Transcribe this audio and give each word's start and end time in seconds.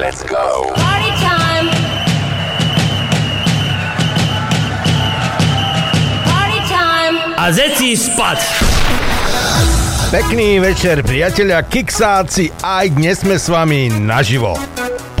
Let's 0.00 0.22
go. 0.22 0.70
Party 0.74 1.12
time! 1.20 1.66
Party 6.26 6.60
time! 6.68 7.16
A 7.38 7.52
zeci 7.52 7.96
spať! 7.96 8.40
Pekný 10.10 10.58
večer, 10.58 11.06
priatelia 11.06 11.62
Kiksáci, 11.62 12.50
aj 12.66 12.86
dnes 12.98 13.22
sme 13.22 13.38
s 13.38 13.46
vami 13.46 13.86
naživo. 13.86 14.58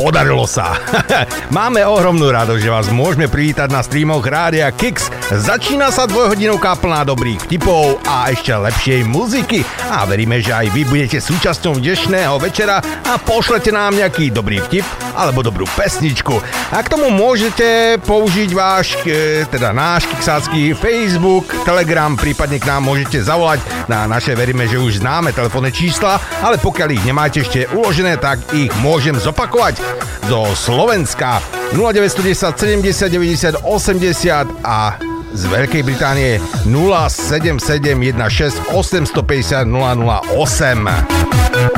Podarilo 0.00 0.48
sa. 0.48 0.80
Máme 1.56 1.84
ohromnú 1.84 2.32
radosť, 2.32 2.62
že 2.64 2.72
vás 2.72 2.88
môžeme 2.88 3.28
privítať 3.28 3.68
na 3.68 3.84
streamoch 3.84 4.24
Rádia 4.24 4.72
Kix. 4.72 5.12
Začína 5.28 5.92
sa 5.92 6.08
dvojhodinovka 6.08 6.80
plná 6.80 7.04
dobrých 7.04 7.44
vtipov 7.44 8.00
a 8.08 8.32
ešte 8.32 8.48
lepšej 8.48 9.04
muziky. 9.04 9.60
A 9.92 10.08
veríme, 10.08 10.40
že 10.40 10.56
aj 10.56 10.72
vy 10.72 10.88
budete 10.88 11.20
súčasťou 11.20 11.76
dnešného 11.84 12.32
večera 12.40 12.80
a 12.80 13.20
pošlete 13.20 13.76
nám 13.76 13.92
nejaký 13.92 14.32
dobrý 14.32 14.64
vtip 14.64 14.88
alebo 15.12 15.44
dobrú 15.44 15.68
pesničku. 15.68 16.32
A 16.72 16.80
k 16.80 16.88
tomu 16.96 17.12
môžete 17.12 18.00
použiť 18.00 18.50
váš, 18.56 18.96
e, 19.04 19.44
teda 19.52 19.76
náš 19.76 20.08
kiksácky 20.08 20.72
Facebook, 20.72 21.52
Telegram, 21.68 22.16
prípadne 22.16 22.56
k 22.56 22.72
nám 22.72 22.88
môžete 22.88 23.20
zavolať 23.20 23.60
na 23.84 24.08
naše, 24.08 24.32
veríme, 24.32 24.64
že 24.64 24.80
už 24.80 25.04
známe 25.04 25.36
telefónne 25.36 25.68
čísla, 25.68 26.16
ale 26.40 26.56
pokiaľ 26.56 26.88
ich 26.96 27.04
nemáte 27.04 27.44
ešte 27.44 27.68
uložené, 27.76 28.16
tak 28.16 28.40
ich 28.56 28.72
môžem 28.80 29.12
zopakovať 29.20 29.89
do 30.28 30.54
Slovenska 30.54 31.42
0910 31.72 32.58
70 32.58 33.08
90 33.08 33.54
80 33.64 34.46
a 34.64 34.96
z 35.30 35.46
Veľkej 35.46 35.86
Británie 35.86 36.42
07716 36.66 38.74
850 38.74 39.66
008. 39.66 41.69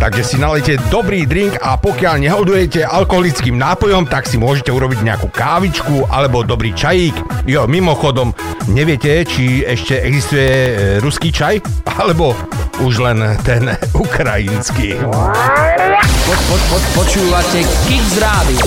Takže 0.00 0.22
si 0.22 0.36
nalejte 0.38 0.78
dobrý 0.90 1.24
drink 1.24 1.58
a 1.62 1.78
pokiaľ 1.78 2.26
nehodujete 2.26 2.82
alkoholickým 2.82 3.56
nápojom, 3.56 4.08
tak 4.10 4.26
si 4.26 4.36
môžete 4.36 4.74
urobiť 4.74 5.04
nejakú 5.04 5.28
kávičku 5.30 6.10
alebo 6.10 6.42
dobrý 6.42 6.74
čajík. 6.74 7.46
Jo, 7.46 7.66
mimochodom, 7.70 8.34
neviete, 8.70 9.24
či 9.26 9.62
ešte 9.62 10.02
existuje 10.02 10.48
e, 10.48 10.72
ruský 11.02 11.30
čaj? 11.30 11.62
Alebo 12.02 12.32
už 12.80 13.04
len 13.04 13.20
ten 13.44 13.68
ukrajinský. 13.92 14.96
Po, 15.02 16.34
po, 16.48 16.56
po, 16.72 16.76
počúvate 17.04 17.62
Kix 17.84 18.16
Rádio. 18.16 18.64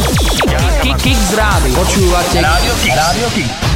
Kix, 1.01 1.19
Rádio. 1.33 1.73
Počúvate 1.73 2.37
Rádio 2.37 2.73
Kix. 2.85 2.93
Rádio 2.93 3.27
Kix. 3.33 3.74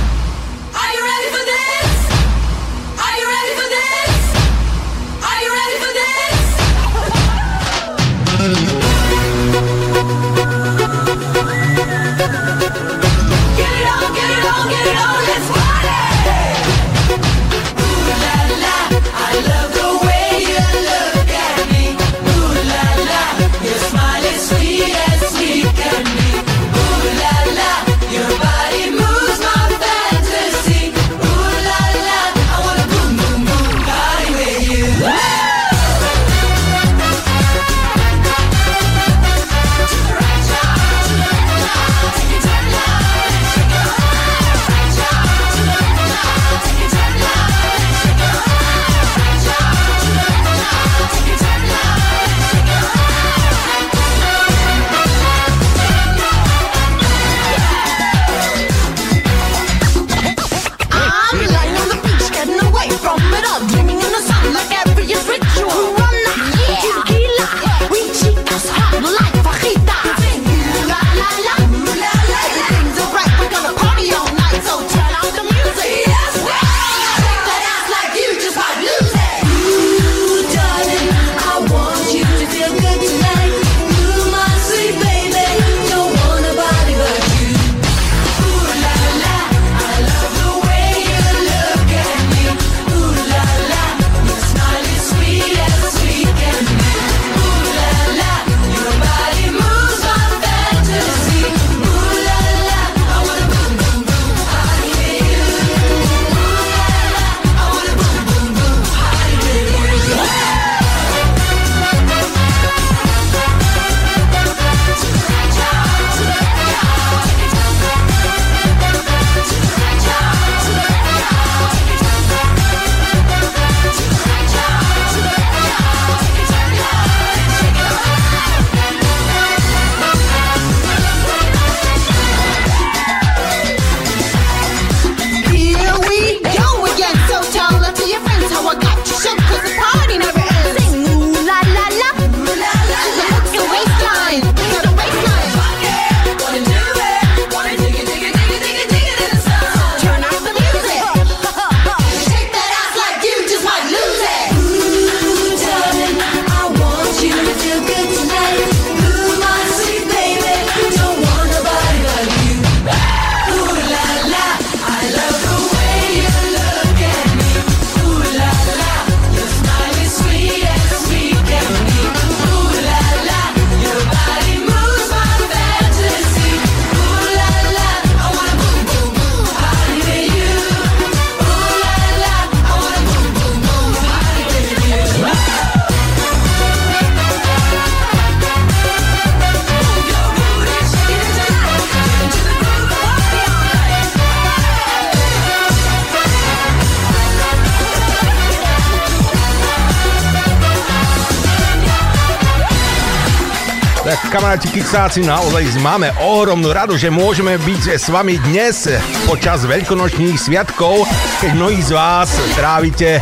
Kiksáci, 204.90 205.22
naozaj 205.22 205.86
máme 205.86 206.10
ohromnú 206.18 206.74
radu, 206.74 206.98
že 206.98 207.14
môžeme 207.14 207.62
byť 207.62 207.94
s 207.94 208.10
vami 208.10 208.42
dnes 208.42 208.90
počas 209.30 209.62
veľkonočných 209.70 210.34
sviatkov, 210.34 211.06
keď 211.46 211.52
mnohí 211.54 211.78
z 211.78 211.94
vás 211.94 212.34
trávite 212.58 213.22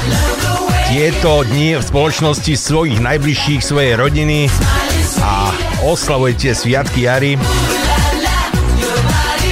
tieto 0.87 1.43
dni 1.43 1.75
v 1.75 1.83
spoločnosti 1.83 2.55
svojich 2.55 3.03
najbližších, 3.03 3.59
svojej 3.59 3.99
rodiny 3.99 4.47
a 5.19 5.51
oslavujete 5.83 6.55
sviatky 6.55 7.03
jary. 7.03 7.35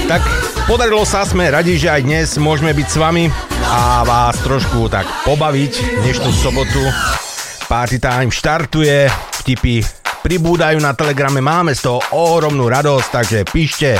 Tak 0.07 0.23
podarilo 0.71 1.03
sa, 1.03 1.27
sme 1.27 1.51
radi, 1.51 1.75
že 1.75 1.99
aj 1.99 2.01
dnes 2.07 2.27
môžeme 2.39 2.71
byť 2.71 2.87
s 2.87 2.95
vami 2.95 3.27
a 3.67 4.07
vás 4.07 4.39
trošku 4.39 4.87
tak 4.87 5.03
pobaviť 5.27 5.99
dnešnú 5.99 6.31
sobotu. 6.31 6.79
Party 7.67 7.99
time 7.99 8.31
štartuje, 8.31 9.11
vtipy 9.43 9.83
pribúdajú 10.25 10.81
na 10.81 10.97
Telegrame, 10.97 11.37
máme 11.37 11.77
z 11.77 11.85
toho 11.85 12.01
ohromnú 12.09 12.65
radosť, 12.65 13.07
takže 13.13 13.39
píšte 13.45 13.93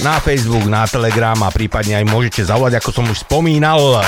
na 0.00 0.16
Facebook, 0.16 0.64
na 0.64 0.88
Telegram 0.88 1.36
a 1.44 1.52
prípadne 1.52 2.00
aj 2.00 2.08
môžete 2.08 2.48
zavolať, 2.48 2.80
ako 2.80 2.90
som 2.96 3.04
už 3.04 3.28
spomínal. 3.28 4.00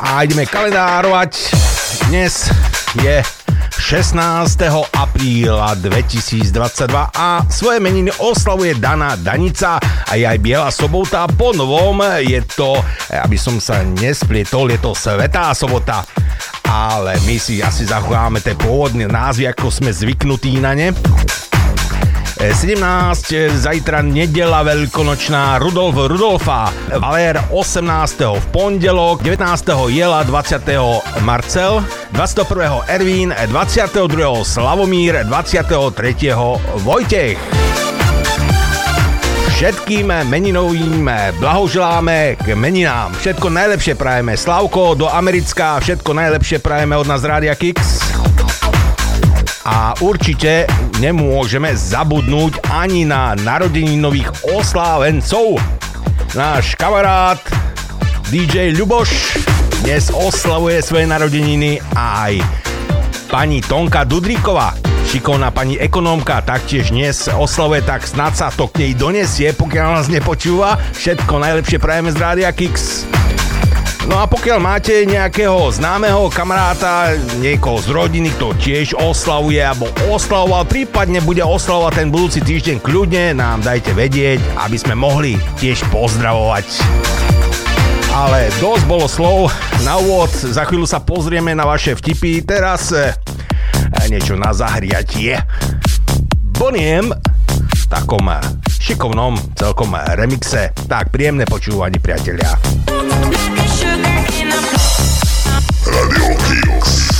A 0.00 0.24
ideme 0.24 0.48
kalendárovať. 0.48 1.52
Dnes 2.08 2.48
je 3.04 3.20
16. 3.76 4.56
apríla 4.96 5.76
2022 5.84 6.48
a 7.12 7.44
svoje 7.52 7.76
meniny 7.76 8.08
oslavuje 8.24 8.80
Dana 8.80 9.20
Danica 9.20 9.76
a 10.08 10.16
je 10.16 10.24
aj 10.24 10.40
Biela 10.40 10.72
sobota. 10.72 11.28
Po 11.28 11.52
novom 11.52 12.00
je 12.24 12.40
to, 12.56 12.80
aby 13.12 13.36
som 13.36 13.60
sa 13.60 13.84
nesplietol, 13.84 14.72
je 14.72 14.80
to 14.80 14.96
Svetá 14.96 15.52
sobota 15.52 16.08
ale 16.72 17.20
my 17.28 17.36
si 17.36 17.60
asi 17.60 17.84
zachováme 17.84 18.40
tie 18.40 18.56
pôvodné 18.56 19.04
názvy, 19.04 19.44
ako 19.52 19.68
sme 19.68 19.92
zvyknutí 19.92 20.56
na 20.56 20.72
ne. 20.72 20.88
17, 22.42 22.80
e, 23.30 23.52
zajtra 23.54 24.02
nedela 24.02 24.66
veľkonočná 24.66 25.62
Rudolf 25.62 25.94
Rudolfa, 25.94 26.74
Valér 26.98 27.38
18. 27.54 28.34
v 28.34 28.46
pondelok, 28.50 29.22
19. 29.22 29.92
Jela, 29.92 30.24
20. 30.26 31.22
Marcel, 31.22 31.84
21. 32.16 32.82
Ervín, 32.90 33.30
22. 33.30 34.42
Slavomír, 34.42 35.22
23. 35.28 36.34
Vojtech. 36.82 37.91
Všetkým 39.62 40.10
meninovým 40.26 41.06
blahoželáme 41.38 42.34
k 42.34 42.58
meninám. 42.58 43.14
Všetko 43.14 43.46
najlepšie 43.46 43.94
prajeme. 43.94 44.34
Slavko 44.34 44.98
do 44.98 45.06
Americká, 45.06 45.78
všetko 45.78 46.10
najlepšie 46.18 46.58
prajeme 46.58 46.98
od 46.98 47.06
nás 47.06 47.22
Rádia 47.22 47.54
Kix. 47.54 48.02
A 49.62 49.94
určite 50.02 50.66
nemôžeme 50.98 51.70
zabudnúť 51.78 52.58
ani 52.74 53.06
na 53.06 53.38
nových 54.02 54.34
oslávencov. 54.50 55.62
Náš 56.34 56.74
kamarát 56.74 57.38
DJ 58.34 58.74
Ľuboš 58.74 59.38
dnes 59.86 60.10
oslavuje 60.10 60.82
svoje 60.82 61.06
narodeniny 61.06 61.78
aj 61.94 62.42
pani 63.30 63.62
Tonka 63.62 64.02
Dudríková 64.02 64.91
šikovná 65.12 65.52
pani 65.52 65.76
ekonómka 65.76 66.40
taktiež 66.40 66.88
dnes 66.88 67.28
oslavuje, 67.28 67.84
tak 67.84 68.08
snad 68.08 68.32
sa 68.32 68.48
to 68.48 68.64
k 68.64 68.88
nej 68.88 68.92
donesie, 68.96 69.52
pokiaľ 69.52 70.00
nás 70.00 70.08
nepočúva. 70.08 70.80
Všetko 70.96 71.36
najlepšie 71.36 71.76
prajeme 71.76 72.08
z 72.08 72.16
Rádia 72.16 72.48
Kix. 72.48 73.04
No 74.08 74.16
a 74.16 74.24
pokiaľ 74.24 74.56
máte 74.56 75.04
nejakého 75.04 75.68
známeho 75.68 76.32
kamaráta, 76.32 77.12
niekoho 77.44 77.84
z 77.84 77.92
rodiny, 77.92 78.32
kto 78.40 78.56
tiež 78.56 78.96
oslavuje 78.96 79.60
alebo 79.60 79.92
oslavoval, 80.08 80.64
prípadne 80.64 81.20
bude 81.20 81.44
oslavovať 81.44 81.92
ten 81.92 82.08
budúci 82.08 82.40
týždeň 82.40 82.80
kľudne, 82.80 83.36
nám 83.36 83.60
dajte 83.60 83.92
vedieť, 83.92 84.40
aby 84.64 84.80
sme 84.80 84.96
mohli 84.96 85.36
tiež 85.60 85.84
pozdravovať. 85.92 86.66
Ale 88.16 88.48
dosť 88.64 88.84
bolo 88.88 89.04
slov 89.04 89.52
na 89.84 90.00
úvod, 90.00 90.32
za 90.32 90.64
chvíľu 90.64 90.88
sa 90.88 91.04
pozrieme 91.04 91.52
na 91.52 91.68
vaše 91.68 91.96
vtipy. 91.96 92.44
Teraz 92.44 92.92
eh, 92.96 93.12
niečo 94.08 94.34
na 94.36 94.52
zahriatie. 94.52 95.40
Boniem 96.52 97.12
v 97.52 97.82
takom 97.88 98.28
šikovnom 98.80 99.36
celkom 99.54 99.94
remixe. 100.16 100.74
Tak 100.88 101.14
príjemné 101.14 101.48
počúvanie, 101.48 102.00
priatelia. 102.02 102.56
Radio 105.86 107.11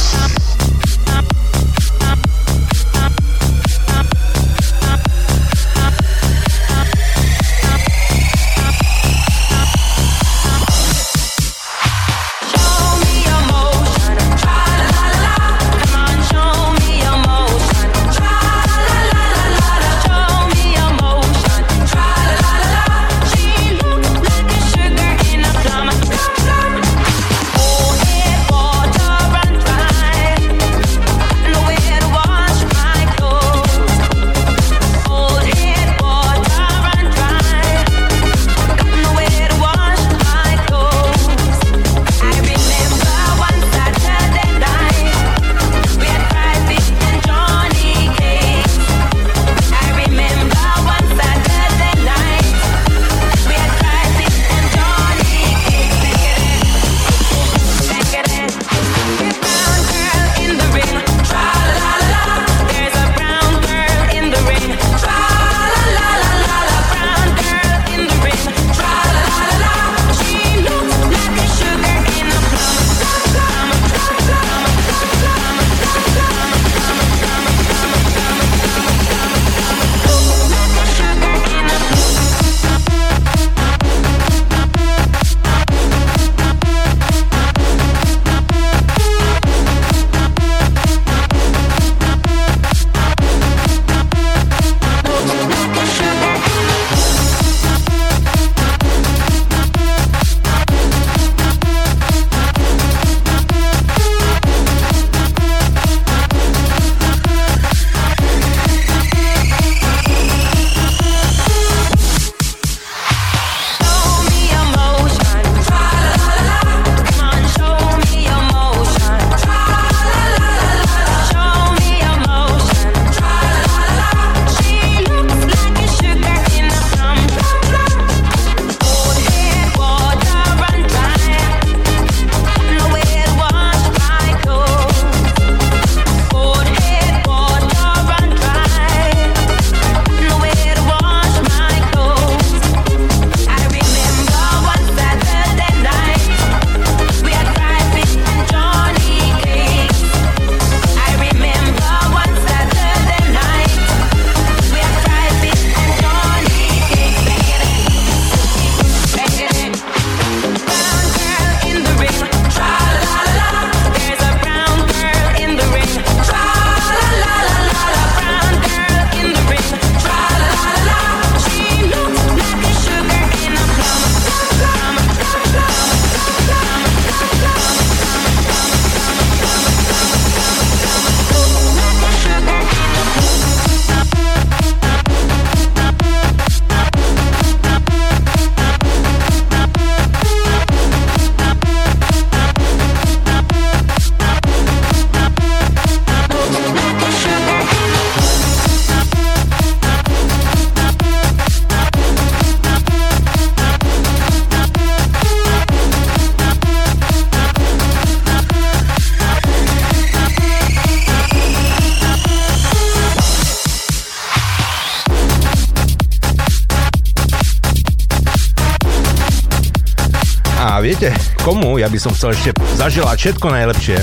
Kiosk. 220.63 220.83
viete, 220.83 221.11
komu 221.43 221.75
ja 221.83 221.91
by 221.91 221.99
som 221.99 222.15
chcel 222.15 222.39
ešte 222.39 222.55
zaželať 222.79 223.19
všetko 223.19 223.47
najlepšie? 223.51 223.99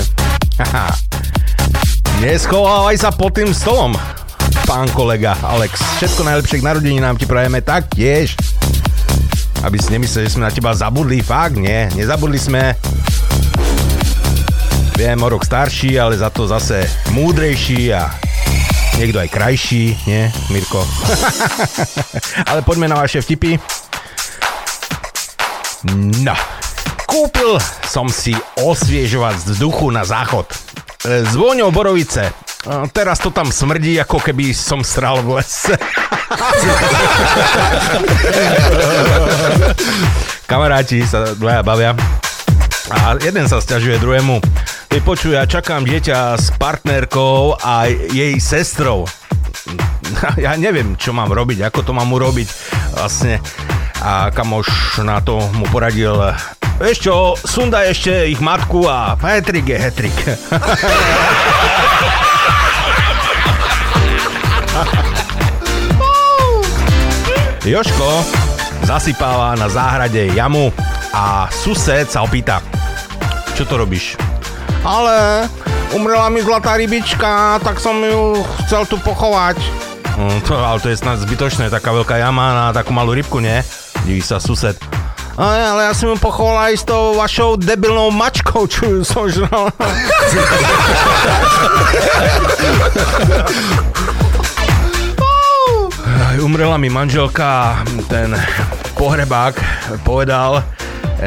Haha. 0.60 0.92
Neschovávaj 2.20 2.96
sa 3.00 3.08
pod 3.16 3.32
tým 3.32 3.56
stolom, 3.56 3.96
pán 4.68 4.84
kolega 4.92 5.40
Alex. 5.40 5.80
Všetko 5.96 6.20
najlepšie 6.20 6.60
k 6.60 6.66
narodení 6.68 7.00
nám 7.00 7.16
ti 7.16 7.24
prajeme 7.24 7.64
taktiež. 7.64 8.36
Aby 9.64 9.80
si 9.80 9.88
nemysleli, 9.88 10.28
že 10.28 10.36
sme 10.36 10.48
na 10.48 10.52
teba 10.52 10.76
zabudli, 10.76 11.24
fakt 11.24 11.56
nie, 11.56 11.88
nezabudli 11.96 12.36
sme. 12.36 12.76
Viem, 15.00 15.16
o 15.16 15.28
rok 15.32 15.48
starší, 15.48 15.96
ale 15.96 16.20
za 16.20 16.28
to 16.28 16.44
zase 16.44 16.84
múdrejší 17.16 17.88
a 17.96 18.12
niekto 19.00 19.16
aj 19.16 19.32
krajší, 19.32 19.96
nie, 20.04 20.28
Mirko? 20.52 20.84
ale 22.52 22.60
poďme 22.60 22.92
na 22.92 23.00
vaše 23.00 23.24
vtipy. 23.24 23.56
No, 26.20 26.36
kúpil 27.08 27.56
som 27.88 28.12
si 28.12 28.36
osviežovač 28.60 29.48
vzduchu 29.48 29.88
na 29.88 30.04
záchod. 30.04 30.44
E, 31.08 31.24
S 31.24 31.32
vôňou 31.32 31.72
borovice. 31.72 32.28
Teraz 32.92 33.16
to 33.24 33.32
tam 33.32 33.48
smrdí, 33.48 33.96
ako 33.96 34.20
keby 34.20 34.52
som 34.52 34.84
sral 34.84 35.24
v 35.24 35.40
lese. 35.40 35.72
Kamaráti 40.44 41.00
sa 41.08 41.32
dvaja 41.32 41.64
bavia 41.64 41.96
a 42.92 43.16
jeden 43.16 43.48
sa 43.48 43.64
stiažuje 43.64 43.96
druhému. 43.96 44.44
Ty 44.92 44.98
počuj, 45.00 45.40
ja 45.40 45.48
čakám 45.48 45.88
dieťa 45.88 46.36
s 46.36 46.52
partnerkou 46.60 47.56
a 47.56 47.88
jej 47.88 48.36
sestrou. 48.36 49.08
Ja 50.36 50.52
neviem, 50.58 51.00
čo 51.00 51.16
mám 51.16 51.32
robiť, 51.32 51.64
ako 51.64 51.80
to 51.80 51.92
mám 51.96 52.12
urobiť 52.12 52.48
vlastne. 52.98 53.40
A 54.00 54.32
kamoš 54.32 55.00
na 55.04 55.20
to 55.20 55.40
mu 55.52 55.68
poradil 55.68 56.16
Vieš 56.80 56.98
čo, 57.04 57.36
sundaj 57.36 57.92
ešte 57.92 58.32
ich 58.32 58.40
matku 58.40 58.88
a 58.88 59.12
hetrik 59.20 59.68
je 59.68 59.76
hetrik. 59.76 60.16
Joško 67.60 68.24
zasypáva 68.88 69.52
na 69.60 69.68
záhrade 69.68 70.32
jamu 70.32 70.72
a 71.12 71.52
sused 71.52 72.08
sa 72.08 72.24
opýta, 72.24 72.64
čo 73.52 73.68
to 73.68 73.76
robíš? 73.76 74.16
Ale 74.80 75.44
umrela 75.92 76.32
mi 76.32 76.40
zlatá 76.40 76.80
rybička, 76.80 77.60
tak 77.60 77.76
som 77.76 78.00
ju 78.00 78.40
chcel 78.64 78.88
tu 78.88 78.96
pochovať. 79.04 79.60
No, 80.16 80.40
to, 80.48 80.56
ale 80.56 80.80
to 80.80 80.88
je 80.88 80.96
snad 80.96 81.20
zbytočné, 81.20 81.68
taká 81.68 81.92
veľká 81.92 82.16
jama 82.16 82.56
na 82.56 82.66
takú 82.72 82.96
malú 82.96 83.12
rybku, 83.12 83.44
nie? 83.44 83.60
Diví 84.04 84.24
sa 84.24 84.40
sused. 84.40 84.76
Ale, 85.40 85.56
ale 85.56 85.80
ja 85.88 85.92
som 85.96 86.12
ju 86.12 86.16
pochoval 86.20 86.68
aj 86.68 86.74
s 86.76 86.84
tou 86.84 87.16
vašou 87.16 87.56
debilnou 87.56 88.12
mačkou, 88.12 88.68
čo 88.68 89.00
ju 89.00 89.02
sožral. 89.06 89.72
Aj, 96.28 96.36
Umrela 96.44 96.76
mi 96.76 96.92
manželka, 96.92 97.80
ten 98.12 98.36
pohrebák 99.00 99.56
povedal, 100.04 100.60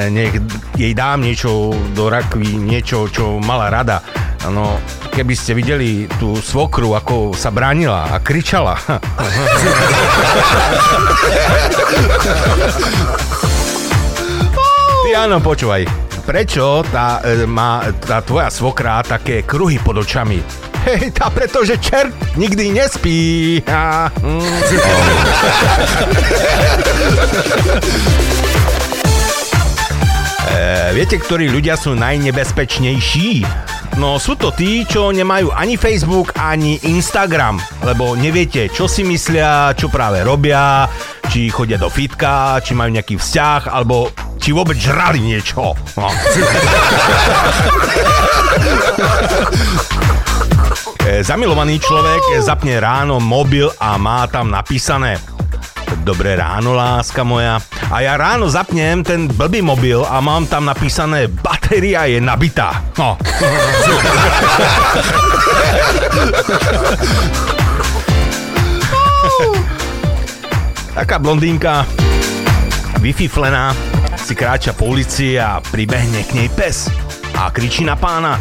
nech 0.10 0.42
jej 0.74 0.94
dám 0.98 1.22
niečo 1.22 1.74
do 1.94 2.10
rakvy, 2.10 2.58
niečo, 2.58 3.06
čo 3.10 3.38
mala 3.38 3.70
rada. 3.70 4.02
No, 4.50 4.76
keby 5.14 5.34
ste 5.38 5.56
videli 5.56 6.04
tú 6.20 6.36
svokru, 6.36 6.98
ako 7.00 7.32
sa 7.32 7.48
bránila 7.54 8.12
a 8.12 8.20
kričala. 8.20 8.76
Ty 15.04 15.10
áno, 15.16 15.40
počúvaj. 15.40 15.88
Prečo 16.24 16.84
tá, 16.88 17.20
e, 17.24 17.44
má 17.44 17.84
tá 18.00 18.24
tvoja 18.24 18.48
svokra 18.48 19.04
také 19.04 19.44
kruhy 19.44 19.80
pod 19.80 20.00
očami? 20.04 20.40
Hej, 20.88 21.16
tá 21.16 21.32
pretože 21.32 21.80
čert 21.80 22.12
nikdy 22.36 22.72
nespí. 22.76 23.60
A. 23.68 24.12
e, 30.54 30.94
viete, 30.94 31.18
ktorí 31.18 31.50
ľudia 31.50 31.74
sú 31.74 31.98
najnebezpečnejší? 31.98 33.42
No 33.98 34.18
sú 34.22 34.38
to 34.38 34.54
tí, 34.54 34.86
čo 34.86 35.10
nemajú 35.14 35.54
ani 35.54 35.78
Facebook, 35.78 36.34
ani 36.38 36.82
Instagram, 36.86 37.62
lebo 37.86 38.14
neviete, 38.14 38.70
čo 38.70 38.90
si 38.90 39.02
myslia, 39.06 39.74
čo 39.74 39.90
práve 39.90 40.22
robia, 40.26 40.90
či 41.30 41.50
chodia 41.50 41.78
do 41.82 41.90
fitka, 41.90 42.62
či 42.62 42.74
majú 42.74 42.94
nejaký 42.94 43.18
vzťah, 43.18 43.70
alebo 43.70 44.10
či 44.38 44.54
vôbec 44.54 44.78
žrali 44.78 45.22
niečo. 45.22 45.74
No. 45.98 46.10
E, 51.04 51.20
Zamilovaný 51.20 51.84
človek 51.84 52.40
zapne 52.40 52.80
ráno 52.80 53.20
mobil 53.20 53.68
a 53.76 54.00
má 54.00 54.24
tam 54.32 54.48
napísané 54.48 55.20
Dobré 56.02 56.36
ráno, 56.36 56.74
láska 56.74 57.22
moja. 57.24 57.62
A 57.92 58.02
ja 58.02 58.18
ráno 58.18 58.50
zapnem 58.50 59.04
ten 59.06 59.30
blbý 59.30 59.62
mobil 59.62 60.02
a 60.02 60.18
mám 60.18 60.50
tam 60.50 60.66
napísané 60.66 61.28
batéria 61.30 62.10
je 62.10 62.18
nabitá. 62.22 62.82
No. 62.98 63.18
Taká 70.94 71.18
blondínka, 71.20 71.86
vyfiflená, 73.02 73.76
si 74.18 74.34
kráča 74.38 74.74
po 74.74 74.86
ulici 74.94 75.40
a 75.40 75.58
pribehne 75.62 76.24
k 76.24 76.34
nej 76.38 76.50
pes 76.54 76.90
a 77.34 77.50
kričí 77.50 77.82
na 77.82 77.98
pána 77.98 78.38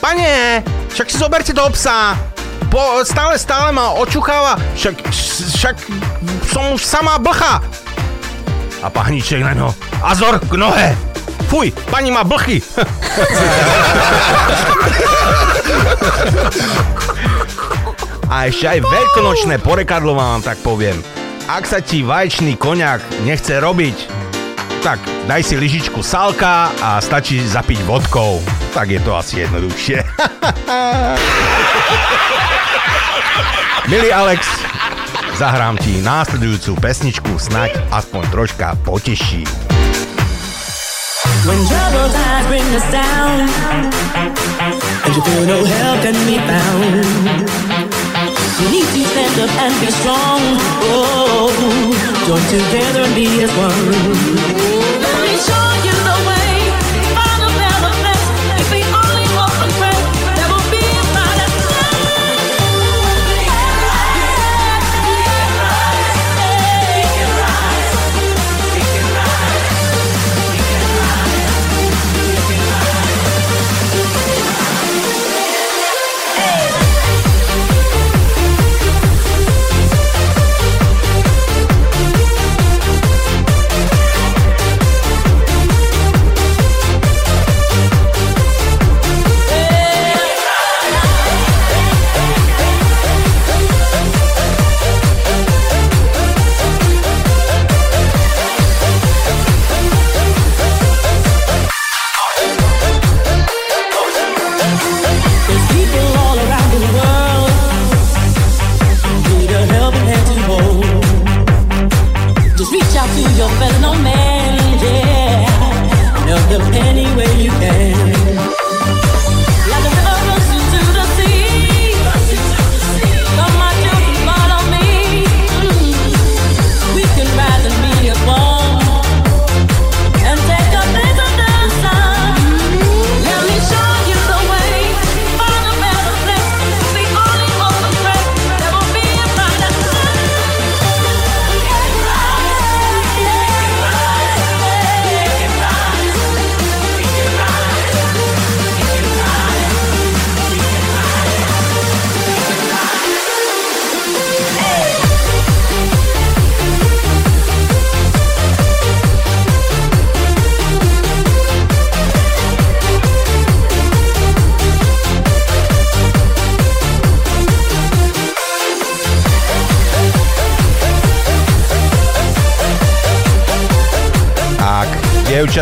Pane, 0.00 0.64
však 0.88 1.10
si 1.10 1.18
zoberte 1.18 1.52
toho 1.52 1.68
psa, 1.70 2.16
po, 2.68 3.00
stále, 3.06 3.38
stále 3.38 3.72
ma 3.72 3.96
očucháva, 3.96 4.60
však, 4.76 4.96
však 5.56 5.76
som 6.52 6.76
už 6.76 6.84
samá 6.84 7.16
blcha. 7.16 7.64
A 8.84 8.92
pahníček 8.92 9.40
na 9.40 9.56
ňo, 9.56 9.72
Azor 10.04 10.36
k 10.42 10.52
nohe. 10.58 10.92
Fuj, 11.50 11.74
pani 11.90 12.14
má 12.14 12.22
blchy. 12.22 12.62
A 18.30 18.46
ešte 18.46 18.70
aj 18.70 18.86
veľkonočné 18.86 19.58
porekadlo 19.58 20.14
vám 20.14 20.38
tak 20.38 20.62
poviem. 20.62 20.94
Ak 21.50 21.66
sa 21.66 21.82
ti 21.82 22.06
vaječný 22.06 22.54
koniak 22.54 23.02
nechce 23.26 23.58
robiť, 23.58 23.96
tak 24.80 24.96
daj 25.28 25.44
si 25.44 25.60
lyžičku 25.60 26.00
salka 26.00 26.72
a 26.80 26.96
stačí 27.04 27.44
zapiť 27.44 27.84
vodkou. 27.84 28.40
Tak 28.72 28.88
je 28.88 29.00
to 29.04 29.12
asi 29.12 29.44
jednoduchšie. 29.44 30.00
Milý 33.92 34.08
Alex, 34.12 34.48
zahrám 35.36 35.76
ti 35.76 36.00
následujúcu 36.00 36.80
pesničku, 36.80 37.36
snaď 37.36 37.76
aspoň 37.92 38.24
troška 38.32 38.72
poteší. 38.84 39.44
When 41.44 41.56
trouble 41.64 42.08
times 42.12 42.46
bring 42.52 42.68
us 42.76 42.84
down 42.92 43.48
And 45.04 45.10
you 45.16 45.22
feel 45.24 45.44
no 45.48 45.64
help 45.64 46.04
can 46.04 46.12
be 46.28 46.36
found 46.36 47.00
You 48.60 48.68
need 48.68 48.89
up 49.40 49.50
and 49.58 49.80
be 49.80 49.90
strong. 49.90 50.40
Oh, 50.92 51.48
join 52.26 52.42
together 52.48 53.02
and 53.02 53.14
be 53.14 53.42
as 53.42 53.50
one 53.56 54.79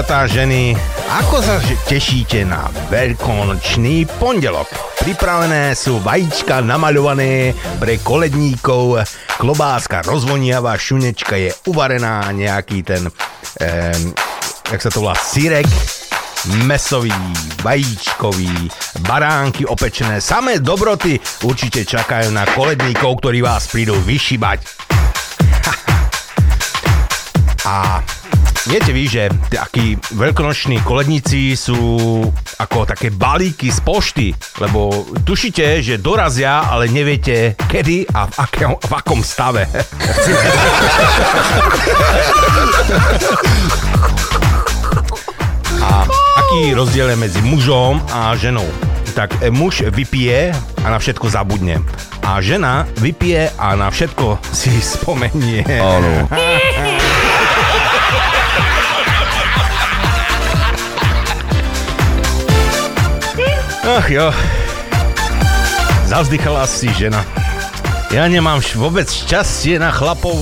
Dievčatá, 0.08 0.24
ženy, 0.24 0.72
ako 1.20 1.36
sa 1.44 1.60
tešíte 1.84 2.40
na 2.48 2.64
veľkonočný 2.88 4.08
pondelok? 4.16 4.64
Pripravené 5.04 5.76
sú 5.76 6.00
vajíčka 6.00 6.64
namaľované 6.64 7.52
pre 7.76 8.00
koledníkov, 8.00 9.04
klobáska 9.36 10.00
rozvoniava, 10.08 10.80
šunečka 10.80 11.36
je 11.36 11.52
uvarená, 11.68 12.24
nejaký 12.32 12.88
ten, 12.88 13.04
um, 13.04 14.02
jak 14.72 14.80
sa 14.80 14.88
to 14.88 15.04
volá, 15.04 15.12
syrek, 15.12 15.68
mesový, 16.64 17.12
vajíčkový, 17.60 18.64
baránky 19.04 19.68
opečené, 19.68 20.24
samé 20.24 20.56
dobroty 20.64 21.20
určite 21.44 21.84
čakajú 21.84 22.32
na 22.32 22.48
koledníkov, 22.56 23.20
ktorí 23.20 23.44
vás 23.44 23.68
prídu 23.68 23.92
vyšibať. 24.08 24.88
A 27.68 28.00
viete 28.68 28.92
vy, 28.92 29.04
že 29.08 29.32
takí 29.48 29.96
veľkonoční 30.12 30.84
koledníci 30.84 31.56
sú 31.56 32.20
ako 32.60 32.84
také 32.84 33.08
balíky 33.08 33.72
z 33.72 33.80
pošty, 33.80 34.28
lebo 34.60 35.08
tušíte, 35.24 35.80
že 35.80 35.96
dorazia, 35.96 36.68
ale 36.68 36.92
neviete 36.92 37.56
kedy 37.56 38.04
a 38.12 38.28
v, 38.28 38.32
akom, 38.36 38.76
v 38.76 38.92
akom 38.92 39.20
stave. 39.24 39.64
A 45.78 46.04
aký 46.36 46.74
rozdiel 46.74 47.14
je 47.14 47.16
medzi 47.16 47.40
mužom 47.40 48.02
a 48.12 48.34
ženou? 48.36 48.66
Tak 49.14 49.40
e, 49.40 49.48
muž 49.48 49.86
vypije 49.88 50.52
a 50.84 50.86
na 50.90 50.98
všetko 50.98 51.30
zabudne. 51.30 51.80
A 52.20 52.42
žena 52.44 52.84
vypije 52.98 53.54
a 53.56 53.72
na 53.78 53.88
všetko 53.88 54.42
si 54.52 54.74
spomenie. 54.98 55.64
Áno. 55.64 56.28
Ach 63.98 64.06
jo. 64.06 64.30
Zavzdychala 66.06 66.70
si 66.70 66.86
žena. 66.94 67.18
Ja 68.14 68.30
nemám 68.30 68.62
vôbec 68.78 69.10
šťastie 69.10 69.82
na 69.82 69.90
chlapov. 69.90 70.38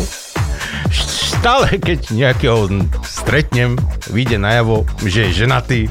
Stále, 0.92 1.80
keď 1.80 2.12
nejakého 2.12 2.68
stretnem, 3.00 3.80
vyjde 4.12 4.36
najavo, 4.36 4.84
že 5.08 5.32
je 5.32 5.48
ženatý. 5.48 5.88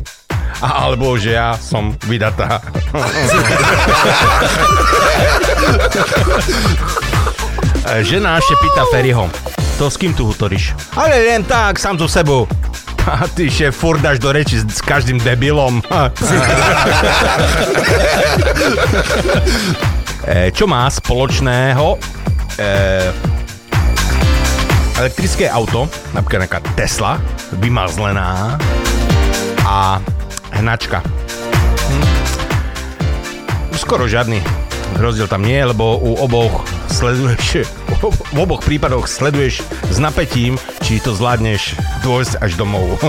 A 0.62 0.86
alebo 0.86 1.17
že 1.17 1.34
ja 1.34 1.58
som 1.58 1.97
vydatá. 2.06 2.62
Žena 8.06 8.38
pýta 8.45 8.86
Ferryho. 8.93 9.25
To 9.82 9.89
s 9.89 9.97
kým 9.97 10.13
tu 10.13 10.30
hutoríš? 10.30 10.78
Ale 10.93 11.17
len 11.17 11.41
tak, 11.41 11.82
sám 11.82 11.97
so 11.97 12.06
sebou. 12.06 12.45
A 13.06 13.30
ty 13.30 13.54
še 13.54 13.70
furt 13.70 14.02
dáš 14.02 14.18
do 14.18 14.34
reči 14.34 14.58
s, 14.58 14.82
každým 14.82 15.22
debilom. 15.22 15.78
e, 20.26 20.50
čo 20.50 20.65
má 20.65 20.89
spoločného 20.89 22.02
e, 22.58 22.68
elektrické 24.98 25.46
auto, 25.46 25.86
napríklad 26.18 26.50
nejaká 26.50 26.62
Tesla, 26.74 27.22
vymazlená 27.62 28.58
a 29.62 30.02
hnačka. 30.58 31.06
Hm. 31.86 32.06
Skoro 33.78 34.10
žiadny 34.10 34.41
rozdiel 34.98 35.28
tam 35.28 35.44
nie 35.44 35.60
lebo 35.62 36.00
u 36.00 36.18
oboch 36.24 36.75
sleduješ, 36.89 37.65
v 38.04 38.38
oboch 38.38 38.62
prípadoch 38.62 39.10
sleduješ 39.10 39.63
s 39.89 39.98
napätím, 39.98 40.60
či 40.84 41.00
to 41.02 41.15
zvládneš 41.15 41.74
dôjsť 42.06 42.38
až 42.41 42.56
domov. 42.60 43.00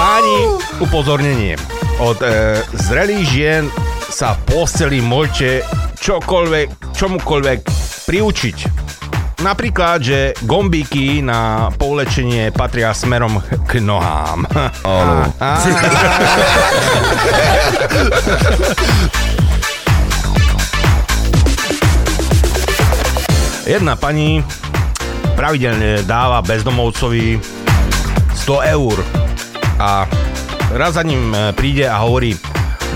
Páni, 0.00 0.38
upozornenie. 0.80 1.60
Od 2.00 2.16
e, 2.24 2.56
zrelých 2.72 3.28
žien 3.28 3.68
sa 4.08 4.32
v 4.32 4.40
posteli 4.48 5.04
môžete 5.04 5.60
čokoľvek, 6.00 6.96
čomukoľvek 6.96 7.60
priučiť. 8.08 8.56
Napríklad, 9.40 10.04
že 10.04 10.36
gombíky 10.44 11.24
na 11.24 11.72
povlečenie 11.74 12.52
patria 12.52 12.92
smerom 12.92 13.40
k 13.64 13.80
nohám. 13.80 14.44
Áno. 14.84 15.32
Jedna 23.70 23.94
pani 23.94 24.42
pravidelne 25.38 26.02
dáva 26.02 26.42
bezdomovcovi 26.42 27.38
100 28.34 28.74
eur 28.76 28.98
a 29.78 30.10
raz 30.74 30.98
za 30.98 31.06
ním 31.06 31.30
e, 31.30 31.54
príde 31.54 31.86
a 31.86 32.02
hovorí 32.02 32.34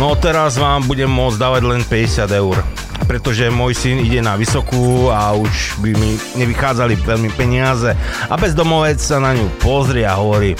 no 0.02 0.18
teraz 0.18 0.58
vám 0.58 0.82
budem 0.90 1.06
môcť 1.06 1.38
dávať 1.38 1.62
len 1.62 1.86
50 1.86 2.26
eur 2.34 2.58
pretože 3.04 3.52
môj 3.52 3.76
syn 3.76 4.00
ide 4.00 4.24
na 4.24 4.36
vysokú 4.36 5.12
a 5.12 5.36
už 5.36 5.80
by 5.80 5.92
mi 5.96 6.16
nevychádzali 6.36 6.96
veľmi 7.00 7.30
peniaze 7.36 7.92
a 8.28 8.34
bezdomovec 8.34 9.00
sa 9.00 9.20
na 9.20 9.36
ňu 9.36 9.46
pozrie 9.60 10.08
a 10.08 10.16
hovorí 10.16 10.56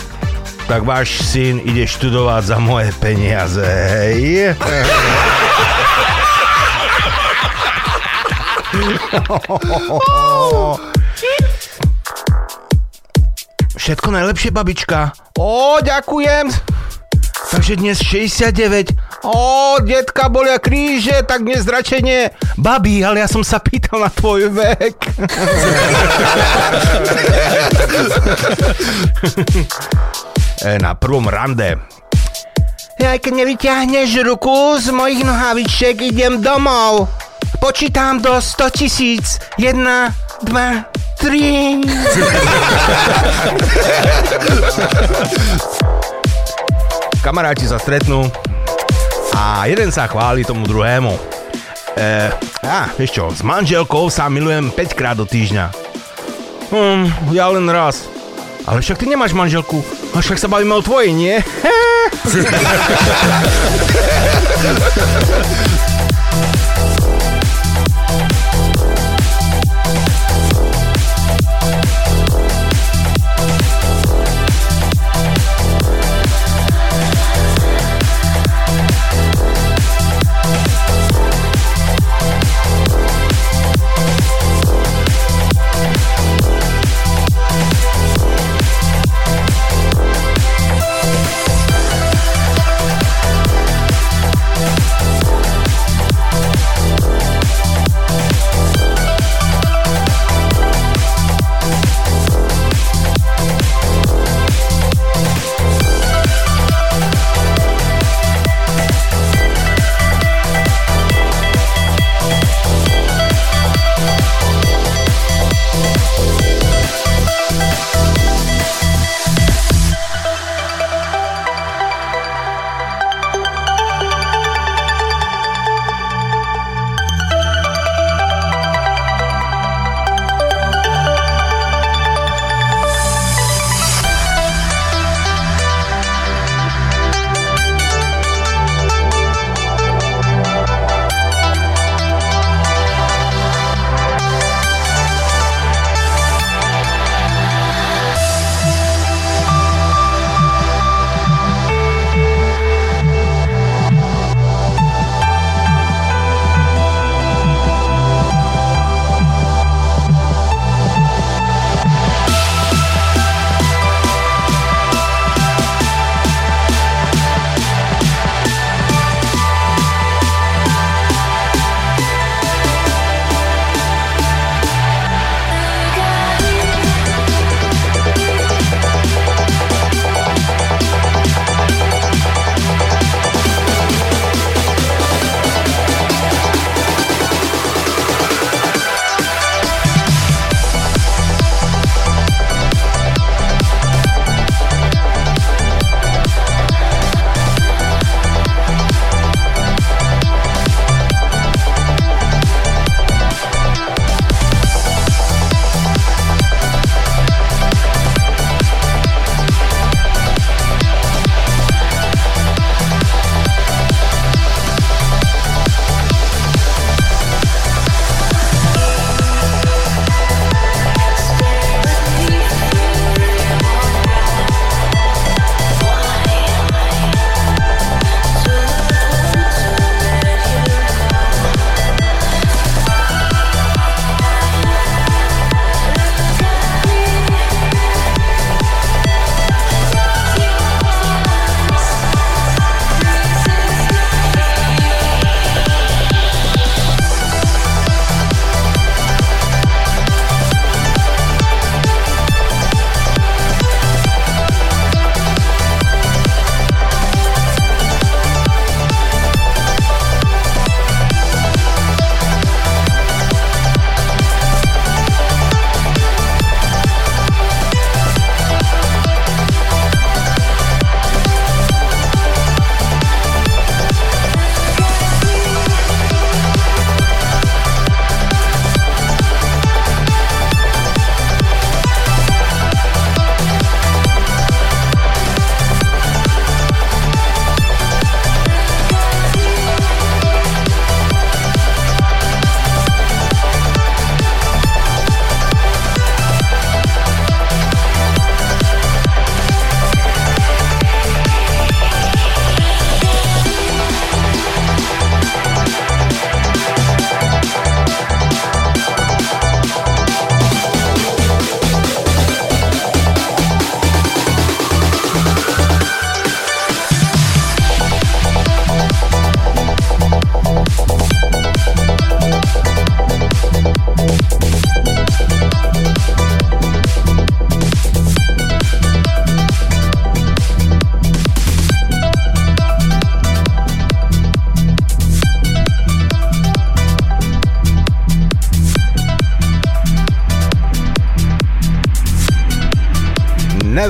tak 0.64 0.84
váš 0.88 1.20
syn 1.20 1.60
ide 1.60 1.84
študovať 1.84 2.42
za 2.48 2.56
moje 2.56 2.88
peniaze, 2.96 3.60
hej? 3.60 4.56
Všetko 13.76 14.08
najlepšie, 14.08 14.48
babička. 14.48 15.12
Ó, 15.36 15.76
ďakujem. 15.84 16.73
Takže 17.54 17.78
dnes 17.78 18.02
69. 18.02 18.98
Ó, 19.22 19.78
detka 19.78 20.26
bolia 20.26 20.58
kríže, 20.58 21.22
tak 21.22 21.46
dnes 21.46 21.62
radšej 21.62 22.00
nie. 22.02 22.26
Babi, 22.58 23.06
ale 23.06 23.22
ja 23.22 23.30
som 23.30 23.46
sa 23.46 23.62
pýtal 23.62 24.02
na 24.02 24.10
tvoj 24.10 24.50
vek. 24.50 24.98
E, 30.64 30.78
na 30.78 30.94
prvom 30.94 31.28
rande. 31.28 31.76
Ja, 32.96 33.20
keď 33.20 33.44
nevyťahneš 33.44 34.24
ruku 34.24 34.80
z 34.80 34.96
mojich 34.96 35.20
nohavičiek, 35.20 35.92
idem 36.00 36.40
domov. 36.40 37.04
Počítam 37.60 38.24
do 38.24 38.40
100 38.40 38.72
tisíc. 38.72 39.36
Jedna, 39.60 40.16
dva, 40.40 40.88
tri. 41.20 41.84
Kamaráti 47.24 47.64
sa 47.64 47.80
stretnú 47.80 48.28
a 49.32 49.64
jeden 49.64 49.88
sa 49.88 50.04
chváli 50.04 50.44
tomu 50.44 50.68
druhému. 50.68 51.16
E, 51.96 52.28
a, 52.60 52.92
vieš 53.00 53.16
čo, 53.16 53.32
s 53.32 53.40
manželkou 53.40 54.12
sa 54.12 54.28
milujem 54.28 54.68
5 54.68 54.92
krát 54.92 55.16
do 55.16 55.24
týždňa. 55.24 55.72
Hm, 56.68 57.32
ja 57.32 57.48
len 57.48 57.64
raz. 57.64 58.04
Ale 58.68 58.84
však 58.84 59.00
ty 59.00 59.08
nemáš 59.08 59.32
manželku. 59.32 59.80
A 60.12 60.20
však 60.20 60.36
sa 60.36 60.52
bavíme 60.52 60.76
o 60.76 60.84
tvojej, 60.84 61.16
nie? 61.16 61.40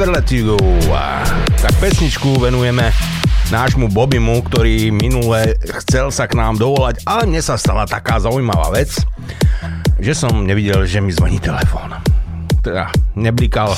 Never 0.05 0.21
Let 0.21 0.33
You 0.37 0.53
Go. 0.53 0.61
A 0.93 1.25
tak 1.65 1.73
pesničku 1.81 2.37
venujeme 2.37 2.93
nášmu 3.49 3.89
Bobimu, 3.89 4.45
ktorý 4.45 4.93
minule 4.93 5.57
chcel 5.81 6.13
sa 6.13 6.29
k 6.29 6.37
nám 6.37 6.61
dovolať, 6.61 7.01
ale 7.09 7.25
mne 7.25 7.41
sa 7.41 7.57
stala 7.57 7.89
taká 7.89 8.21
zaujímavá 8.21 8.69
vec, 8.69 8.93
že 9.97 10.13
som 10.13 10.45
nevidel, 10.45 10.85
že 10.85 11.01
mi 11.01 11.09
zvoní 11.09 11.41
telefón. 11.41 11.97
Teda, 12.61 12.93
neblikal. 13.17 13.73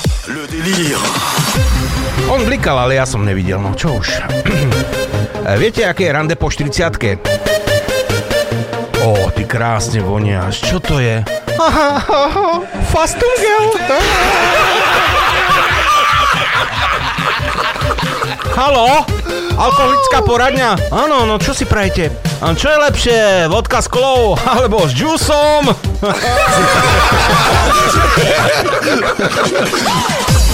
On 2.26 2.42
blikal, 2.42 2.74
ale 2.74 2.98
ja 2.98 3.06
som 3.06 3.22
nevidel, 3.22 3.62
no 3.62 3.78
čo 3.78 3.94
už. 3.94 4.18
Viete, 5.62 5.86
aké 5.86 6.10
je 6.10 6.16
rande 6.18 6.34
po 6.34 6.50
40 6.50 7.22
Ó, 9.06 9.30
ty 9.30 9.46
krásne 9.46 10.02
voniaš. 10.02 10.58
Čo 10.58 10.82
to 10.82 10.98
je? 10.98 11.22
Fastungel. 12.90 13.62
Halo? 18.56 19.04
Alkoholická 19.52 20.24
poradňa? 20.24 20.88
Áno, 20.88 21.28
no 21.28 21.36
čo 21.36 21.52
si 21.52 21.68
prajete? 21.68 22.08
A 22.40 22.56
čo 22.56 22.72
je 22.72 22.78
lepšie? 22.88 23.52
Vodka 23.52 23.84
s 23.84 23.88
kolou 23.92 24.32
alebo 24.48 24.80
s 24.88 24.96
džusom? 24.96 25.76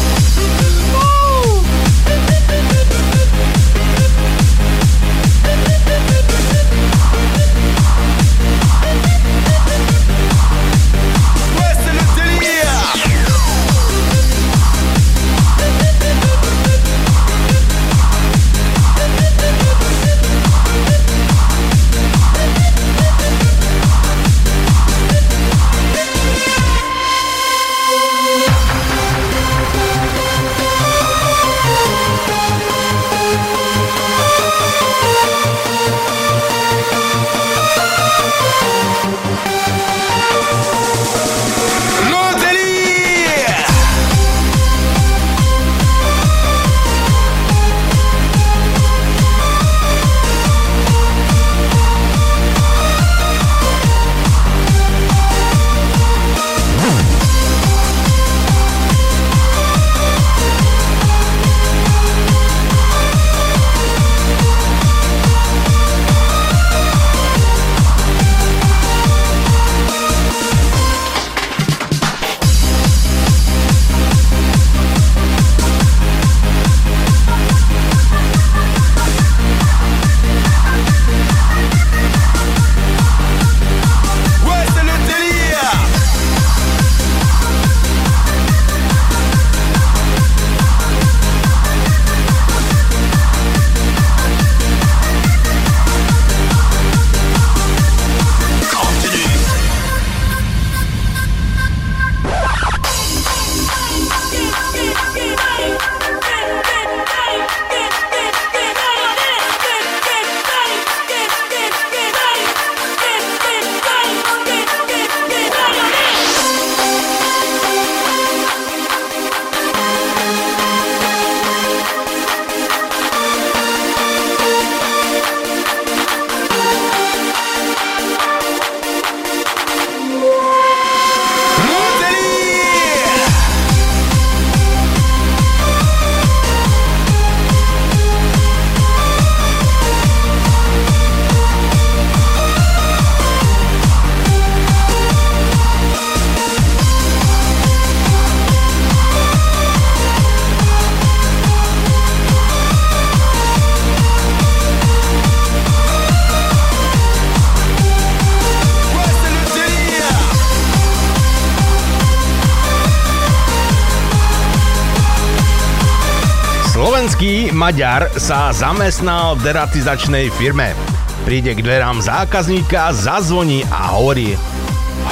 Maďar 167.63 168.11
sa 168.19 168.51
zamestnal 168.51 169.39
v 169.39 169.47
deratizačnej 169.47 170.35
firme. 170.35 170.75
Príde 171.23 171.55
k 171.55 171.63
dverám 171.63 172.03
zákazníka, 172.03 172.91
zazvoní 172.91 173.63
a 173.71 173.95
hovorí 173.95 174.35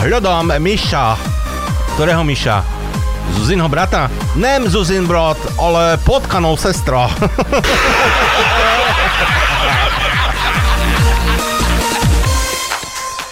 Hľadám 0.03 0.59
Miša. 0.59 1.15
Ktorého 1.95 2.27
Miša? 2.27 2.67
Zuzinho 3.39 3.71
brata? 3.71 4.11
Nem 4.35 4.67
Zuzin 4.67 5.07
brat, 5.07 5.39
ale 5.63 5.95
potkanou 6.03 6.59
sestra. 6.59 7.07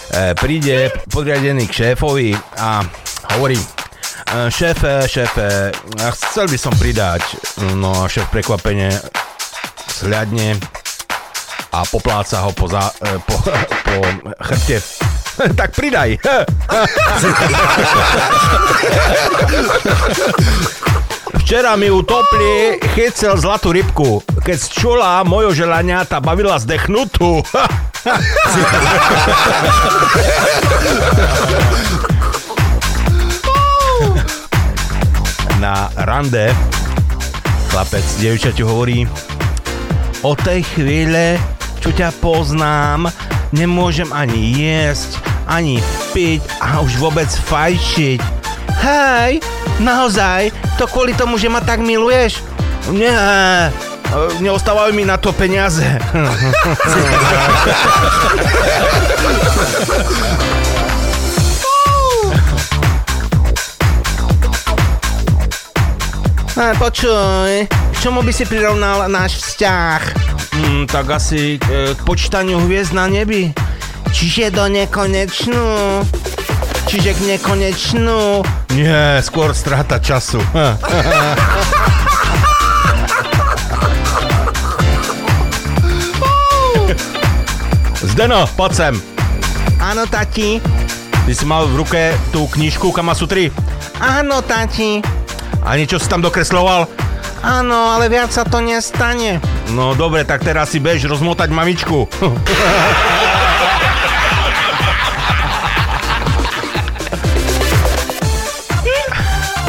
E, 0.09 0.33
príde 0.33 0.89
podriadený 1.13 1.69
k 1.69 1.93
šéfovi 1.93 2.33
a 2.57 2.81
hovorí 3.37 3.55
"E, 3.55 4.49
šéfe, 4.49 5.05
šéfe, 5.05 5.71
chcel 6.11 6.49
by 6.49 6.57
som 6.57 6.73
pridať. 6.75 7.48
No 7.59 7.91
a 7.91 8.07
šéf 8.07 8.31
prekvapenie 8.31 8.87
zhľadne 9.99 10.55
a 11.75 11.83
popláca 11.85 12.39
ho 12.47 12.55
po, 12.55 12.71
za, 12.71 12.87
e, 13.03 13.19
po, 13.19 13.35
po 13.85 13.95
chrbte. 14.47 14.79
tak 15.59 15.75
pridaj. 15.75 16.17
Včera 21.39 21.75
mi 21.75 21.89
utopli, 21.89 22.77
chycel 22.93 23.37
zlatú 23.37 23.73
rybku. 23.73 24.21
Keď 24.43 24.57
čula 24.69 25.23
mojo 25.25 25.49
želania, 25.49 26.05
tá 26.05 26.21
bavila 26.21 26.59
zdechnutú. 26.61 27.41
Na 35.59 35.89
rande 35.97 36.53
chlapec 37.69 38.01
dievčaťu 38.17 38.65
hovorí 38.65 39.05
o 40.25 40.33
tej 40.35 40.65
chvíle, 40.75 41.39
čo 41.79 41.93
ťa 41.93 42.11
poznám, 42.17 43.13
nemôžem 43.53 44.09
ani 44.09 44.57
jesť, 44.57 45.21
ani 45.45 45.77
piť 46.11 46.41
a 46.59 46.81
už 46.81 46.97
vôbec 46.97 47.29
fajčiť. 47.29 48.19
Hej, 48.81 49.45
naozaj? 49.79 50.49
To 50.81 50.89
kvôli 50.89 51.13
tomu, 51.13 51.37
že 51.37 51.47
ma 51.47 51.61
tak 51.61 51.85
miluješ? 51.85 52.41
Nie, 52.89 53.13
neostávajú 54.41 54.97
mi 54.97 55.05
na 55.05 55.21
to 55.21 55.29
peniaze. 55.29 55.85
Počuj, 66.59 67.71
čomu 68.03 68.19
by 68.19 68.35
si 68.35 68.43
prirovnal 68.43 69.07
náš 69.07 69.39
vzťah? 69.39 70.01
Mm, 70.59 70.91
tak 70.91 71.07
asi 71.07 71.55
e, 71.55 71.95
k 71.95 72.01
počítaniu 72.03 72.59
hviezd 72.67 72.91
na 72.91 73.07
nebi. 73.07 73.55
Čiže 74.11 74.51
do 74.51 74.67
nekonečnú. 74.67 76.03
Čiže 76.83 77.15
k 77.15 77.19
nekonečnú. 77.31 78.43
Nie, 78.75 79.23
skôr 79.23 79.55
strata 79.55 80.03
času. 80.03 80.43
Zdeno, 88.03 88.43
poď 88.59 88.71
sem. 88.75 88.99
Áno, 89.79 90.03
tati. 90.11 90.59
Ty 91.23 91.31
si 91.31 91.47
mal 91.47 91.71
v 91.71 91.87
ruke 91.87 92.11
tú 92.35 92.51
knižku 92.51 92.91
Kamasutri? 92.91 93.47
Áno, 94.03 94.43
tati. 94.43 95.18
A 95.63 95.77
niečo 95.77 96.01
si 96.01 96.09
tam 96.09 96.23
dokresloval? 96.23 96.89
Áno, 97.39 97.95
ale 97.95 98.11
viac 98.11 98.35
sa 98.35 98.43
to 98.43 98.59
nestane. 98.59 99.39
No 99.71 99.95
dobre, 99.95 100.27
tak 100.27 100.43
teraz 100.43 100.75
si 100.75 100.83
bež 100.83 101.07
rozmotať 101.07 101.47
mamičku. 101.53 102.09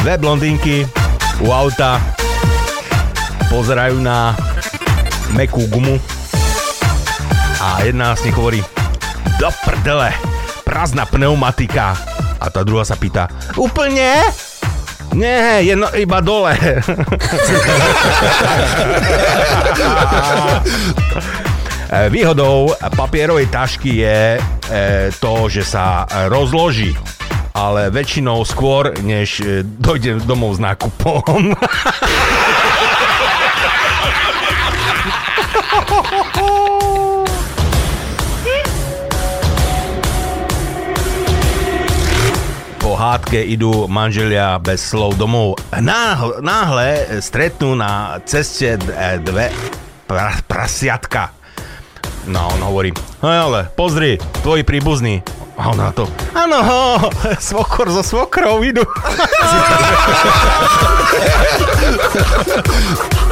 Dve 0.01 0.17
blondinky 0.17 0.89
u 1.45 1.53
auta 1.53 2.01
pozerajú 3.53 4.01
na 4.01 4.33
mekú 5.37 5.69
gumu 5.69 6.01
a 7.61 7.85
jedna 7.85 8.17
z 8.17 8.33
nich 8.33 8.37
hovorí 8.37 8.65
do 9.37 9.53
prdele, 9.61 10.17
prázdna 10.65 11.05
pneumatika. 11.05 11.93
A 12.41 12.49
tá 12.49 12.65
druhá 12.65 12.89
sa 12.89 12.97
pýta, 12.97 13.29
úplne? 13.61 14.25
Nie, 15.15 15.63
je 15.67 15.75
no, 15.77 15.89
iba 15.95 16.21
dole. 16.21 16.55
E, 21.91 22.07
Výhodou 22.07 22.71
papierovej 22.95 23.51
tašky 23.51 24.07
je 24.07 24.39
e, 24.39 24.41
to, 25.19 25.51
že 25.51 25.67
sa 25.67 26.07
rozloží 26.31 26.95
ale 27.51 27.91
väčšinou 27.91 28.47
skôr, 28.47 28.95
než 29.03 29.43
e, 29.43 29.67
dojde 29.67 30.23
domov 30.23 30.57
s 30.57 30.61
nákupom. 30.63 31.51
Hádke 43.31 43.47
idú 43.47 43.87
manželia 43.87 44.59
bez 44.59 44.91
slov 44.91 45.15
domov. 45.15 45.55
Náhle, 45.71 46.43
náhle 46.43 47.23
stretnú 47.23 47.79
na 47.79 48.19
ceste 48.27 48.75
dve 49.23 49.55
pra, 50.11 50.35
prasiatka. 50.51 51.31
No, 52.27 52.51
on 52.51 52.59
hovorí, 52.59 52.91
hej 53.23 53.39
ale, 53.39 53.71
pozri, 53.79 54.19
tvoji 54.43 54.67
príbuzní. 54.67 55.23
A 55.55 55.71
on 55.71 55.79
na 55.79 55.95
to, 55.95 56.11
áno, 56.35 56.59
svokor 57.55 57.95
so 57.95 58.03
svokrou 58.03 58.67
idú. 58.67 58.83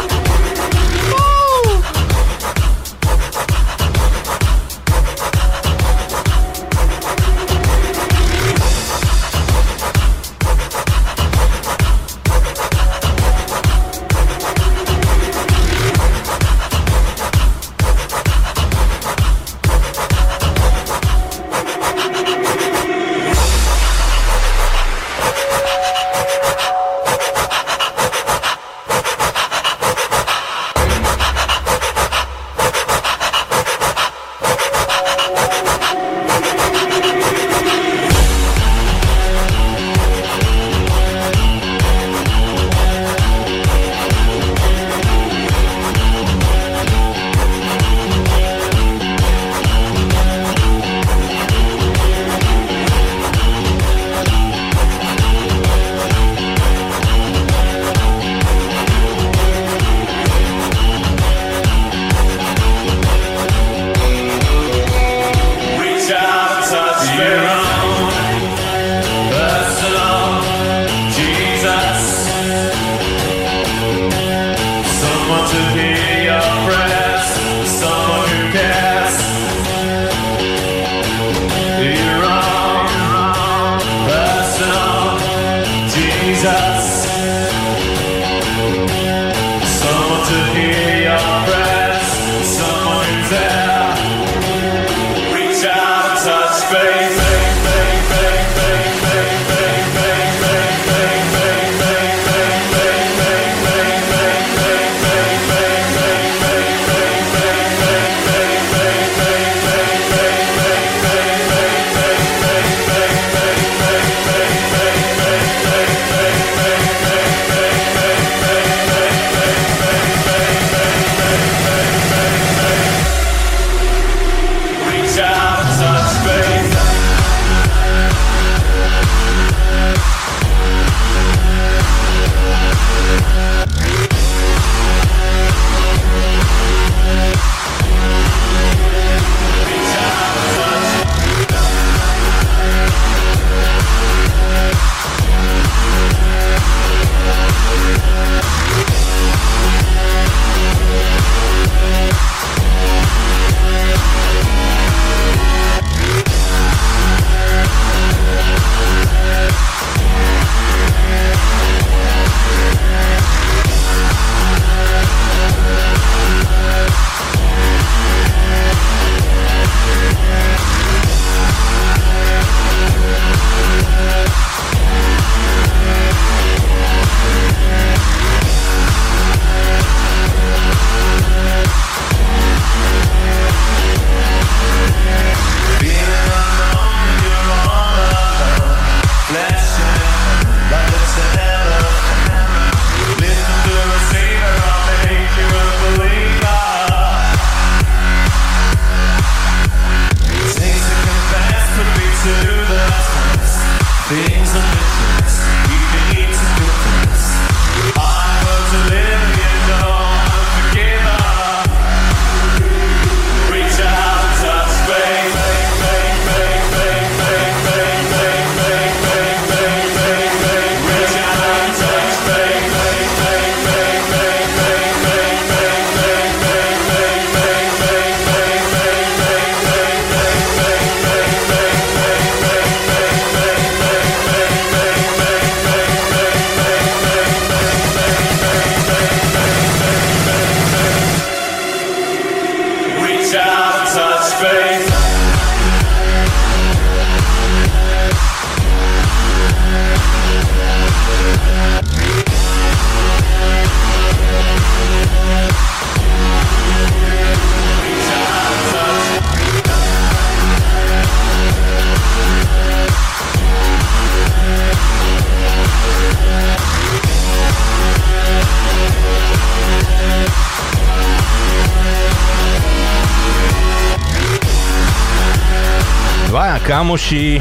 kamoši 276.98 277.38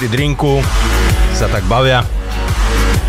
pri 0.00 0.08
drinku 0.08 0.64
sa 1.36 1.44
tak 1.52 1.68
bavia 1.68 2.00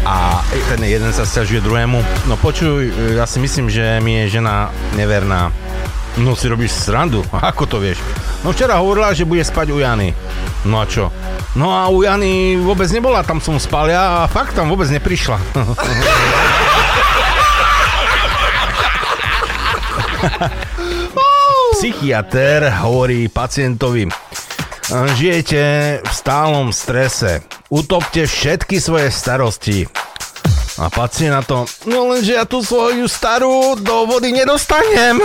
a 0.04 0.44
ten 0.68 0.84
jeden 0.84 1.16
sa 1.16 1.24
stiažuje 1.24 1.64
druhému. 1.64 2.04
No 2.28 2.36
počuj, 2.36 2.92
ja 3.16 3.24
si 3.24 3.40
myslím, 3.40 3.72
že 3.72 4.04
mi 4.04 4.20
je 4.20 4.36
žena 4.36 4.76
neverná. 5.00 5.56
No 6.20 6.36
si 6.36 6.52
robíš 6.52 6.76
srandu, 6.76 7.24
ako 7.56 7.64
to 7.64 7.80
vieš? 7.80 8.04
No 8.44 8.52
včera 8.52 8.84
hovorila, 8.84 9.16
že 9.16 9.24
bude 9.24 9.40
spať 9.40 9.72
u 9.72 9.80
Jany. 9.80 10.12
No 10.68 10.84
a 10.84 10.86
čo? 10.86 11.16
No 11.56 11.72
a 11.72 11.88
u 11.88 12.04
Jany 12.04 12.60
vôbec 12.60 12.92
nebola, 12.92 13.24
tam 13.24 13.40
som 13.40 13.56
spal 13.56 13.88
ja 13.88 14.28
a 14.28 14.28
fakt 14.28 14.52
tam 14.52 14.68
vôbec 14.68 14.92
neprišla. 14.92 15.40
Psychiatr 21.80 22.84
hovorí 22.84 23.32
pacientovi, 23.32 24.12
žijete 24.90 25.62
v 26.06 26.12
stálom 26.14 26.70
strese, 26.70 27.42
utopte 27.74 28.30
všetky 28.30 28.78
svoje 28.78 29.10
starosti. 29.10 29.90
A 30.76 30.92
pacient 30.92 31.32
na 31.32 31.40
to, 31.40 31.64
no 31.88 32.12
lenže 32.12 32.36
ja 32.36 32.44
tú 32.44 32.60
svoju 32.60 33.08
starú 33.08 33.80
do 33.80 34.06
vody 34.06 34.36
nedostanem. 34.36 35.16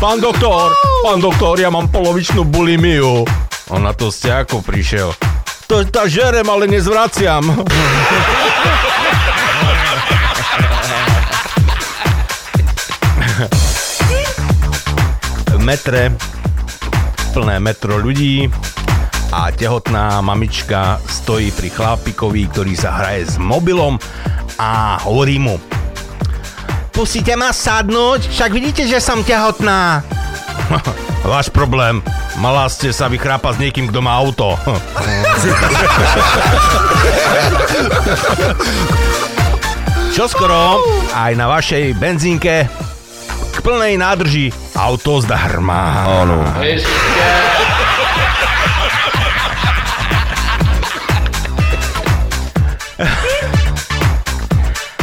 pán 0.00 0.16
doktor, 0.16 0.72
pán 1.04 1.20
doktor, 1.20 1.60
ja 1.60 1.68
mám 1.68 1.92
polovičnú 1.92 2.48
bulimiu. 2.48 3.28
On 3.68 3.84
na 3.84 3.92
to 3.92 4.08
ste 4.08 4.32
ako 4.32 4.64
prišiel. 4.64 5.12
To 5.68 5.84
tá 5.86 6.08
žerem, 6.08 6.48
ale 6.48 6.66
nezvraciam. 6.66 7.44
metre, 15.70 16.10
plné 17.30 17.62
metro 17.62 17.94
ľudí 17.94 18.50
a 19.30 19.54
tehotná 19.54 20.18
mamička 20.18 20.98
stojí 21.06 21.54
pri 21.54 21.70
chlapikovi, 21.70 22.50
ktorý 22.50 22.74
sa 22.74 22.98
hraje 22.98 23.30
s 23.30 23.38
mobilom 23.38 23.94
a 24.58 24.98
hovorí 25.06 25.38
mu 25.38 25.62
Pustíte 26.90 27.38
ma 27.38 27.54
sadnúť? 27.54 28.34
Však 28.34 28.50
vidíte, 28.50 28.82
že 28.90 28.98
som 28.98 29.22
tehotná. 29.22 30.02
Váš 31.30 31.54
problém. 31.54 32.02
Malá 32.42 32.66
ste 32.66 32.90
sa 32.90 33.06
vychrápať 33.06 33.54
s 33.54 33.62
niekým, 33.62 33.94
kto 33.94 34.02
má 34.02 34.18
auto. 34.18 34.58
Čoskoro 40.18 40.82
aj 41.14 41.30
na 41.38 41.46
vašej 41.46 41.94
benzínke 41.94 42.66
k 43.54 43.56
plnej 43.62 44.02
nádrži 44.02 44.50
auto 44.80 45.20
zdarma. 45.20 46.08
Áno. 46.08 46.40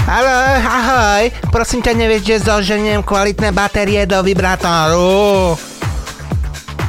Haló, 0.08 0.34
ahoj, 0.64 1.24
prosím 1.52 1.84
ťa, 1.84 1.94
nevieš, 1.94 2.24
že 2.26 2.48
zoženiem 2.48 3.04
kvalitné 3.04 3.52
batérie 3.52 4.08
do 4.08 4.24
vibrátoru? 4.24 5.54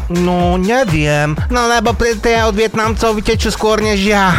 No, 0.09 0.57
neviem. 0.57 1.37
No, 1.53 1.69
lebo 1.69 1.93
pri 1.93 2.17
tie 2.17 2.41
od 2.49 2.57
Vietnamcov 2.57 3.13
vytečú 3.21 3.53
skôr 3.53 3.85
než 3.85 4.01
ja. 4.09 4.33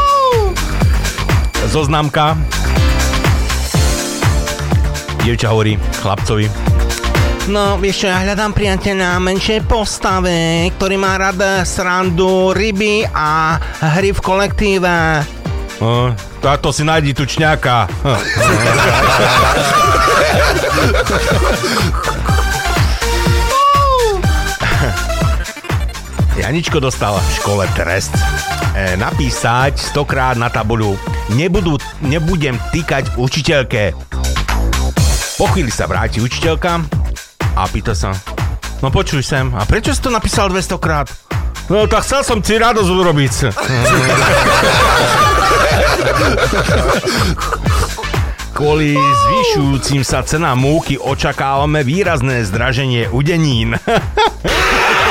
Zoznamka. 1.66 2.38
Dievča 5.22 5.50
hovorí 5.50 5.74
chlapcovi. 6.00 6.46
No, 7.46 7.78
vieš 7.78 8.02
čo, 8.02 8.10
ja 8.10 8.26
hľadám 8.26 8.50
priateľa 8.54 9.22
menšej 9.22 9.70
postavy, 9.70 10.70
ktorý 10.74 10.98
má 10.98 11.14
rád 11.14 11.62
srandu, 11.62 12.50
ryby 12.50 13.06
a 13.06 13.58
hry 13.94 14.10
v 14.10 14.20
kolektíve. 14.22 15.22
Uh, 15.78 16.10
táto 16.42 16.74
si 16.74 16.82
nájdi 16.82 17.14
tučňáka. 17.14 17.86
Janičko 26.46 26.78
dostal 26.78 27.18
v 27.18 27.30
škole 27.42 27.66
trest. 27.74 28.14
E, 28.14 28.94
napísať 28.94 29.82
stokrát 29.82 30.38
na 30.38 30.46
tabuľu 30.46 30.94
Nebudu, 31.34 31.74
nebudem 32.06 32.54
týkať 32.70 33.18
učiteľke. 33.18 33.90
Po 35.42 35.50
chvíli 35.50 35.74
sa 35.74 35.90
vráti 35.90 36.22
učiteľka 36.22 36.86
a 37.58 37.66
pýta 37.66 37.98
sa 37.98 38.14
No 38.78 38.94
počuj 38.94 39.26
sem, 39.26 39.50
a 39.58 39.66
prečo 39.66 39.90
si 39.90 39.98
to 39.98 40.06
napísal 40.06 40.46
200 40.46 40.78
krát? 40.78 41.10
No 41.66 41.90
tak 41.90 42.06
chcel 42.06 42.22
som 42.22 42.38
ti 42.38 42.54
radosť 42.62 42.90
urobiť. 42.94 43.34
Kvôli 48.54 48.94
zvyšujúcim 48.94 50.06
sa 50.06 50.22
cenám 50.22 50.62
múky 50.62 50.94
očakávame 50.94 51.82
výrazné 51.82 52.46
zdraženie 52.46 53.10
udenín. 53.10 53.74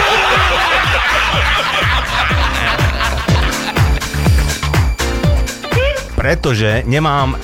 Pretože 6.25 6.81
nemám 6.89 7.37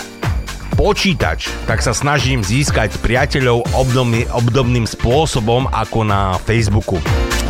počítač, 0.74 1.54
tak 1.70 1.86
sa 1.86 1.94
snažím 1.94 2.42
získať 2.42 2.98
priateľov 2.98 3.62
obdobný, 3.78 4.26
obdobným 4.34 4.90
spôsobom 4.90 5.70
ako 5.70 6.02
na 6.02 6.42
Facebooku. 6.42 6.98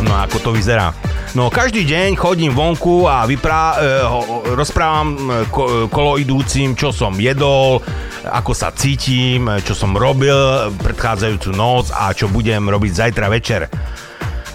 No 0.04 0.12
ako 0.12 0.36
to 0.44 0.50
vyzerá? 0.52 0.92
No 1.32 1.48
každý 1.48 1.88
deň 1.88 2.20
chodím 2.20 2.52
vonku 2.52 3.08
a 3.08 3.24
vyprá, 3.24 3.80
e, 3.80 4.04
rozprávam 4.52 5.08
e, 5.08 5.20
ko, 5.48 5.88
koloidúcim, 5.88 6.76
čo 6.76 6.92
som 6.92 7.16
jedol, 7.16 7.80
ako 8.28 8.52
sa 8.52 8.68
cítim, 8.76 9.48
e, 9.48 9.64
čo 9.64 9.72
som 9.72 9.96
robil 9.96 10.36
predchádzajúcu 10.84 11.48
noc 11.56 11.96
a 11.96 12.12
čo 12.12 12.28
budem 12.28 12.68
robiť 12.68 12.92
zajtra 13.08 13.32
večer. 13.32 13.72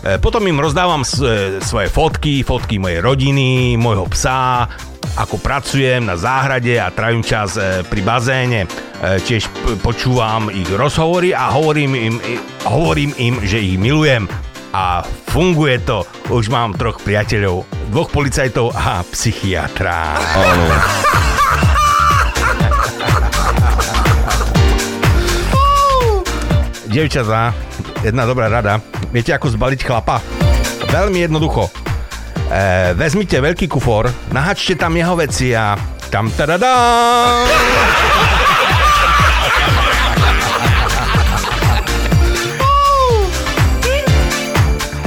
E, 0.06 0.22
Potom 0.22 0.46
im 0.46 0.62
rozdávam 0.62 1.02
e, 1.02 1.58
svoje 1.58 1.90
fotky, 1.90 2.46
fotky 2.46 2.78
mojej 2.78 3.02
rodiny, 3.02 3.82
môjho 3.82 4.06
psa, 4.14 4.70
ako 5.16 5.40
pracujem 5.40 6.04
na 6.04 6.20
záhrade 6.20 6.76
a 6.76 6.92
trávim 6.92 7.24
čas 7.24 7.56
e, 7.56 7.86
pri 7.88 8.02
bazéne. 8.04 8.66
E, 8.66 8.68
Tiež 9.24 9.48
počúvam 9.80 10.52
ich 10.52 10.68
rozhovory 10.68 11.32
a 11.32 11.54
hovorím 11.56 11.96
im, 11.96 12.16
hovorím 12.68 13.16
im, 13.16 13.40
že 13.46 13.64
ich 13.64 13.80
milujem. 13.80 14.28
A 14.76 15.02
funguje 15.32 15.80
to. 15.88 16.04
Už 16.28 16.52
mám 16.52 16.76
troch 16.76 17.00
priateľov, 17.00 17.64
dvoch 17.90 18.12
policajtov 18.12 18.76
a 18.76 19.00
psychiatra. 19.08 20.20
Áno. 20.20 20.66
Devčatá, 26.88 27.54
jedna 28.02 28.26
dobrá 28.26 28.50
rada. 28.50 28.82
Viete, 29.14 29.30
ako 29.30 29.54
zbaliť 29.54 29.80
chlapa? 29.86 30.18
Veľmi 30.90 31.30
jednoducho. 31.30 31.87
E, 32.48 32.96
vezmite 32.96 33.44
veľký 33.44 33.68
kufor, 33.68 34.08
nahačte 34.32 34.80
tam 34.80 34.96
jeho 34.96 35.20
veci 35.20 35.52
a 35.52 35.76
tam 36.08 36.32
tadadá! 36.32 36.76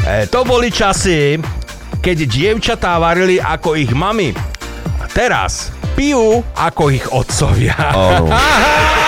E, 0.04 0.28
to 0.28 0.44
boli 0.44 0.68
časy, 0.68 1.40
keď 2.04 2.18
dievčatá 2.28 3.00
varili 3.00 3.40
ako 3.40 3.72
ich 3.72 3.88
mami. 3.96 4.36
A 5.00 5.08
teraz 5.08 5.72
pijú 5.96 6.44
ako 6.52 6.82
ich 6.92 7.08
otcovia. 7.08 7.76
Áno. 7.78 8.28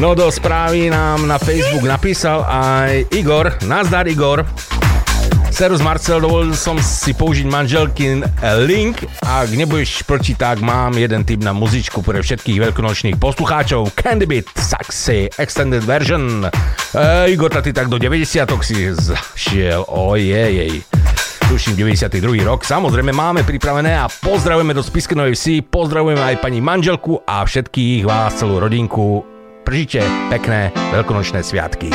No 0.00 0.16
do 0.16 0.32
správy 0.32 0.88
nám 0.88 1.28
na 1.28 1.36
Facebook 1.36 1.84
napísal 1.84 2.40
aj 2.48 3.04
Igor. 3.12 3.52
Nazdar 3.68 4.08
Igor. 4.08 4.48
Serus 5.52 5.84
Marcel, 5.84 6.24
dovolil 6.24 6.56
som 6.56 6.80
si 6.80 7.12
použiť 7.12 7.44
manželkin 7.44 8.24
link. 8.64 9.04
Ak 9.20 9.52
nebudeš 9.52 10.00
proti, 10.08 10.32
tak 10.32 10.64
mám 10.64 10.96
jeden 10.96 11.20
tip 11.28 11.44
na 11.44 11.52
muzičku 11.52 12.00
pre 12.00 12.24
všetkých 12.24 12.72
veľkonočných 12.72 13.20
poslucháčov. 13.20 13.92
Candy 13.92 14.24
Beat, 14.24 14.48
Saxy, 14.56 15.28
Extended 15.36 15.84
Version. 15.84 16.48
E, 16.48 17.36
Igor, 17.36 17.52
ty 17.60 17.68
tak 17.68 17.92
do 17.92 18.00
90 18.00 18.24
si 18.64 18.88
zašiel, 18.96 19.84
ojej 19.84 20.80
tuším 21.44 21.76
92. 21.76 22.40
rok. 22.40 22.64
Samozrejme 22.64 23.12
máme 23.12 23.44
pripravené 23.44 24.00
a 24.00 24.08
pozdravujeme 24.08 24.72
do 24.72 24.80
Spiskenovej 24.80 25.36
vsi, 25.36 25.54
pozdravujeme 25.60 26.24
aj 26.24 26.40
pani 26.40 26.64
manželku 26.64 27.20
a 27.28 27.44
všetkých 27.44 28.08
vás, 28.08 28.40
celú 28.40 28.64
rodinku. 28.64 29.39
Pržite 29.70 30.02
pekné 30.26 30.74
veľkonočné 30.90 31.46
sviatky. 31.46 31.94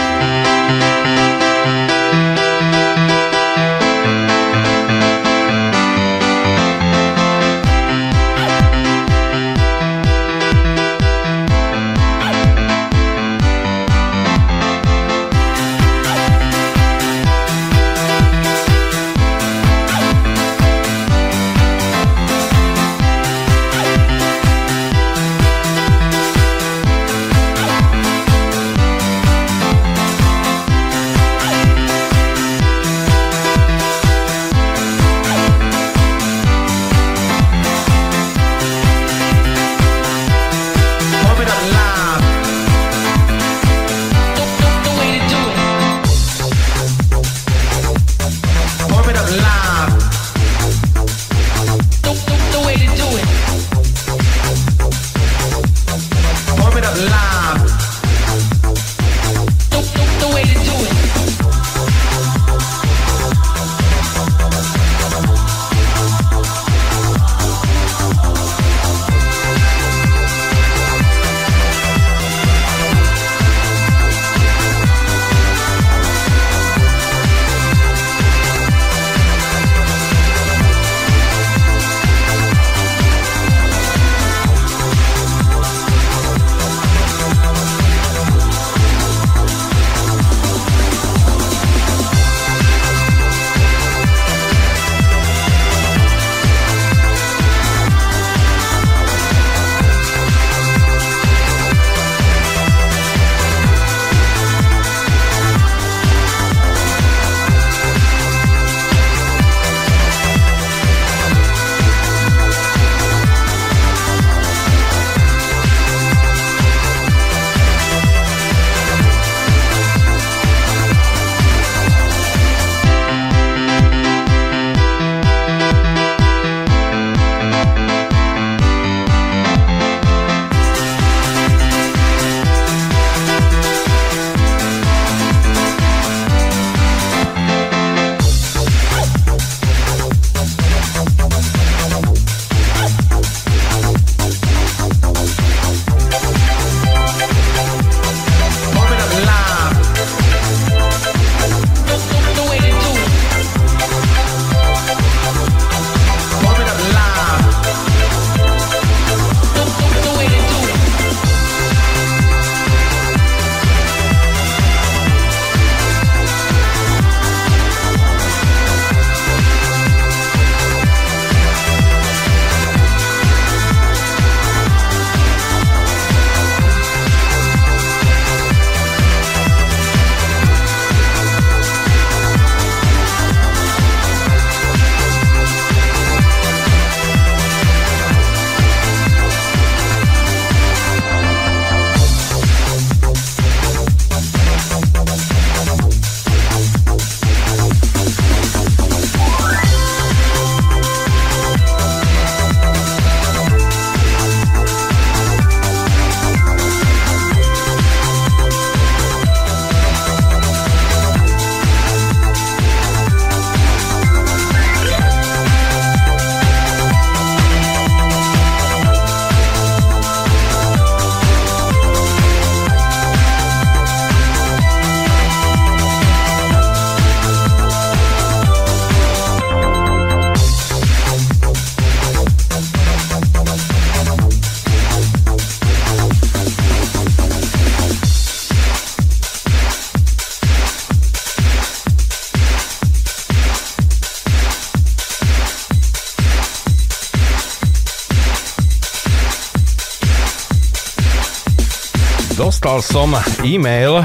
Dostal 252.75 253.07
som 253.07 253.15
e-mail 253.47 254.03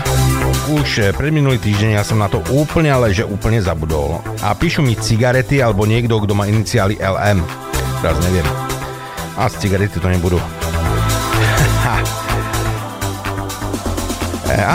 už 0.71 1.11
pred 1.19 1.35
minulý 1.35 1.59
týždeň, 1.59 1.99
ja 1.99 2.07
som 2.07 2.23
na 2.23 2.31
to 2.31 2.39
úplne, 2.55 2.87
ale 2.87 3.11
že 3.11 3.27
úplne 3.27 3.59
zabudol. 3.59 4.23
A 4.47 4.55
píšu 4.55 4.79
mi 4.79 4.95
cigarety 4.95 5.59
alebo 5.59 5.91
niekto, 5.91 6.15
kto 6.23 6.39
má 6.39 6.47
iniciály 6.47 6.95
LM. 7.03 7.43
Teraz 7.99 8.15
neviem. 8.23 8.47
A 9.35 9.51
z 9.51 9.67
cigarety 9.67 9.99
to 9.99 10.07
nebudú. 10.07 10.39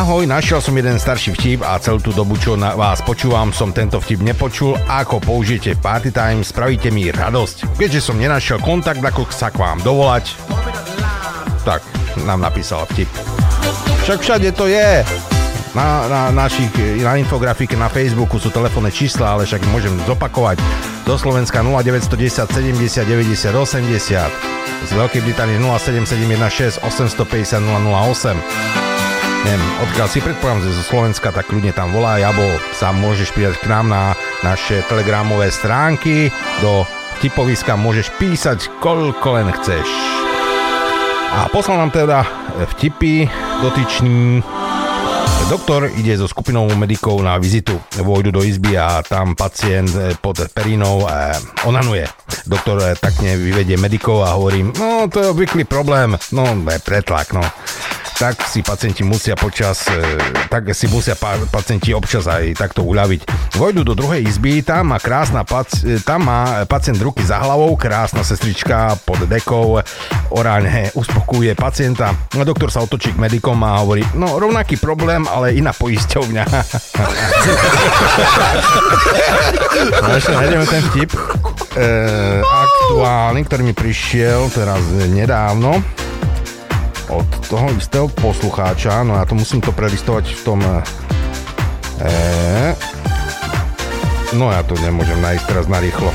ahoj, 0.03 0.27
našiel 0.27 0.59
som 0.59 0.75
jeden 0.75 0.99
starší 0.99 1.31
vtip 1.39 1.63
a 1.63 1.79
celú 1.79 2.03
tú 2.03 2.11
dobu, 2.11 2.35
čo 2.35 2.59
na 2.59 2.75
vás 2.75 2.99
počúvam, 2.99 3.55
som 3.55 3.71
tento 3.71 4.03
vtip 4.03 4.19
nepočul. 4.19 4.75
Ako 4.91 5.23
použijete 5.23 5.79
Party 5.79 6.11
Time, 6.11 6.43
spravíte 6.43 6.91
mi 6.91 7.15
radosť. 7.15 7.79
Keďže 7.79 8.11
som 8.11 8.19
nenašiel 8.19 8.59
kontakt, 8.59 8.99
ako 8.99 9.31
sa 9.31 9.55
k 9.55 9.63
vám 9.63 9.79
dovolať, 9.87 10.35
tak 11.63 11.79
nám 12.27 12.43
napísal 12.43 12.83
vtip. 12.91 13.44
Však 14.05 14.21
všade 14.21 14.53
to 14.53 14.69
je. 14.69 15.01
Na, 15.73 16.05
na 16.05 16.21
našich, 16.29 16.69
na 17.01 17.17
infografike 17.17 17.73
na 17.73 17.89
Facebooku 17.89 18.37
sú 18.37 18.53
telefónne 18.53 18.93
čísla, 18.93 19.33
ale 19.33 19.49
však 19.49 19.65
môžem 19.73 19.97
zopakovať. 20.05 20.61
Do 21.09 21.17
Slovenska 21.17 21.65
0910 21.65 22.45
70 22.45 23.01
90 23.01 23.49
80. 23.49 24.85
Z 24.85 24.91
Veľkej 24.93 25.25
Británie 25.25 25.57
07716 25.57 26.85
850 26.85 27.65
008. 27.65 28.37
Neviem, 29.41 29.65
odkiaľ 29.89 30.07
si 30.13 30.21
predpokladám, 30.21 30.61
že 30.69 30.77
zo 30.77 30.85
Slovenska, 30.85 31.33
tak 31.33 31.49
ľudne 31.49 31.73
tam 31.73 31.89
volá, 31.89 32.21
alebo 32.21 32.45
sa 32.77 32.93
môžeš 32.93 33.33
pridať 33.33 33.57
k 33.57 33.73
nám 33.73 33.89
na 33.89 34.13
naše 34.45 34.85
telegramové 34.85 35.49
stránky. 35.49 36.29
Do 36.61 36.85
vtipoviska 37.17 37.73
môžeš 37.73 38.13
písať 38.21 38.69
koľko 38.85 39.41
len 39.41 39.49
chceš. 39.49 39.89
A 41.35 41.49
poslal 41.49 41.81
nám 41.81 41.89
teda 41.89 42.44
vtipy 42.63 43.27
dotyčný 43.61 44.43
Doktor 45.45 45.93
ide 45.93 46.17
so 46.17 46.25
skupinou 46.25 46.65
medikov 46.73 47.21
na 47.21 47.37
vizitu. 47.37 47.77
Vojdu 48.01 48.33
do 48.33 48.41
izby 48.41 48.81
a 48.81 49.05
tam 49.05 49.37
pacient 49.37 49.93
pod 50.17 50.41
perinou 50.49 51.05
eh, 51.05 51.37
onanuje. 51.69 52.09
Doktor 52.49 52.81
eh, 52.81 52.97
takne 52.97 53.37
vyvedie 53.37 53.77
medikov 53.77 54.25
a 54.25 54.33
hovorí, 54.33 54.65
no 54.65 55.05
to 55.05 55.21
je 55.21 55.29
obvyklý 55.29 55.69
problém, 55.69 56.17
no 56.33 56.65
pretlak, 56.81 57.37
no 57.37 57.45
tak 58.15 58.47
si 58.47 58.63
pacienti 58.63 59.03
musia 59.03 59.35
počas, 59.35 59.91
e, 59.91 59.99
tak 60.47 60.71
si 60.71 60.87
musia 60.87 61.19
pa, 61.19 61.35
pacienti 61.51 61.91
občas 61.91 62.23
aj 62.31 62.55
takto 62.55 62.87
uľaviť. 62.87 63.27
Vojdu 63.59 63.83
do 63.83 63.91
druhej 63.91 64.23
izby, 64.23 64.63
tam 64.63 64.95
má 64.95 65.03
krásna 65.03 65.43
pac, 65.43 65.67
e, 65.83 65.99
tam 65.99 66.31
má 66.31 66.63
pacient 66.63 66.95
ruky 67.03 67.27
za 67.27 67.43
hlavou, 67.43 67.75
krásna 67.75 68.23
sestrička 68.23 68.95
pod 69.03 69.27
dekou, 69.27 69.83
orálne 70.31 70.95
uspokuje 70.95 71.51
pacienta. 71.59 72.15
Doktor 72.31 72.71
sa 72.71 72.79
otočí 72.87 73.11
k 73.11 73.19
medikom 73.19 73.59
a 73.67 73.83
hovorí, 73.83 74.07
no 74.15 74.39
rovnaký 74.39 74.79
problém, 74.79 75.27
ale 75.27 75.59
iná 75.59 75.75
poisťovňa. 75.75 76.43
ešte 80.15 80.31
nájdeme 80.31 80.65
ten 80.71 80.81
vtip. 80.87 81.11
E, 81.75 81.89
aktuálny, 82.39 83.43
ktorý 83.43 83.61
mi 83.67 83.75
prišiel 83.75 84.47
teraz 84.55 84.79
nedávno 85.11 85.83
od 87.09 87.27
toho 87.45 87.67
istého 87.77 88.07
poslucháča, 88.09 89.05
no 89.05 89.17
ja 89.17 89.25
to 89.25 89.37
musím 89.37 89.61
to 89.61 89.71
prelistovať 89.71 90.25
v 90.33 90.41
tom... 90.41 90.59
E, 92.01 92.09
no 94.33 94.49
ja 94.49 94.61
to 94.65 94.73
nemôžem 94.81 95.21
nájsť 95.21 95.43
teraz 95.45 95.65
narýchlo. 95.69 96.09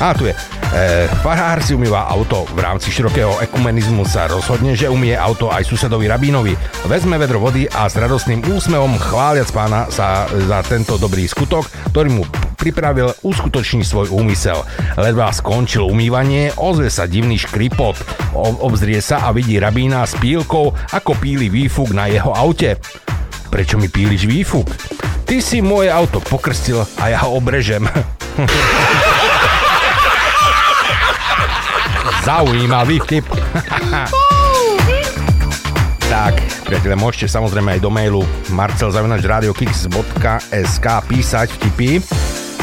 A 0.00 0.16
tu 0.16 0.26
je. 0.26 0.63
E, 0.74 1.06
farár 1.22 1.62
si 1.62 1.70
umýva 1.70 2.10
auto. 2.10 2.42
V 2.50 2.58
rámci 2.58 2.90
širokého 2.90 3.38
ekumenizmu 3.46 4.02
sa 4.02 4.26
rozhodne, 4.26 4.74
že 4.74 4.90
umie 4.90 5.14
auto 5.14 5.46
aj 5.46 5.62
susedovi 5.62 6.10
rabínovi. 6.10 6.58
Vezme 6.90 7.14
vedro 7.14 7.38
vody 7.38 7.70
a 7.70 7.86
s 7.86 7.94
radostným 7.94 8.42
úsmevom 8.42 8.98
chváliac 8.98 9.46
pána 9.54 9.86
sa 9.86 10.26
za 10.26 10.66
tento 10.66 10.98
dobrý 10.98 11.30
skutok, 11.30 11.70
ktorý 11.94 12.18
mu 12.18 12.22
pripravil, 12.58 13.14
uskutoční 13.22 13.86
svoj 13.86 14.10
úmysel. 14.10 14.66
Ledva 14.98 15.30
skončil 15.30 15.86
umývanie, 15.86 16.50
ozve 16.58 16.90
sa 16.90 17.06
divný 17.06 17.38
škripot. 17.38 17.94
Obzrie 18.34 18.98
sa 18.98 19.30
a 19.30 19.30
vidí 19.30 19.62
rabína 19.62 20.02
s 20.02 20.18
pílkou, 20.18 20.74
ako 20.90 21.12
píli 21.22 21.54
výfuk 21.54 21.94
na 21.94 22.10
jeho 22.10 22.34
aute. 22.34 22.82
Prečo 23.46 23.78
mi 23.78 23.86
píliš 23.86 24.26
výfuk? 24.26 24.66
Ty 25.22 25.38
si 25.38 25.62
moje 25.62 25.86
auto 25.86 26.18
pokrstil 26.18 26.82
a 26.98 27.14
ja 27.14 27.22
ho 27.22 27.38
obrežem. 27.38 27.86
Zaujímavý 32.24 33.04
vtip. 33.04 33.28
tak, 36.08 36.40
priateľe, 36.64 36.96
môžete 36.96 37.28
samozrejme 37.28 37.76
aj 37.76 37.84
do 37.84 37.92
mailu 37.92 38.24
marcelzavinačradiokix.sk 38.48 40.86
písať 41.04 41.52
vtipy, 41.52 42.00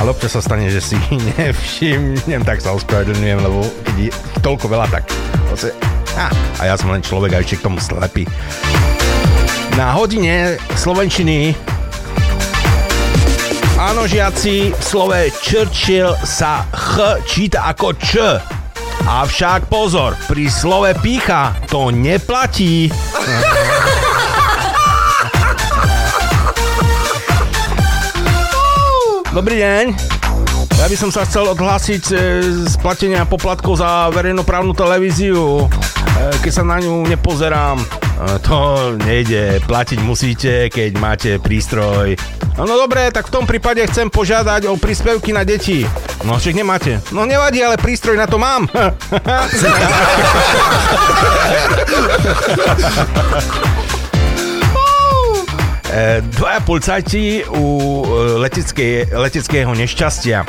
ale 0.01 0.09
občas 0.09 0.33
sa 0.33 0.41
stane, 0.41 0.65
že 0.65 0.81
si 0.81 0.97
nevšimnem, 1.37 2.41
tak 2.41 2.57
sa 2.57 2.73
ospravedlňujem, 2.73 3.37
lebo 3.37 3.61
keď 3.85 3.95
je 4.01 4.09
toľko 4.41 4.65
veľa, 4.65 4.89
tak 4.89 5.05
zase, 5.53 5.77
a, 6.17 6.33
a 6.57 6.65
ja 6.65 6.73
som 6.73 6.89
len 6.89 7.05
človek 7.05 7.37
a 7.37 7.45
ešte 7.45 7.61
k 7.61 7.69
tomu 7.69 7.77
slepý. 7.77 8.25
Na 9.77 9.93
hodine 9.93 10.57
slovenčiny 10.73 11.53
Áno, 13.81 14.05
žiaci, 14.05 14.69
v 14.73 14.81
slove 14.81 15.29
Churchill 15.41 16.13
sa 16.21 16.65
ch 16.69 17.17
číta 17.25 17.65
ako 17.69 17.93
č. 17.97 18.21
Avšak 19.07 19.67
pozor, 19.71 20.15
pri 20.27 20.47
slove 20.47 20.91
pícha 20.99 21.55
to 21.67 21.91
neplatí. 21.91 22.91
Dobrý 29.31 29.63
deň. 29.63 29.85
Ja 30.81 30.89
by 30.89 30.97
som 30.97 31.13
sa 31.13 31.23
chcel 31.29 31.45
odhlásiť 31.45 32.03
e, 32.09 32.15
z 32.67 32.73
platenia 32.81 33.21
poplatkov 33.23 33.79
za 33.79 34.09
verejnoprávnu 34.11 34.73
televíziu. 34.73 35.69
E, 36.11 36.37
keď 36.43 36.51
sa 36.51 36.63
na 36.67 36.77
ňu 36.83 37.07
nepozerám, 37.07 37.79
e, 37.79 37.85
to 38.43 38.57
nejde. 38.99 39.63
Platiť 39.63 39.99
musíte, 40.03 40.67
keď 40.67 40.91
máte 40.99 41.31
prístroj. 41.39 42.15
No, 42.59 42.67
no 42.67 42.75
dobre, 42.75 43.07
tak 43.15 43.31
v 43.31 43.35
tom 43.41 43.45
prípade 43.47 43.79
chcem 43.87 44.11
požiadať 44.11 44.67
o 44.67 44.75
príspevky 44.75 45.31
na 45.31 45.47
deti. 45.47 45.87
No 46.27 46.35
však 46.37 46.53
nemáte. 46.53 46.99
No 47.15 47.23
nevadí, 47.23 47.63
ale 47.63 47.79
prístroj 47.79 48.19
na 48.19 48.27
to 48.27 48.37
mám. 48.37 48.67
E, 55.91 56.23
dvaja 56.23 56.63
policajti 56.63 57.43
u 57.51 57.67
leteckej, 58.39 59.11
leteckého 59.11 59.75
nešťastia. 59.75 60.47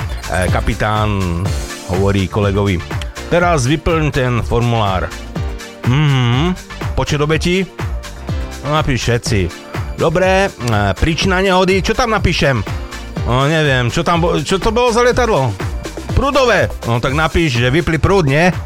Kapitán 0.54 1.42
hovorí 1.90 2.30
kolegovi, 2.30 2.78
teraz 3.26 3.66
vyplň 3.66 4.04
ten 4.14 4.38
formulár. 4.46 5.10
Mhm, 5.85 6.55
počet 6.95 7.18
obetí? 7.18 7.66
No, 8.62 8.72
napíš 8.72 9.03
všetci. 9.03 9.41
Dobre, 9.99 10.49
príčina 10.97 11.39
nehody, 11.39 11.83
čo 11.83 11.93
tam 11.93 12.11
napíšem? 12.11 12.62
No 13.22 13.47
neviem, 13.47 13.87
čo 13.87 14.03
tam, 14.03 14.18
bo- 14.18 14.39
čo 14.39 14.59
to 14.59 14.70
bolo 14.70 14.91
za 14.91 15.03
lietadlo? 15.03 15.51
Prúdové. 16.12 16.66
No 16.87 16.99
tak 16.99 17.14
napíš, 17.14 17.59
že 17.59 17.70
vypli 17.70 17.99
prúd, 17.99 18.26
nie? 18.26 18.51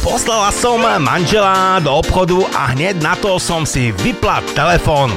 Poslala 0.00 0.48
som 0.50 0.80
manžela 0.80 1.76
do 1.78 1.92
obchodu 1.92 2.40
a 2.54 2.72
hneď 2.72 3.02
na 3.02 3.12
to 3.12 3.36
som 3.36 3.68
si 3.68 3.92
vypla 3.92 4.40
telefón. 4.56 5.12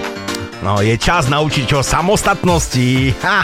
No, 0.61 0.77
je 0.77 0.93
čas 0.93 1.25
naučiť 1.25 1.73
o 1.73 1.81
samostatnosti. 1.81 3.17
Ha. 3.25 3.41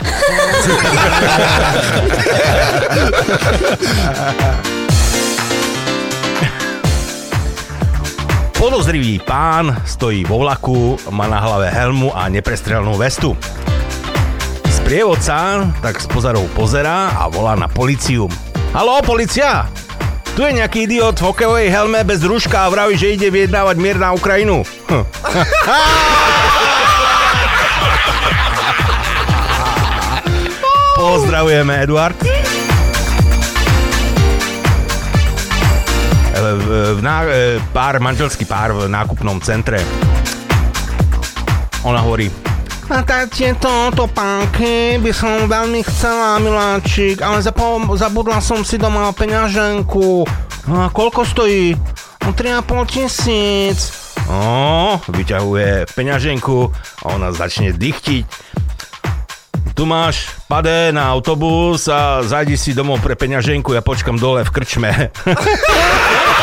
Podozrivý 8.54 9.18
pán 9.18 9.82
stojí 9.82 10.30
vo 10.30 10.46
vlaku, 10.46 11.02
má 11.10 11.26
na 11.26 11.42
hlave 11.42 11.74
helmu 11.74 12.14
a 12.14 12.30
neprestrelnú 12.30 12.94
vestu. 13.02 13.34
Sprievodca 14.70 15.74
tak 15.82 15.98
z 15.98 16.06
pozorov 16.14 16.46
pozera 16.54 17.18
a 17.18 17.34
volá 17.34 17.58
na 17.58 17.66
policiu. 17.66 18.30
Haló, 18.78 19.02
policia! 19.02 19.66
Tu 20.38 20.46
je 20.46 20.54
nejaký 20.54 20.86
idiot 20.86 21.18
v 21.18 21.34
hokejovej 21.34 21.74
helme 21.74 22.06
bez 22.06 22.22
rúška 22.22 22.70
a 22.70 22.70
vraví, 22.70 22.94
že 22.94 23.18
ide 23.18 23.34
vyjednávať 23.34 23.76
mier 23.82 23.98
na 23.98 24.14
Ukrajinu. 24.14 24.62
Hm. 24.86 25.02
Pozdravujeme, 30.98 31.74
Eduard. 31.84 32.18
v, 36.38 37.02
ná, 37.02 37.26
e, 37.26 37.58
pár, 37.74 37.98
manželský 37.98 38.46
pár 38.46 38.74
v 38.74 38.86
nákupnom 38.86 39.42
centre. 39.42 39.82
Ona 41.82 42.02
hovorí, 42.02 42.30
a 42.88 43.04
tak 43.04 43.36
tieto 43.36 43.92
topánky 43.92 44.96
by 45.04 45.12
som 45.12 45.52
veľmi 45.52 45.84
chcela, 45.84 46.40
miláčik, 46.40 47.20
ale 47.20 47.44
zapo- 47.44 47.84
zabudla 48.00 48.40
som 48.40 48.64
si 48.64 48.80
doma 48.80 49.12
peňaženku. 49.12 50.24
A 50.72 50.88
koľko 50.96 51.28
stojí? 51.28 51.76
No 52.24 52.32
3,5 52.32 52.88
tisíc. 52.88 54.07
Ó, 54.28 55.00
vyťahuje 55.08 55.88
peňaženku 55.96 56.58
a 57.04 57.06
ona 57.16 57.32
začne 57.32 57.72
dychtiť. 57.72 58.28
Tu 59.72 59.84
máš, 59.86 60.28
padé 60.52 60.92
na 60.92 61.08
autobus 61.08 61.88
a 61.88 62.20
zajdi 62.26 62.58
si 62.58 62.74
domov 62.74 63.00
pre 63.00 63.16
peňaženku, 63.16 63.72
ja 63.72 63.86
počkam 63.86 64.20
dole 64.20 64.44
v 64.44 64.52
krčme. 64.52 64.92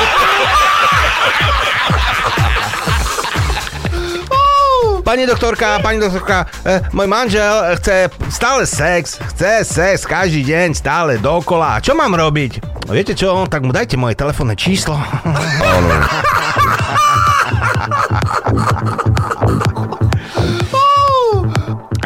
Pani 5.05 5.28
doktorka, 5.28 5.85
pani 5.85 6.01
doktorka, 6.01 6.49
eh, 6.64 6.80
môj 6.97 7.05
manžel 7.05 7.76
chce 7.76 8.09
stále 8.32 8.64
sex, 8.64 9.20
chce 9.20 9.61
sex 9.61 10.09
každý 10.09 10.41
deň, 10.49 10.72
stále 10.72 11.20
dokola. 11.20 11.76
Čo 11.85 11.93
mám 11.93 12.16
robiť? 12.16 12.64
No 12.89 12.97
viete 12.97 13.12
čo, 13.12 13.45
tak 13.45 13.68
mu 13.68 13.70
dajte 13.76 14.01
moje 14.01 14.16
telefónne 14.16 14.57
číslo. 14.57 14.97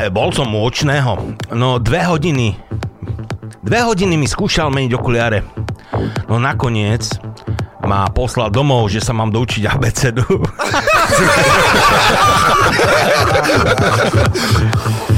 Bol 0.09 0.33
som 0.33 0.49
u 0.55 0.65
očného. 0.65 1.37
No 1.53 1.77
dve 1.79 2.05
hodiny. 2.09 2.57
Dve 3.61 3.81
hodiny 3.85 4.17
mi 4.17 4.25
skúšal 4.25 4.73
meniť 4.73 4.93
okuliare. 4.97 5.45
No 6.29 6.41
nakoniec 6.41 7.21
ma 7.85 8.09
poslal 8.13 8.49
domov, 8.53 8.89
že 8.93 9.01
sa 9.05 9.13
mám 9.17 9.33
doučiť 9.33 9.65
abecedu. 9.69 10.25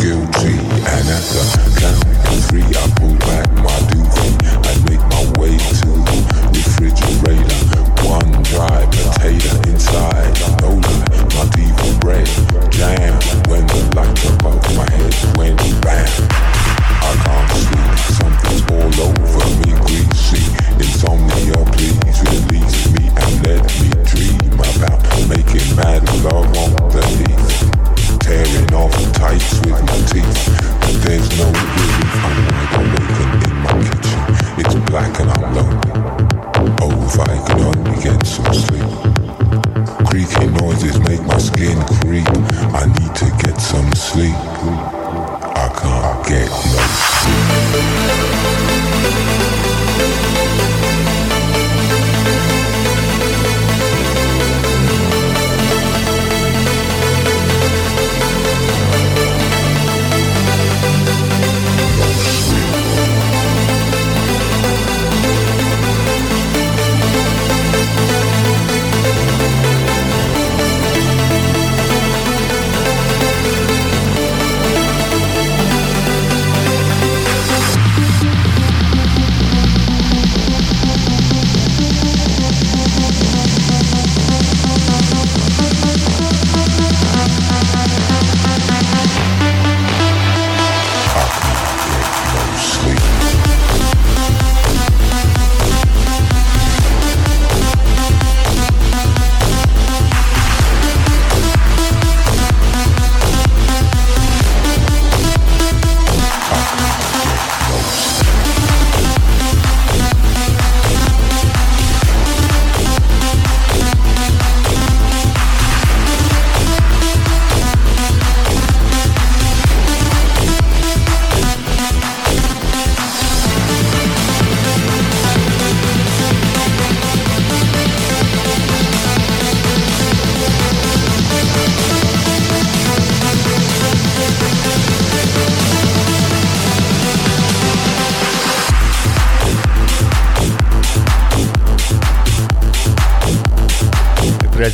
guilty, 0.00 0.58
and 0.58 1.06
at 1.08 1.24
the 1.30 1.42
count 1.78 2.02
of 2.28 2.44
three, 2.46 2.62
I 2.62 2.86
pull 2.96 3.23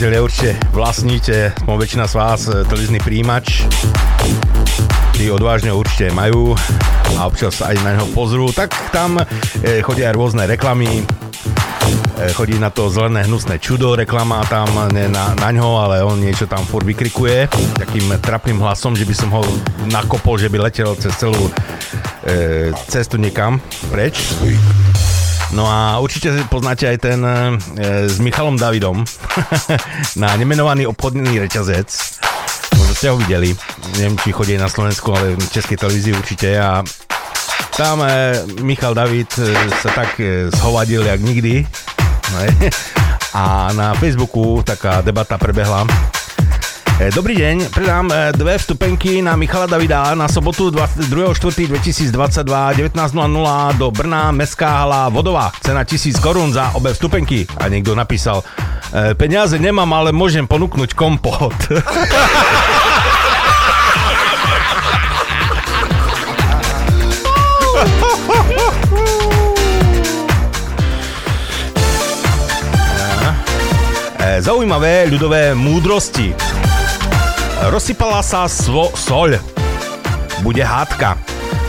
Priatelia, 0.01 0.25
určite 0.25 0.57
vlastníte, 0.73 1.37
väčšina 1.69 2.09
z 2.09 2.15
vás, 2.17 2.49
e, 2.49 2.65
televízny 2.65 3.05
príjimač. 3.05 3.69
Tí 5.13 5.29
odvážne 5.29 5.77
určite 5.77 6.09
majú 6.17 6.57
a 7.21 7.29
občas 7.29 7.61
aj 7.61 7.77
na 7.85 7.93
neho 7.93 8.09
pozrú. 8.17 8.49
Tak 8.49 8.97
tam 8.97 9.21
e, 9.21 9.85
chodia 9.85 10.09
aj 10.09 10.17
rôzne 10.17 10.49
reklamy, 10.49 11.05
E, 12.21 12.33
chodí 12.33 12.57
na 12.57 12.73
to 12.73 12.89
zelené 12.89 13.29
hnusné 13.29 13.61
čudo, 13.61 13.97
reklama 13.97 14.41
tam 14.49 14.69
ne 14.89 15.09
na, 15.09 15.37
na 15.37 15.49
ňo, 15.53 15.85
ale 15.85 16.05
on 16.05 16.21
niečo 16.21 16.45
tam 16.45 16.65
furt 16.69 16.85
vykrikuje 16.85 17.49
takým 17.81 18.13
trapným 18.21 18.61
hlasom, 18.61 18.93
že 18.93 19.05
by 19.05 19.15
som 19.17 19.29
ho 19.37 19.45
nakopol, 19.89 20.37
že 20.37 20.53
by 20.53 20.65
letel 20.65 20.97
cez 21.01 21.13
celú 21.17 21.49
e, 22.25 22.73
cestu 22.89 23.17
niekam 23.21 23.61
preč. 23.89 24.33
No 25.51 25.67
a 25.67 25.99
určite 25.99 26.31
poznáte 26.47 26.87
aj 26.87 26.99
ten 27.01 27.21
e, 27.25 27.35
s 28.05 28.21
Michalom 28.21 28.61
Davidom 28.61 29.03
na 30.23 30.35
nemenovaný 30.37 30.87
obchodný 30.91 31.39
reťazec. 31.47 31.89
Možno 32.77 32.95
ste 32.95 33.11
ho 33.13 33.17
videli. 33.19 33.55
Neviem, 33.99 34.17
či 34.19 34.35
chodí 34.35 34.55
na 34.57 34.71
Slovensku, 34.71 35.13
ale 35.15 35.39
v 35.39 35.53
Českej 35.53 35.77
televízii 35.79 36.15
určite. 36.17 36.49
A 36.59 36.83
tam 37.75 38.03
e, 38.03 38.35
Michal 38.61 38.95
David 38.95 39.31
e, 39.39 39.55
sa 39.81 39.91
tak 39.95 40.19
e, 40.21 40.51
zhovadil, 40.51 41.07
jak 41.07 41.21
nikdy. 41.21 41.67
A 43.35 43.71
na 43.73 43.95
Facebooku 43.95 44.63
taká 44.63 45.03
debata 45.03 45.39
prebehla. 45.39 45.87
E, 47.01 47.09
Dobrý 47.15 47.33
deň, 47.33 47.73
predám 47.73 48.13
e, 48.13 48.37
dve 48.37 48.61
vstupenky 48.61 49.25
na 49.25 49.33
Michala 49.33 49.65
Davida 49.65 50.13
na 50.13 50.29
sobotu 50.29 50.69
2.4.2022 50.69 52.13
19.00 52.13 53.81
do 53.81 53.89
Brna, 53.89 54.29
Mestská 54.37 54.85
hala 54.85 55.09
Vodová. 55.09 55.49
Cena 55.65 55.81
1000 55.89 56.21
korún 56.21 56.53
za 56.53 56.77
obe 56.77 56.93
vstupenky. 56.93 57.49
A 57.57 57.73
niekto 57.73 57.97
napísal, 57.97 58.45
e, 58.91 59.15
peniaze 59.15 59.59
nemám, 59.59 59.89
ale 59.95 60.11
môžem 60.13 60.47
ponúknuť 60.47 60.95
kompot. 60.95 61.55
E, 74.21 74.45
Zaujímavé 74.45 75.09
ľudové 75.09 75.57
múdrosti. 75.57 76.37
Rozsypala 77.73 78.21
sa 78.21 78.45
svo, 78.49 78.93
soľ. 78.93 79.41
Bude 80.41 80.65
hádka. 80.65 81.17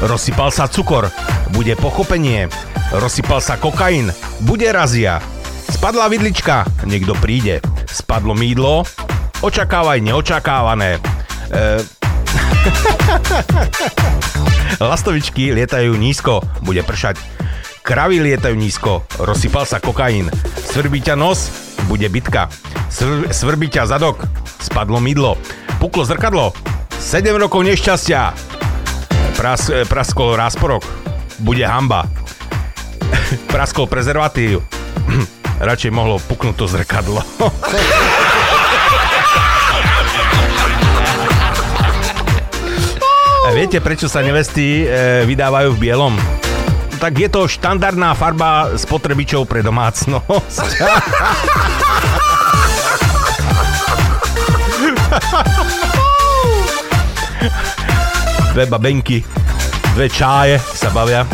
Rozsypal 0.03 0.51
sa 0.51 0.67
cukor. 0.67 1.07
Bude 1.51 1.75
pochopenie. 1.75 2.47
Rozsypal 2.95 3.43
sa 3.43 3.55
kokain. 3.59 4.11
Bude 4.43 4.71
razia. 4.71 5.19
Spadla 5.81 6.13
vidlička. 6.13 6.69
Niekto 6.85 7.17
príde. 7.17 7.57
Spadlo 7.89 8.37
mídlo. 8.37 8.85
Očakávaj 9.41 9.97
neočakávané. 10.05 11.01
E... 11.49 11.81
Lastovičky 14.93 15.49
lietajú 15.57 15.97
nízko. 15.97 16.45
Bude 16.61 16.85
pršať. 16.85 17.17
Kravy 17.81 18.21
lietajú 18.21 18.53
nízko, 18.53 19.09
rozsypal 19.25 19.65
sa 19.65 19.81
kokain. 19.81 20.29
Svrbí 20.69 21.01
nos, 21.17 21.49
bude 21.89 22.05
bitka. 22.13 22.45
Svr- 22.93 23.33
svrbí 23.33 23.73
zadok, 23.73 24.21
spadlo 24.61 25.01
mydlo. 25.01 25.33
Puklo 25.81 26.05
zrkadlo, 26.05 26.53
7 27.01 27.33
rokov 27.41 27.65
nešťastia. 27.65 28.37
Pras, 29.33 29.73
praskol 29.89 30.37
rásporok, 30.37 30.85
bude 31.41 31.65
hamba. 31.65 32.05
Praskol 33.53 33.89
prezervatív, 33.89 34.61
radšej 35.61 35.91
mohlo 35.93 36.17
puknúť 36.17 36.55
to 36.57 36.65
zrkadlo. 36.65 37.21
Viete, 43.51 43.83
prečo 43.83 44.07
sa 44.07 44.23
nevesty 44.23 44.87
e, 44.87 45.27
vydávajú 45.27 45.75
v 45.75 45.81
bielom? 45.83 46.15
Tak 47.03 47.13
je 47.19 47.27
to 47.27 47.51
štandardná 47.51 48.15
farba 48.15 48.79
spotrebičov 48.79 49.43
pre 49.43 49.59
domácnosť. 49.59 50.65
Dve 58.55 58.65
babenky, 58.71 59.19
dve 59.99 60.07
čáje 60.07 60.55
sa 60.61 60.87
bavia. 60.95 61.27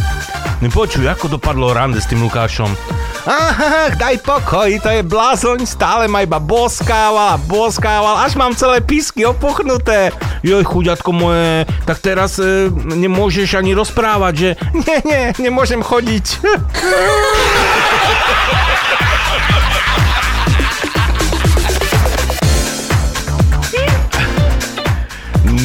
No 0.58 0.74
počuj, 0.74 1.06
ako 1.06 1.38
dopadlo 1.38 1.70
rande 1.70 2.02
s 2.02 2.10
tým 2.10 2.26
Lukášom? 2.26 2.97
Aha, 3.28 3.92
daj 3.92 4.24
pokoj, 4.24 4.72
to 4.80 4.88
je 4.88 5.04
blázoň, 5.04 5.68
stále 5.68 6.08
ma 6.08 6.24
iba 6.24 6.40
boskával 6.40 7.36
a 7.36 7.42
boskával, 7.44 8.24
až 8.24 8.40
mám 8.40 8.56
celé 8.56 8.80
písky 8.80 9.28
opuchnuté. 9.28 10.16
Joj, 10.48 10.64
chuďatko 10.64 11.12
moje, 11.12 11.68
tak 11.84 12.00
teraz 12.00 12.40
e, 12.40 12.72
nemôžeš 12.72 13.60
ani 13.60 13.76
rozprávať, 13.76 14.34
že 14.40 14.50
nie, 14.88 14.98
nie, 15.04 15.24
nemôžem 15.44 15.84
chodiť. 15.84 16.26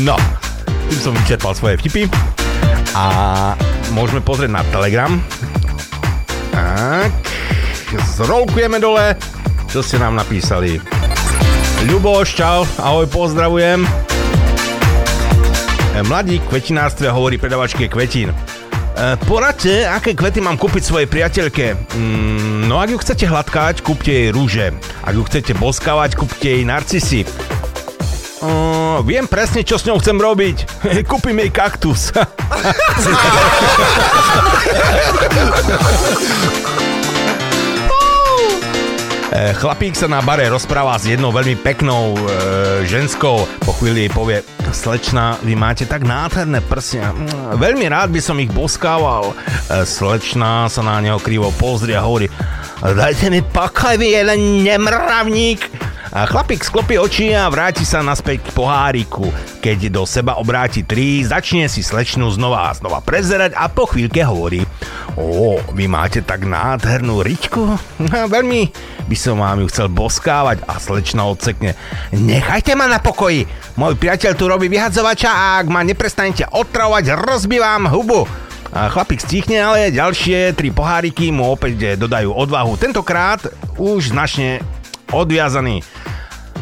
No, 0.03 0.19
tým 0.91 0.99
som 0.99 1.15
vyčerpal 1.15 1.55
svoje 1.55 1.79
vtipy 1.79 2.11
a 2.99 3.05
môžeme 3.95 4.19
pozrieť 4.19 4.51
na 4.51 4.67
Telegram. 4.75 5.15
Tak, 6.51 7.32
zrolkujeme 7.97 8.81
dole, 8.81 9.17
čo 9.69 9.85
ste 9.85 10.01
nám 10.01 10.17
napísali. 10.17 10.81
Ľuboš, 11.89 12.29
čau, 12.39 12.63
ahoj, 12.79 13.11
pozdravujem. 13.11 13.83
E, 13.83 13.89
Mladí 16.07 16.39
k 16.39 16.47
kvetinárstve 16.47 17.11
hovorí 17.11 17.43
predavačke 17.43 17.91
kvetín. 17.91 18.31
E, 18.31 18.35
Poradte, 19.27 19.83
aké 19.85 20.15
kvety 20.15 20.39
mám 20.39 20.55
kúpiť 20.57 20.83
svojej 20.87 21.11
priateľke. 21.11 21.75
Mm, 21.99 22.71
no 22.71 22.79
ak 22.79 22.95
ju 22.95 22.99
chcete 23.03 23.27
hladkať, 23.27 23.83
kúpte 23.83 24.15
jej 24.15 24.31
rúže. 24.31 24.71
Ak 25.03 25.19
ju 25.19 25.27
chcete 25.27 25.59
boskávať, 25.59 26.15
kúpte 26.15 26.49
jej 26.49 26.63
narcisy. 26.63 27.27
Uh, 28.43 28.99
viem 29.07 29.23
presne, 29.31 29.63
čo 29.63 29.79
s 29.79 29.87
ňou 29.87 30.03
chcem 30.03 30.19
robiť. 30.19 30.83
Kúpim 31.07 31.39
jej 31.39 31.51
kaktus. 31.55 32.11
Eh, 39.33 39.57
Chlapík 39.57 39.97
sa 39.97 40.13
na 40.13 40.21
bare 40.21 40.45
rozpráva 40.53 40.93
s 41.01 41.09
jednou 41.09 41.33
veľmi 41.33 41.57
peknou 41.65 42.13
e, 42.13 42.21
ženskou. 42.85 43.49
Po 43.65 43.73
chvíli 43.81 44.05
jej 44.05 44.13
povie, 44.13 44.45
slečna, 44.77 45.41
vy 45.41 45.57
máte 45.57 45.89
tak 45.89 46.05
nádherné 46.05 46.61
prsia. 46.61 47.17
Mm, 47.17 47.57
Veľmi 47.57 47.89
rád 47.89 48.13
by 48.13 48.21
som 48.21 48.37
ich 48.37 48.53
boskával. 48.53 49.33
E, 49.33 49.89
slečna 49.89 50.69
sa 50.69 50.85
na 50.85 51.01
neho 51.01 51.17
krivo 51.17 51.49
pozrie 51.57 51.97
a 51.97 52.05
hovorí, 52.05 52.29
dajte 52.85 53.33
mi 53.33 53.41
pokoj, 53.41 53.97
vy 53.97 54.21
jeden 54.21 54.69
nemravník. 54.69 55.65
A 56.13 56.29
chlapík 56.29 56.61
sklopí 56.61 57.01
oči 57.01 57.33
a 57.33 57.49
vráti 57.49 57.89
sa 57.89 58.05
naspäť 58.05 58.45
k 58.45 58.53
poháriku. 58.53 59.33
Keď 59.65 59.89
do 59.89 60.05
seba 60.05 60.37
obráti 60.37 60.85
tri, 60.85 61.25
začne 61.25 61.73
si 61.73 61.81
slečnu 61.81 62.29
znova 62.37 62.69
a 62.69 62.77
znova 62.77 63.01
prezerať 63.01 63.57
a 63.57 63.73
po 63.73 63.89
chvíľke 63.89 64.21
hovorí 64.29 64.61
Ó, 65.13 65.61
vy 65.77 65.85
máte 65.93 66.25
tak 66.25 66.49
nádhernú 66.49 67.21
riťku? 67.21 67.77
Veľmi 68.33 68.73
by 69.05 69.17
som 69.19 69.45
vám 69.45 69.61
ju 69.61 69.67
chcel 69.69 69.93
boskávať 69.93 70.65
a 70.65 70.81
slečna 70.81 71.29
odsekne 71.29 71.77
Nechajte 72.17 72.73
ma 72.73 72.89
na 72.89 72.97
pokoji, 72.97 73.45
môj 73.77 74.01
priateľ 74.01 74.33
tu 74.33 74.49
robí 74.49 74.73
vyhadzovača 74.73 75.29
a 75.29 75.45
ak 75.61 75.69
ma 75.69 75.85
neprestanete 75.85 76.49
otravovať, 76.49 77.13
rozbívam 77.13 77.93
hubu. 77.93 78.25
A 78.73 78.89
chlapík 78.89 79.21
stichne, 79.21 79.61
ale 79.61 79.93
ďalšie 79.93 80.57
tri 80.57 80.73
poháriky 80.73 81.29
mu 81.29 81.45
opäť 81.53 82.01
dodajú 82.01 82.33
odvahu. 82.33 82.81
Tentokrát 82.81 83.45
už 83.77 84.17
značne 84.17 84.65
odviazaný. 85.13 85.85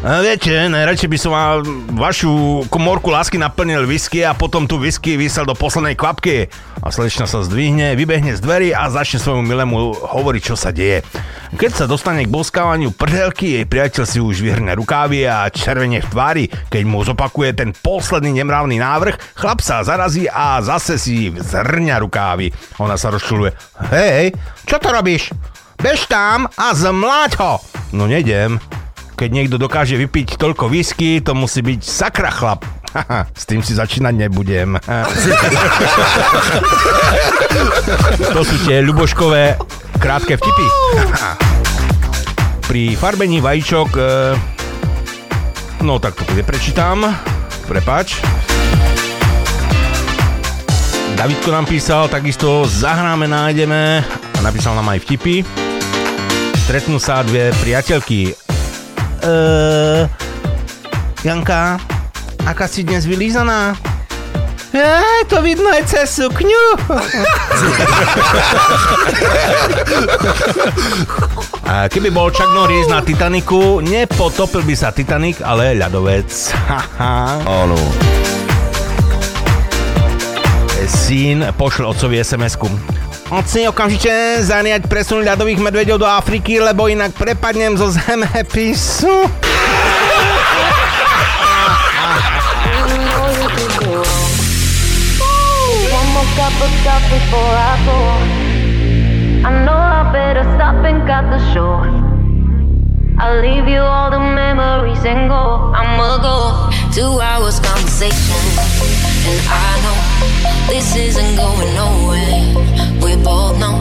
A 0.01 0.25
viete, 0.25 0.49
najradšej 0.49 1.13
by 1.13 1.19
som 1.21 1.31
vám 1.37 1.61
vašu 1.93 2.65
komórku 2.73 3.13
lásky 3.13 3.37
naplnil 3.37 3.85
whisky 3.85 4.25
a 4.25 4.33
potom 4.33 4.65
tu 4.65 4.81
whisky 4.81 5.21
vysel 5.21 5.45
do 5.45 5.53
poslednej 5.53 5.93
kvapky. 5.93 6.49
A 6.81 6.89
slečna 6.89 7.29
sa 7.29 7.45
zdvihne, 7.45 7.93
vybehne 8.01 8.33
z 8.33 8.41
dverí 8.41 8.73
a 8.73 8.89
začne 8.89 9.21
svojmu 9.21 9.45
milému 9.45 9.77
hovoriť, 10.01 10.41
čo 10.41 10.57
sa 10.57 10.73
deje. 10.73 11.05
Keď 11.53 11.71
sa 11.77 11.85
dostane 11.85 12.25
k 12.25 12.33
boskávaniu 12.33 12.97
prdelky, 12.97 13.61
jej 13.61 13.69
priateľ 13.69 14.05
si 14.09 14.25
už 14.25 14.41
vyhrne 14.41 14.73
rukávy 14.73 15.29
a 15.29 15.53
červene 15.53 16.01
v 16.01 16.09
tvári. 16.09 16.45
Keď 16.49 16.83
mu 16.89 17.05
zopakuje 17.05 17.53
ten 17.53 17.77
posledný 17.77 18.41
nemravný 18.41 18.81
návrh, 18.81 19.37
chlap 19.37 19.61
sa 19.61 19.85
zarazí 19.85 20.25
a 20.33 20.65
zase 20.65 20.97
si 20.97 21.29
zrňa 21.29 22.01
rukávy. 22.01 22.49
Ona 22.81 22.97
sa 22.97 23.13
rozčuluje. 23.13 23.53
Hej, 23.93 24.33
čo 24.65 24.81
to 24.81 24.89
robíš? 24.89 25.29
Bež 25.77 26.09
tam 26.09 26.49
a 26.57 26.73
zmláť 26.73 27.37
ho! 27.37 27.61
No 27.93 28.09
nejdem. 28.09 28.57
Keď 29.21 29.29
niekto 29.37 29.61
dokáže 29.61 30.01
vypiť 30.01 30.41
toľko 30.41 30.73
whisky, 30.73 31.21
to 31.21 31.37
musí 31.37 31.61
byť 31.61 31.85
sakra 31.85 32.33
chlap. 32.33 32.65
Haha, 32.97 33.29
s 33.37 33.45
tým 33.45 33.61
si 33.61 33.77
začínať 33.77 34.17
nebudem. 34.17 34.81
to 38.33 38.41
sú 38.41 38.57
tie 38.65 38.81
ľuboškové 38.81 39.61
krátke 40.01 40.41
vtipy. 40.41 40.67
Pri 42.65 42.97
farbení 42.97 43.45
vajíčok... 43.45 43.89
E, 43.93 44.09
no 45.85 46.01
tak 46.01 46.17
to 46.17 46.25
bude 46.25 46.41
prečítam. 46.41 47.05
Prepač. 47.69 48.25
Davidko 51.13 51.53
nám 51.53 51.69
písal, 51.69 52.09
takisto 52.09 52.65
zahráme, 52.65 53.29
nájdeme 53.29 54.01
a 54.09 54.41
napísal 54.41 54.73
nám 54.81 54.97
aj 54.97 55.05
vtipy. 55.05 55.45
Stretnú 56.65 56.97
sa 56.97 57.21
dve 57.21 57.53
priateľky. 57.61 58.50
Eee, 59.21 60.09
Janka, 61.25 61.77
aká 62.49 62.65
si 62.65 62.85
dnes 62.85 63.05
vylízaná? 63.05 63.77
Ej, 64.71 65.27
to 65.27 65.43
vidno 65.43 65.67
aj 65.67 65.83
cez 65.83 66.09
sukňu. 66.15 66.65
A 71.67 71.91
keby 71.91 72.15
bol 72.15 72.31
Chuck 72.31 72.55
Norris 72.55 72.87
na 72.87 73.03
Titaniku, 73.03 73.83
nepotopil 73.83 74.63
by 74.63 74.75
sa 74.79 74.95
Titanic, 74.95 75.43
ale 75.43 75.75
ľadovec. 75.75 76.31
Áno. 77.45 77.79
Syn 80.87 81.51
pošle 81.59 81.91
otcovi 81.91 82.23
SMS-ku. 82.23 82.71
Otci, 83.31 83.63
okamžite 83.71 84.43
zaniať 84.43 84.91
presun 84.91 85.23
ľadových 85.23 85.63
medveďov 85.63 86.03
do 86.03 86.09
Afriky, 86.11 86.59
lebo 86.59 86.91
inak 86.91 87.15
prepadnem 87.15 87.79
zo 87.79 87.87
zemepisu. 87.87 89.31
Cup. 96.31 96.53
I'll 103.21 103.43
leave 103.43 103.69
you 103.69 103.83
all 103.85 104.11
the 104.11 104.19
memories 104.19 105.05
and 105.05 105.29
go. 105.29 105.71
I'ma 105.77 106.19
go. 106.25 106.71
Two 106.91 107.21
hours 107.21 107.61
conversation, 107.61 108.43
and 109.29 109.41
I 109.45 109.71
know 109.85 110.00
this 110.69 110.97
isn't 110.97 111.37
going 111.37 111.75
nowhere. 111.75 112.55
We 113.05 113.17
both 113.23 113.59
know 113.59 113.79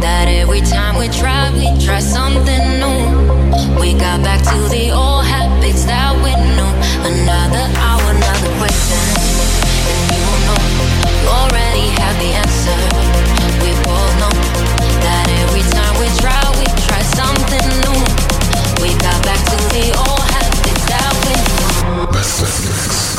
that 0.00 0.28
every 0.28 0.60
time 0.60 0.98
we 0.98 1.08
try, 1.08 1.50
we 1.54 1.66
try 1.84 2.00
something 2.00 2.64
new. 2.82 3.00
We 3.80 3.94
got 3.94 4.22
back 4.22 4.42
to 4.50 4.58
the 4.68 4.90
old 4.90 5.24
habits 5.24 5.84
that 5.84 6.14
we 6.22 6.32
knew. 6.54 6.72
Another 7.02 7.64
hour, 7.82 8.04
another 8.14 8.52
question, 8.60 9.02
and 9.90 10.02
you 10.14 10.26
know 10.46 10.60
you 11.06 11.28
already 11.28 11.86
have 11.98 12.16
the 12.22 12.30
answer. 12.42 12.78
We 13.62 13.70
both 13.86 14.12
know 14.22 14.34
that 15.02 15.26
every 15.42 15.64
time 15.72 15.94
we 15.98 16.08
try, 16.22 16.38
we 16.60 16.66
try 16.86 17.02
something 17.18 17.66
new. 17.82 17.98
We 18.82 18.94
got 19.02 19.18
back 19.24 19.40
to 19.50 19.58
the 19.74 19.86
old 19.96 20.24
habits 20.34 20.84
that 20.90 21.12
we 21.24 21.34
knew. 21.46 22.06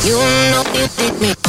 You 0.06 0.16
know 0.52 0.64
you 0.72 0.86
did 0.96 1.20
me 1.20 1.39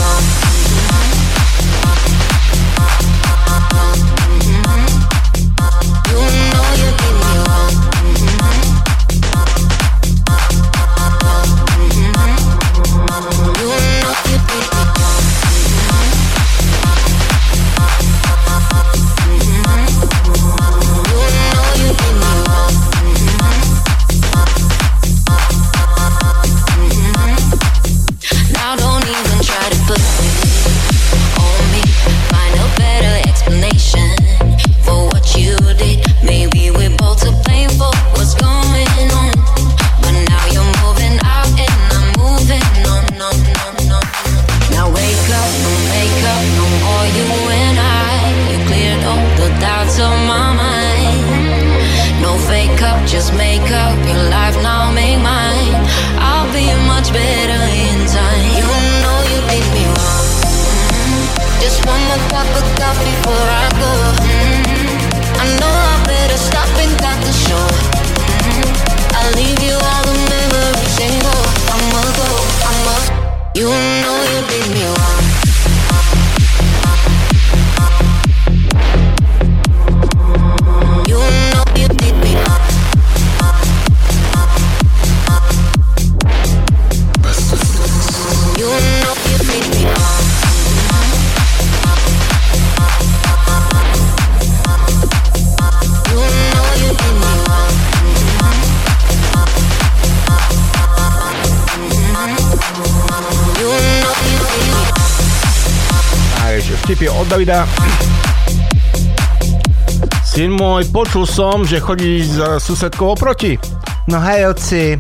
môj, 110.62 110.94
počul 110.94 111.26
som, 111.26 111.66
že 111.66 111.82
chodíš 111.82 112.38
za 112.38 112.62
susedkou 112.62 113.18
oproti. 113.18 113.58
No 114.06 114.22
hej, 114.22 114.54
oci. 114.54 114.94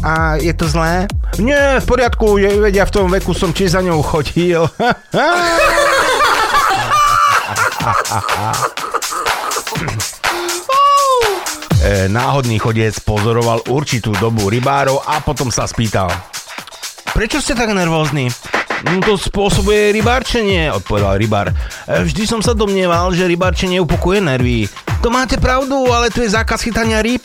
A 0.00 0.40
je 0.40 0.52
to 0.56 0.64
zlé? 0.64 1.04
Nie, 1.36 1.76
v 1.80 1.84
poriadku, 1.84 2.40
je, 2.40 2.56
vedia, 2.56 2.88
v 2.88 2.94
tom 2.94 3.12
veku 3.12 3.36
som 3.36 3.52
či 3.52 3.68
za 3.68 3.84
ňou 3.84 4.00
chodil. 4.00 4.64
E, 11.86 12.10
Náhodný 12.10 12.58
chodiec 12.58 12.98
pozoroval 13.06 13.62
určitú 13.70 14.10
dobu 14.18 14.50
rybárov 14.50 15.06
a 15.06 15.22
potom 15.22 15.54
sa 15.54 15.70
spýtal. 15.70 16.10
Prečo 17.14 17.38
ste 17.38 17.54
tak 17.54 17.70
nervózni? 17.70 18.26
"No, 18.84 19.00
To 19.00 19.14
spôsobuje 19.16 19.94
rybárčenie, 19.94 20.68
odpovedal 20.72 21.16
rybár. 21.16 21.46
"E, 21.86 22.04
Vždy 22.04 22.26
som 22.26 22.40
sa 22.42 22.52
domnieval, 22.52 23.14
že 23.14 23.24
rybárčenie 23.24 23.80
upokuje 23.80 24.20
nervy. 24.20 24.68
To 25.00 25.12
máte 25.12 25.38
pravdu, 25.38 25.86
ale 25.92 26.10
tu 26.10 26.20
je 26.24 26.34
zákaz 26.34 26.66
chytania 26.66 26.98
rýb. 26.98 27.22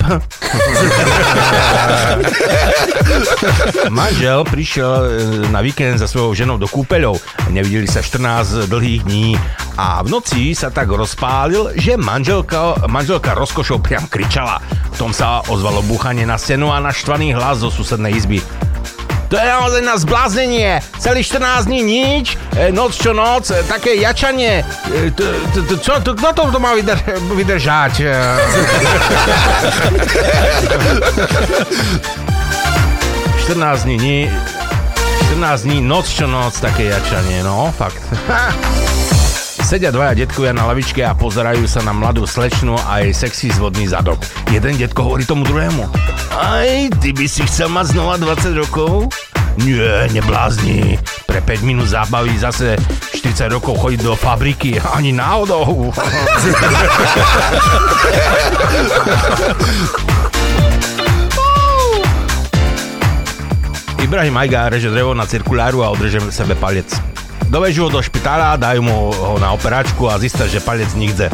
Manžel 3.90 4.44
prišiel 4.46 4.92
e, 4.92 5.08
na 5.50 5.60
víkend 5.66 5.98
za 5.98 6.08
svojou 6.08 6.36
ženou 6.36 6.58
do 6.62 6.68
kúpeľov. 6.70 7.18
Nevideli 7.50 7.88
sa 7.88 8.04
14 8.04 8.70
dlhých 8.70 9.02
dní 9.08 9.34
a 9.76 10.04
v 10.04 10.08
noci 10.12 10.54
sa 10.54 10.70
tak 10.70 10.92
rozpálil, 10.92 11.74
že 11.76 11.98
manželka, 11.98 12.86
manželka 12.86 13.34
rozkošou 13.34 13.82
priam 13.82 14.06
kričala. 14.06 14.62
V 14.94 14.98
tom 15.00 15.12
sa 15.16 15.42
ozvalo 15.48 15.82
búchanie 15.82 16.28
na 16.28 16.38
stenu 16.38 16.70
a 16.70 16.78
naštvaný 16.78 17.34
hlas 17.34 17.64
zo 17.64 17.72
susednej 17.74 18.14
izby. 18.14 18.40
To 19.32 19.40
je 19.40 19.48
naozaj 19.48 19.82
na 19.88 19.96
zbláznenie. 19.96 20.84
Celý 21.00 21.24
14 21.24 21.64
dní 21.72 21.80
nič, 21.88 22.36
e, 22.52 22.68
noc 22.76 23.00
čo 23.00 23.16
noc, 23.16 23.48
e, 23.48 23.64
také 23.64 23.96
jačanie. 23.96 24.60
E, 24.92 25.08
čo, 25.80 26.04
to, 26.04 26.20
kto 26.20 26.36
to, 26.36 26.60
má 26.60 26.76
vydrž, 26.76 27.00
vydržať? 27.32 27.94
E, 28.04 28.12
14 33.48 33.84
dní, 33.88 33.98
ni, 33.98 34.20
14 35.32 35.64
dní, 35.64 35.80
noc 35.80 36.12
čo 36.12 36.28
noc, 36.28 36.52
také 36.60 36.92
jačanie, 36.92 37.40
no, 37.40 37.72
fakt. 37.72 38.04
Sedia 39.62 39.94
dvaja 39.94 40.18
detkovia 40.18 40.52
na 40.52 40.68
lavičke 40.68 41.06
a 41.06 41.14
pozerajú 41.14 41.70
sa 41.70 41.86
na 41.86 41.94
mladú 41.94 42.26
slečnu 42.28 42.76
a 42.76 43.00
jej 43.06 43.14
sexy 43.14 43.54
zvodný 43.54 43.88
zadok. 43.88 44.20
Jeden 44.50 44.76
detko 44.76 45.04
hovorí 45.08 45.24
tomu 45.24 45.46
druhému. 45.48 45.88
Aj, 46.34 46.90
ty 47.00 47.14
by 47.14 47.30
si 47.30 47.46
chcel 47.46 47.70
mať 47.70 47.94
znova 47.96 48.18
20 48.20 48.58
rokov? 48.58 49.14
Nie, 49.62 50.10
neblázni. 50.12 50.98
Pre 51.28 51.42
5 51.44 51.68
minút 51.68 51.92
zábavy 51.92 52.40
zase 52.40 52.80
40 53.14 53.52
rokov 53.54 53.78
chodiť 53.78 54.02
do 54.02 54.16
fabriky. 54.18 54.82
Ani 54.82 55.14
náhodou. 55.14 55.92
Ibrahim 64.02 64.34
Ajga 64.34 64.74
reže 64.74 64.90
drevo 64.90 65.14
na 65.14 65.30
cirkuláru 65.30 65.86
a 65.86 65.94
odreže 65.94 66.18
sebe 66.34 66.58
palec. 66.58 67.11
Dovežú 67.52 67.92
ho 67.92 67.92
do 67.92 68.00
špitála, 68.00 68.56
dajú 68.56 68.80
mu 68.80 69.12
ho 69.12 69.36
na 69.36 69.52
operačku 69.52 70.08
a 70.08 70.16
zistia, 70.16 70.48
že 70.48 70.64
palec 70.64 70.88
nikde. 70.96 71.28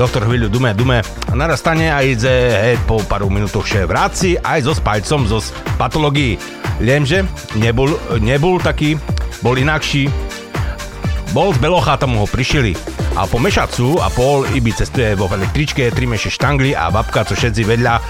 Doktor 0.00 0.24
chvíľu 0.24 0.48
dume, 0.48 0.72
dume 0.72 1.04
a 1.04 1.32
naraz 1.36 1.60
stane 1.60 1.92
a 1.92 2.00
ide, 2.00 2.32
hej, 2.56 2.80
po 2.88 3.04
pár 3.04 3.28
minútoch 3.28 3.68
še 3.68 3.84
vráci 3.84 4.40
aj 4.40 4.64
so 4.64 4.72
spajcom 4.72 5.28
zo 5.28 5.44
patológií. 5.76 6.40
Lenže 6.80 7.28
nebol, 7.60 7.92
nebol 8.24 8.64
taký, 8.64 8.96
bol 9.44 9.60
inakší. 9.60 10.08
Bol 11.36 11.52
z 11.52 11.60
Belocha, 11.60 12.00
tam 12.00 12.16
ho 12.16 12.24
prišili. 12.24 12.72
A 13.12 13.28
po 13.28 13.36
mešacu 13.36 14.00
a 14.00 14.08
pol 14.08 14.48
iby 14.56 14.72
cestuje 14.72 15.12
vo 15.20 15.28
električke, 15.28 15.92
tri 15.92 16.08
meše 16.08 16.32
štangli 16.32 16.72
a 16.72 16.88
babka, 16.88 17.28
co 17.28 17.36
všetci 17.36 17.62
vedľa, 17.68 17.94
e, 18.00 18.02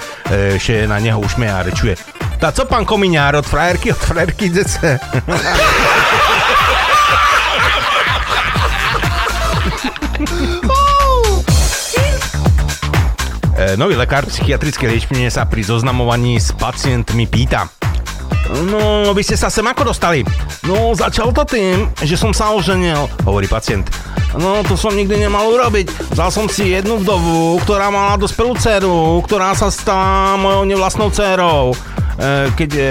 še 0.63 0.87
na 0.87 1.03
neho 1.03 1.19
ušme 1.19 1.51
a 1.51 1.67
rečuje. 1.67 1.99
Tá 2.39 2.55
co 2.55 2.71
pán 2.71 2.87
komiňár 2.87 3.43
od 3.43 3.47
frajerky, 3.47 3.91
od 3.91 3.99
frajerky 3.99 4.47
dece? 4.47 4.95
Nový 13.79 13.95
lekár 13.95 14.27
psychiatrickej 14.27 14.89
liečbine 14.91 15.31
sa 15.31 15.47
pri 15.47 15.63
zoznamovaní 15.63 16.37
s 16.39 16.51
pacientmi 16.51 17.31
pýta. 17.31 17.71
No, 18.69 19.15
vy 19.15 19.23
ste 19.23 19.39
sa 19.39 19.49
sem 19.49 19.65
ako 19.65 19.95
dostali? 19.95 20.27
No, 20.67 20.93
začal 20.93 21.31
to 21.31 21.47
tým, 21.47 21.87
že 22.03 22.19
som 22.19 22.35
sa 22.35 22.51
oženil, 22.53 23.07
hovorí 23.23 23.47
pacient. 23.47 23.87
No, 24.35 24.65
to 24.65 24.75
som 24.75 24.97
nikdy 24.97 25.15
nemal 25.29 25.47
urobiť. 25.53 26.17
Vzal 26.17 26.31
som 26.33 26.47
si 26.49 26.73
jednu 26.73 27.01
vdovu, 27.05 27.61
ktorá 27.63 27.93
mala 27.93 28.19
dospelú 28.19 28.57
dceru, 28.57 29.21
ktorá 29.25 29.53
sa 29.53 29.69
stala 29.71 30.41
mojou 30.41 30.65
nevlastnou 30.67 31.09
dcerou. 31.13 31.77
E, 32.23 32.55
Keď 32.55 32.71
e, 32.79 32.83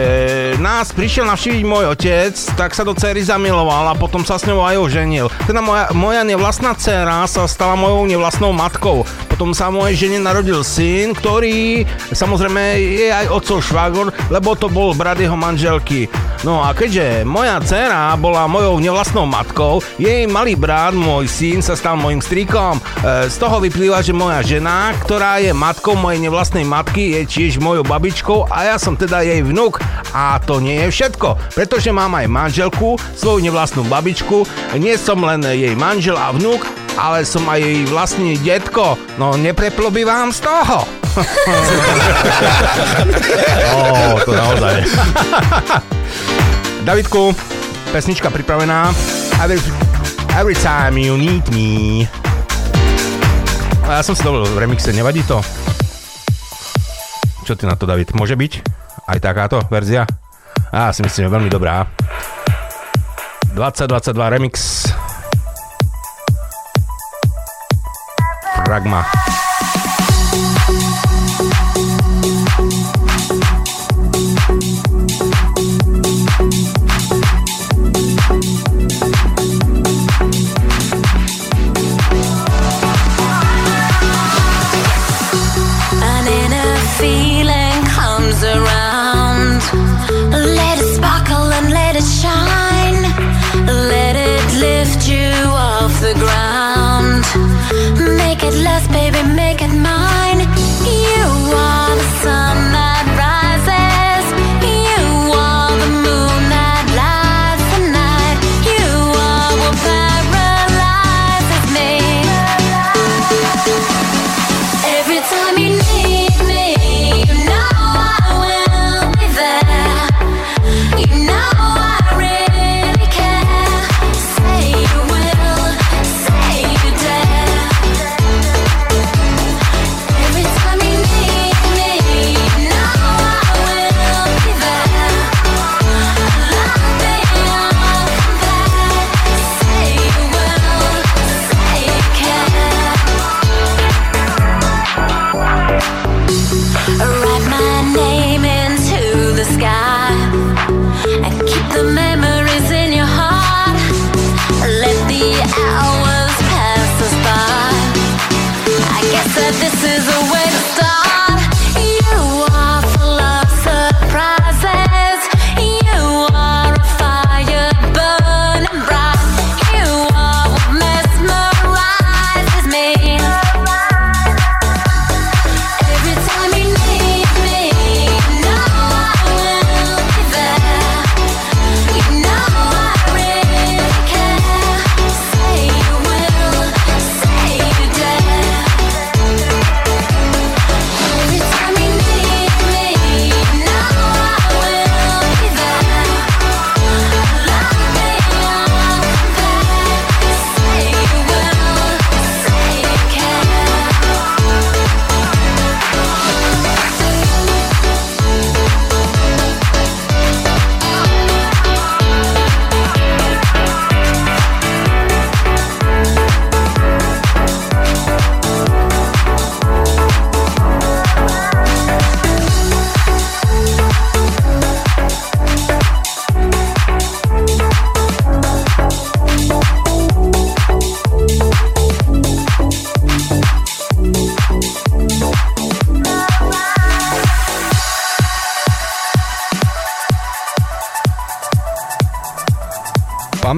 nás 0.59 0.91
prišiel 0.91 1.23
navštíviť 1.23 1.63
môj 1.63 1.95
otec, 1.95 2.36
tak 2.59 2.75
sa 2.75 2.84
do 2.84 2.91
cery 2.91 3.23
zamiloval 3.23 3.88
a 3.88 3.95
potom 3.95 4.27
sa 4.27 4.36
s 4.36 4.43
ňou 4.43 4.59
aj 4.59 4.75
oženil. 4.75 5.32
Teda 5.47 5.63
moja, 5.63 5.88
moja 5.95 6.27
nevlastná 6.27 6.75
dcera 6.75 7.23
sa 7.32 7.47
stala 7.47 7.79
mojou 7.79 8.03
nevlastnou 8.11 8.51
matkou. 8.51 9.07
Potom 9.32 9.55
sa 9.55 9.71
mojej 9.71 9.95
žene 10.05 10.19
narodil 10.19 10.59
syn, 10.67 11.15
ktorý 11.15 11.88
samozrejme 12.11 12.75
je 12.77 13.07
aj 13.07 13.32
otcov 13.32 13.63
švagor, 13.63 14.07
lebo 14.27 14.53
to 14.59 14.67
bol 14.67 14.91
brat 14.91 15.17
jeho 15.17 15.39
manželky. 15.39 16.11
No 16.43 16.59
a 16.59 16.73
keďže 16.73 17.21
moja 17.23 17.61
dcera 17.61 18.17
bola 18.17 18.49
mojou 18.51 18.82
nevlastnou 18.82 19.29
matkou, 19.29 19.79
jej 19.95 20.25
malý 20.27 20.57
brat, 20.57 20.91
môj 20.91 21.29
syn, 21.29 21.61
sa 21.63 21.77
stal 21.79 21.95
mojim 21.95 22.19
strýkom. 22.19 22.77
E, 22.77 23.32
Z 23.32 23.39
toho 23.39 23.63
vyplýva, 23.63 24.03
že 24.03 24.11
moja 24.11 24.43
žena, 24.43 24.91
ktorá 25.07 25.39
je 25.39 25.55
matkou 25.55 25.95
mojej 25.95 26.19
nevlastnej 26.19 26.67
matky, 26.67 27.15
je 27.15 27.21
tiež 27.29 27.63
mojou 27.63 27.88
babičkou 27.88 28.51
a 28.51 28.73
ja 28.73 28.75
som 28.75 28.99
teda 28.99 29.20
jej 29.24 29.41
vnuk. 29.45 29.80
A 30.11 30.38
to 30.43 30.59
nie 30.59 30.76
je 30.84 30.91
všetko, 30.91 31.55
pretože 31.55 31.93
mám 31.95 32.11
aj 32.19 32.28
manželku, 32.28 32.99
svoju 33.15 33.39
nevlastnú 33.39 33.88
babičku, 33.88 34.43
nie 34.76 34.99
som 34.99 35.24
len 35.24 35.39
jej 35.45 35.72
manžel 35.78 36.19
a 36.19 36.36
vnuk, 36.36 36.67
ale 36.99 37.24
som 37.24 37.47
aj 37.47 37.63
jej 37.63 37.88
vlastný 37.88 38.36
detko. 38.43 38.99
No 39.15 39.39
nepreplobí 39.39 40.03
vám 40.03 40.36
z 40.36 40.43
toho. 40.43 40.84
Ó, 43.72 44.19
to 44.24 44.32
naozaj. 44.32 44.76
Davidku, 46.88 47.36
pesnička 47.91 48.32
pripravená. 48.32 48.91
Every, 49.43 49.59
every 50.36 50.57
time 50.57 50.97
you 50.97 51.15
need 51.19 51.45
me. 51.53 52.07
A 53.86 53.99
ja 53.99 54.03
som 54.07 54.15
si 54.15 54.24
dovolil 54.24 54.47
v 54.47 54.61
remixe, 54.63 54.95
nevadí 54.95 55.19
to? 55.28 55.43
Čo 57.43 57.59
ty 57.59 57.67
na 57.67 57.76
to, 57.76 57.84
David? 57.84 58.15
Môže 58.15 58.39
byť? 58.39 58.80
Aj 59.12 59.20
takáto 59.20 59.59
verzia? 59.68 60.07
Á, 60.72 60.95
si 60.95 61.03
myslím, 61.03 61.28
že 61.28 61.36
veľmi 61.36 61.51
dobrá. 61.51 61.84
2022 63.51 64.07
remix. 64.32 64.88
Fragma. 68.64 69.03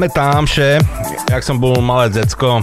Pamätám, 0.04 0.44
že 0.44 0.84
jak 1.32 1.44
som 1.48 1.64
bol 1.64 1.80
malé 1.80 2.12
decko, 2.12 2.60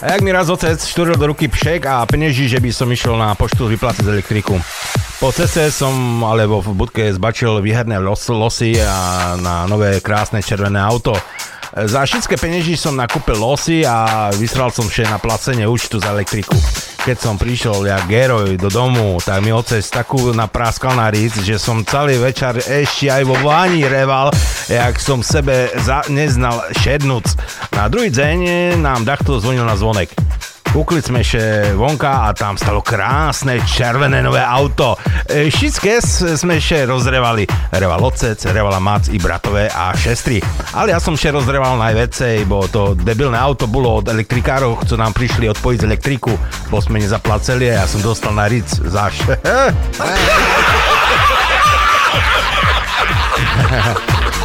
a 0.00 0.16
jak 0.16 0.24
mi 0.24 0.32
raz 0.32 0.48
otec 0.48 0.80
štúril 0.80 1.20
do 1.20 1.28
ruky 1.28 1.52
pšek 1.52 1.84
a 1.84 2.00
peneží, 2.08 2.48
že 2.48 2.56
by 2.64 2.72
som 2.72 2.88
išiel 2.88 3.12
na 3.12 3.36
poštu 3.36 3.68
vyplácať 3.68 4.08
elektriku. 4.08 4.56
Po 5.20 5.28
ceste 5.36 5.68
som 5.68 5.92
alebo 6.24 6.64
v 6.64 6.72
budke 6.72 7.12
zbačil 7.12 7.60
výherné 7.60 8.00
los, 8.00 8.24
losy 8.32 8.72
a 8.80 9.36
na 9.36 9.68
nové 9.68 10.00
krásne 10.00 10.40
červené 10.40 10.80
auto. 10.80 11.12
Za 11.76 12.08
všetké 12.08 12.40
penieži 12.40 12.72
som 12.80 12.96
nakúpil 12.96 13.36
losy 13.36 13.84
a 13.84 14.32
vysral 14.32 14.72
som 14.72 14.88
vše 14.88 15.04
na 15.12 15.20
placenie 15.20 15.68
účtu 15.68 16.00
za 16.00 16.16
elektriku. 16.16 16.56
Keď 17.06 17.22
som 17.22 17.38
prišiel 17.38 17.86
jak 17.86 18.10
geroj 18.10 18.58
do 18.58 18.66
domu, 18.66 19.22
tak 19.22 19.38
mi 19.38 19.54
otec 19.54 19.86
takú 19.86 20.34
napráskal 20.34 20.98
na 20.98 21.06
ric, 21.06 21.38
že 21.38 21.54
som 21.54 21.86
celý 21.86 22.18
večer 22.18 22.58
ešte 22.58 23.06
aj 23.06 23.22
vo 23.22 23.38
váni 23.46 23.86
reval, 23.86 24.34
jak 24.66 24.98
som 24.98 25.22
sebe 25.22 25.70
za, 25.86 26.02
neznal 26.10 26.66
šednúc. 26.74 27.38
Na 27.78 27.86
druhý 27.86 28.10
deň 28.10 28.74
nám 28.82 29.06
takto 29.06 29.38
zvonil 29.38 29.62
na 29.62 29.78
zvonek. 29.78 30.25
Kúkli 30.72 31.02
sme 31.02 31.20
ešte 31.22 31.72
vonka 31.74 32.22
a 32.26 32.32
tam 32.34 32.56
stalo 32.58 32.82
krásne 32.82 33.60
červené 33.64 34.22
nové 34.22 34.40
auto. 34.42 34.96
E, 35.26 35.50
Všetké 35.50 36.00
sme 36.34 36.56
ešte 36.58 36.86
rozrevali. 36.86 37.46
Reval 37.74 38.02
otec, 38.02 38.38
revala 38.50 38.80
mac 38.82 39.08
i 39.10 39.18
bratové 39.18 39.68
a 39.70 39.94
šestri. 39.96 40.42
Ale 40.74 40.90
ja 40.94 41.00
som 41.02 41.14
ešte 41.14 41.30
rozreval 41.34 41.78
najvecej, 41.80 42.44
bo 42.46 42.68
to 42.68 42.94
debilné 42.98 43.38
auto 43.38 43.66
bolo 43.66 43.96
od 44.02 44.08
elektrikárov, 44.10 44.84
čo 44.84 44.96
nám 44.98 45.12
prišli 45.16 45.48
odpojiť 45.50 45.80
z 45.82 45.86
elektriku. 45.86 46.38
Bo 46.68 46.80
sme 46.82 47.00
nezaplaceli 47.00 47.70
a 47.72 47.74
ja 47.82 47.86
som 47.86 48.02
dostal 48.02 48.34
na 48.34 48.46
ric 48.50 48.66
zaš. 48.66 49.22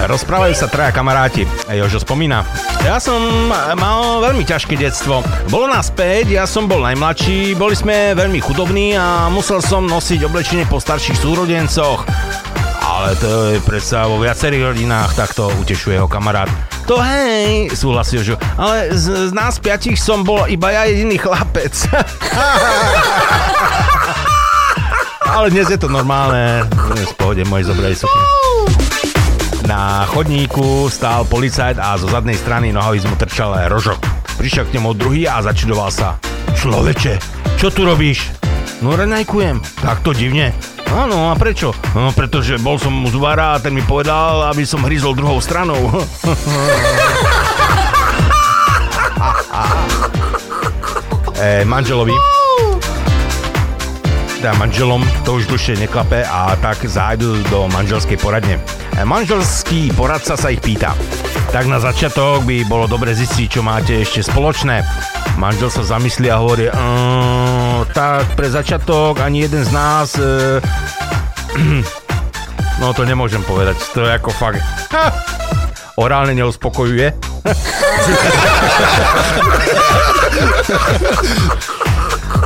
Rozprávajú 0.00 0.56
sa 0.56 0.64
traja 0.64 0.96
kamaráti. 0.96 1.44
Jožo 1.68 2.00
spomína. 2.00 2.40
Ja 2.80 2.96
som 2.96 3.20
mal 3.52 4.24
veľmi 4.24 4.48
ťažké 4.48 4.80
detstvo. 4.80 5.20
Bolo 5.52 5.68
nás 5.68 5.92
5, 5.92 6.24
ja 6.32 6.48
som 6.48 6.64
bol 6.64 6.80
najmladší, 6.80 7.52
boli 7.52 7.76
sme 7.76 8.16
veľmi 8.16 8.40
chudobní 8.40 8.96
a 8.96 9.28
musel 9.28 9.60
som 9.60 9.84
nosiť 9.84 10.24
oblečenie 10.24 10.64
po 10.64 10.80
starších 10.80 11.20
súrodencoch. 11.20 12.08
Ale 12.80 13.12
to 13.20 13.52
je 13.52 13.60
predsa 13.60 14.08
vo 14.08 14.16
viacerých 14.16 14.72
rodinách, 14.72 15.12
tak 15.12 15.36
to 15.36 15.52
utešuje 15.60 16.00
jeho 16.00 16.08
kamarát. 16.08 16.48
To 16.88 16.96
hej, 16.96 17.68
súhlasí 17.76 18.16
Jožo, 18.18 18.40
ale 18.56 18.96
z, 18.96 19.30
z 19.30 19.32
nás 19.36 19.60
piatich 19.60 20.00
som 20.00 20.24
bol 20.24 20.48
iba 20.48 20.72
ja 20.72 20.88
jediný 20.88 21.20
chlapec. 21.20 21.70
ale 25.36 25.52
dnes 25.52 25.68
je 25.70 25.78
to 25.78 25.92
normálne. 25.92 26.64
Dnes 26.96 27.12
v 27.12 27.16
pohode 27.20 27.44
moji 27.46 27.68
zobrali 27.68 27.94
sukne. 27.94 28.24
Na 29.70 30.02
chodníku 30.02 30.90
stál 30.90 31.22
policajt 31.30 31.78
a 31.78 31.94
zo 31.94 32.10
zadnej 32.10 32.34
strany 32.34 32.74
nohavíc 32.74 33.06
mu 33.06 33.14
trčal 33.14 33.54
rožok. 33.70 34.02
Prišiel 34.34 34.66
k 34.66 34.74
nemu 34.74 34.98
druhý 34.98 35.30
a 35.30 35.38
začudoval 35.46 35.94
sa. 35.94 36.18
Človeče, 36.58 37.22
čo 37.54 37.70
tu 37.70 37.86
robíš? 37.86 38.34
No 38.82 38.98
renajkujem. 38.98 39.62
Tak 39.78 40.02
to 40.02 40.10
divne. 40.10 40.50
Áno, 40.90 41.30
a 41.30 41.38
prečo? 41.38 41.70
No 41.94 42.10
pretože 42.10 42.58
bol 42.58 42.82
som 42.82 43.06
u 43.06 43.10
zubára 43.14 43.54
a 43.54 43.62
ten 43.62 43.70
mi 43.70 43.86
povedal, 43.86 44.50
aby 44.50 44.66
som 44.66 44.82
hryzol 44.82 45.14
druhou 45.14 45.38
stranou. 45.38 45.78
e, 51.38 51.62
manželovi 51.62 52.39
teda 54.40 54.56
manželom, 54.56 55.04
to 55.28 55.36
už 55.36 55.52
dlhšie 55.52 55.76
neklape 55.84 56.24
a 56.24 56.56
tak 56.56 56.80
zájdu 56.88 57.44
do 57.52 57.68
manželskej 57.76 58.16
poradne. 58.16 58.56
E, 58.96 59.04
Manželský 59.04 59.92
poradca 59.92 60.32
sa 60.32 60.48
ich 60.48 60.64
pýta. 60.64 60.96
Tak 61.52 61.68
na 61.68 61.76
začiatok 61.76 62.48
by 62.48 62.64
bolo 62.64 62.88
dobre 62.88 63.12
zistiť, 63.12 63.46
čo 63.52 63.60
máte 63.60 64.00
ešte 64.00 64.24
spoločné. 64.24 64.80
Manžel 65.36 65.68
sa 65.68 65.84
zamyslí 65.84 66.32
a 66.32 66.40
hovorí, 66.40 66.72
"Mm, 66.72 67.84
tak 67.92 68.32
pre 68.32 68.48
začiatok 68.48 69.20
ani 69.20 69.44
jeden 69.44 69.60
z 69.60 69.76
nás... 69.76 70.16
E, 70.16 70.64
no 72.80 72.96
to 72.96 73.04
nemôžem 73.04 73.44
povedať, 73.44 73.76
to 73.92 74.08
je 74.08 74.12
ako 74.16 74.32
fakt... 74.32 74.64
Ha, 74.88 75.12
orálne 76.00 76.32
neuspokojuje. 76.32 77.12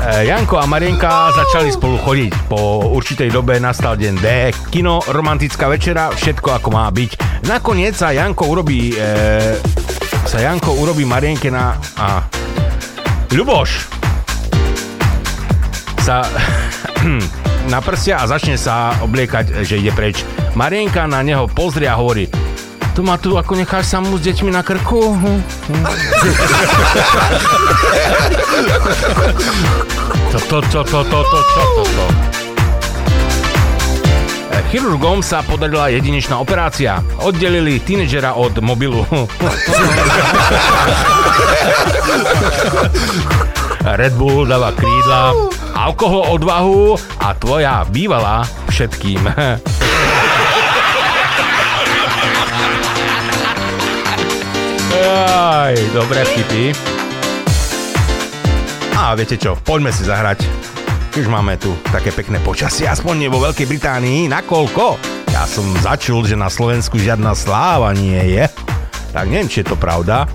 E, 0.05 0.29
Janko 0.29 0.61
a 0.61 0.69
Marienka 0.69 1.33
začali 1.33 1.73
spolu 1.73 1.97
chodiť. 1.97 2.33
Po 2.45 2.93
určitej 2.93 3.33
dobe 3.33 3.57
nastal 3.57 3.97
deň 3.97 4.15
D, 4.21 4.27
kino, 4.69 5.01
romantická 5.01 5.65
večera, 5.73 6.13
všetko 6.13 6.61
ako 6.61 6.69
má 6.69 6.85
byť. 6.93 7.41
Nakoniec 7.49 7.97
sa 7.97 8.13
Janko 8.13 8.53
urobí... 8.53 8.93
E, 8.93 9.57
sa 10.29 10.45
Janko 10.45 10.77
urobí 10.77 11.09
Marienke 11.09 11.49
na... 11.49 11.81
A, 11.97 12.21
Ľuboš 13.33 13.71
sa 16.05 16.29
na 17.73 17.81
prsia 17.81 18.21
a 18.21 18.29
začne 18.29 18.61
sa 18.61 19.01
obliekať, 19.01 19.65
že 19.65 19.81
ide 19.81 19.89
preč. 19.97 20.21
Marienka 20.53 21.09
na 21.09 21.25
neho 21.25 21.49
pozrie 21.49 21.89
a 21.89 21.97
hovorí 21.97 22.29
tu 22.95 23.03
ma 23.03 23.19
tu 23.19 23.35
ako 23.35 23.59
necháš 23.59 23.91
samú 23.91 24.15
s 24.15 24.23
deťmi 24.23 24.55
na 24.55 24.63
krku? 24.63 25.19
Hm, 25.19 25.43
hm. 25.43 25.85
To, 30.31 30.39
to, 30.39 30.59
to, 30.71 30.81
to, 30.83 31.01
to, 31.03 31.21
to, 31.27 31.41
to, 31.51 31.83
to? 31.83 32.07
Chirurgom 34.75 35.23
sa 35.23 35.39
podarila 35.47 35.87
jedinečná 35.87 36.43
operácia. 36.43 36.99
Oddelili 37.23 37.79
tínedžera 37.79 38.35
od 38.35 38.59
mobilu. 38.59 39.07
Red 43.95 44.19
Bull 44.19 44.51
dáva 44.51 44.75
krídla, 44.75 45.31
alkohol 45.79 46.27
odvahu 46.35 46.99
a 47.23 47.39
tvoja 47.39 47.87
bývalá 47.87 48.43
všetkým. 48.67 49.23
Aj, 55.15 55.71
dobré 55.95 56.27
vtipy. 56.27 56.75
A 58.99 59.15
viete 59.15 59.39
čo, 59.39 59.55
poďme 59.63 59.95
si 59.95 60.03
zahrať. 60.03 60.43
Už 61.15 61.31
máme 61.31 61.55
tu 61.55 61.71
také 61.95 62.11
pekné 62.11 62.43
počasie, 62.43 62.91
aspoň 62.91 63.15
nie 63.15 63.29
vo 63.31 63.39
Veľkej 63.39 63.71
Británii. 63.71 64.27
Nakoľko? 64.27 64.99
Ja 65.31 65.47
som 65.47 65.71
začul, 65.79 66.27
že 66.27 66.35
na 66.35 66.51
Slovensku 66.51 66.99
žiadna 66.99 67.39
sláva 67.39 67.95
nie 67.95 68.19
je. 68.35 68.51
Tak 69.15 69.31
neviem, 69.31 69.47
či 69.47 69.63
je 69.63 69.71
to 69.71 69.79
pravda, 69.79 70.27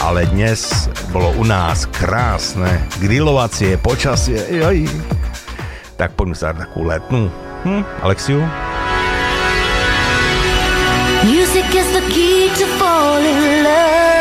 ale 0.00 0.24
dnes 0.32 0.88
bolo 1.12 1.28
u 1.36 1.44
nás 1.44 1.84
krásne 1.92 2.88
grilovacie 3.04 3.76
počasie. 3.76 4.40
Joj. 4.48 4.88
Tak 6.00 6.16
poďme 6.16 6.36
sa 6.36 6.56
takú 6.56 6.88
letnú. 6.88 7.28
Hm, 7.68 7.84
Alexiu? 8.00 8.40
Music 11.28 11.68
is 11.76 11.88
the 11.92 12.04
key 12.08 12.48
to 12.56 12.64
fall 12.80 13.20
in 13.20 13.64
love. 13.64 14.13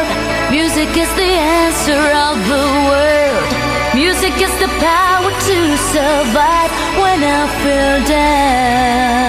Music 0.83 1.01
is 1.01 1.13
the 1.15 1.33
answer 1.63 2.03
of 2.27 2.35
the 2.51 2.65
world. 2.91 3.49
Music 3.95 4.35
is 4.35 4.51
the 4.59 4.67
power 4.83 5.31
to 5.31 5.77
survive 5.95 6.71
when 6.99 7.23
I 7.23 7.47
feel 7.63 7.99
down. 8.03 9.23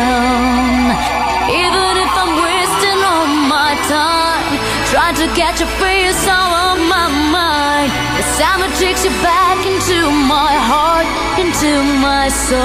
Even 1.63 1.93
if 2.05 2.13
I'm 2.23 2.35
wasting 2.43 3.01
all 3.07 3.31
my 3.47 3.73
time, 3.87 4.59
trying 4.91 5.15
to 5.23 5.29
catch 5.39 5.61
a 5.61 5.69
face 5.79 6.27
all 6.27 6.53
on 6.71 6.79
my 6.91 7.07
mind. 7.31 7.91
The 8.19 8.25
summer 8.35 8.69
takes 8.83 9.05
you 9.05 9.15
back 9.23 9.65
into 9.65 10.11
my 10.27 10.59
heart, 10.59 11.07
into 11.39 11.71
my 12.03 12.31
soul. 12.51 12.59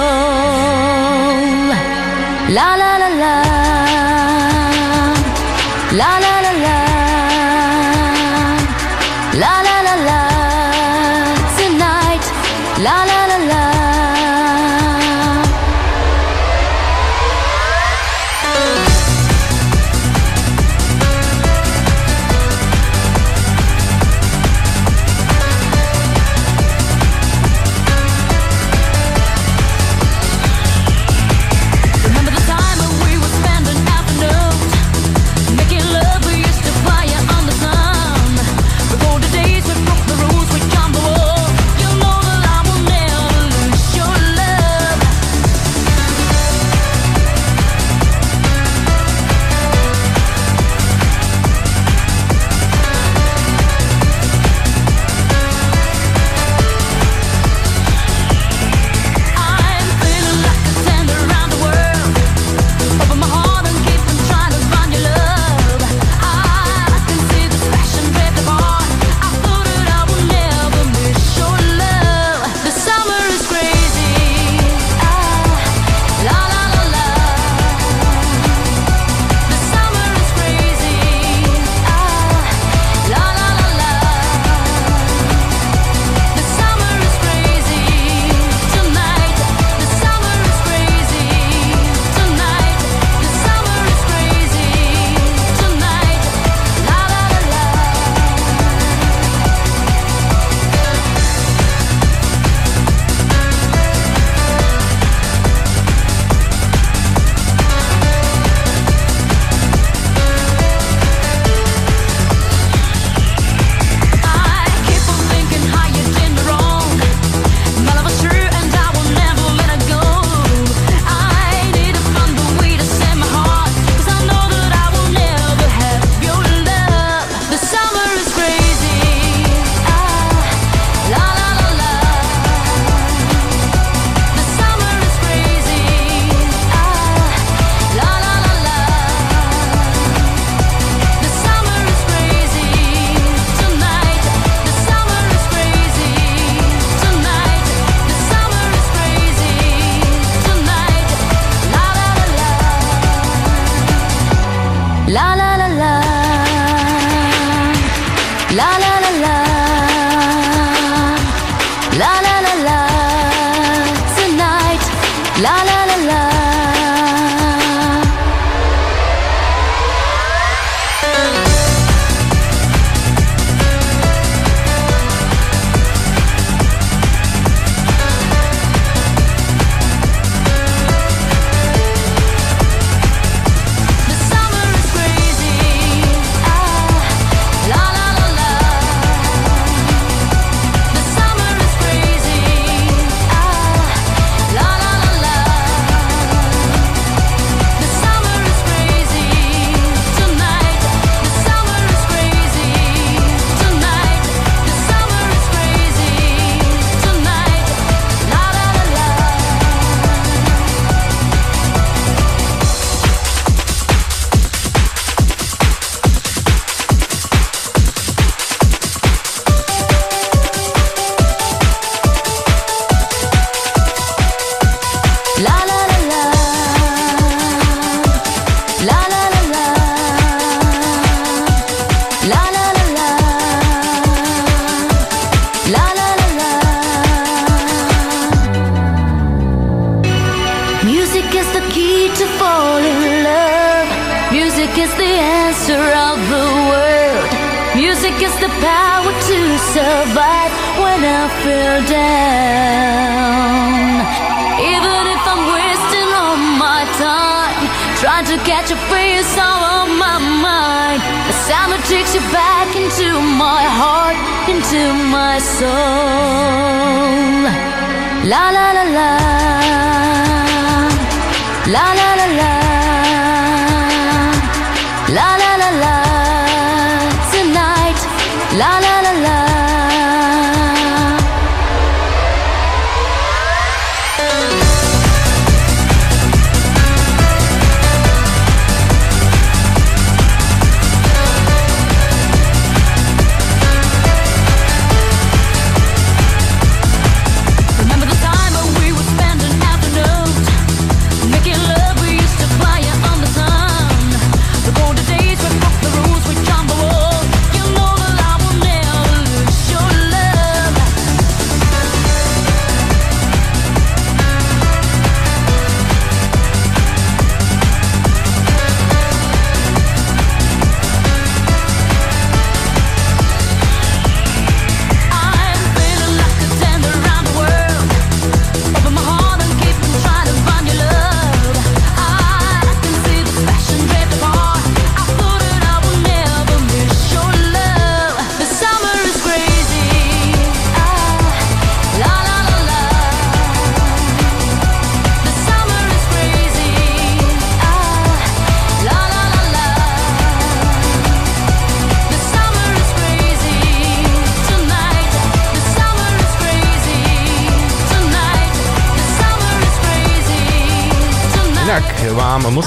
La. 1.69 1.77
La 2.57 2.69
la 2.81 2.97
la 2.97 3.09
la. 3.21 3.37
La 5.93 6.38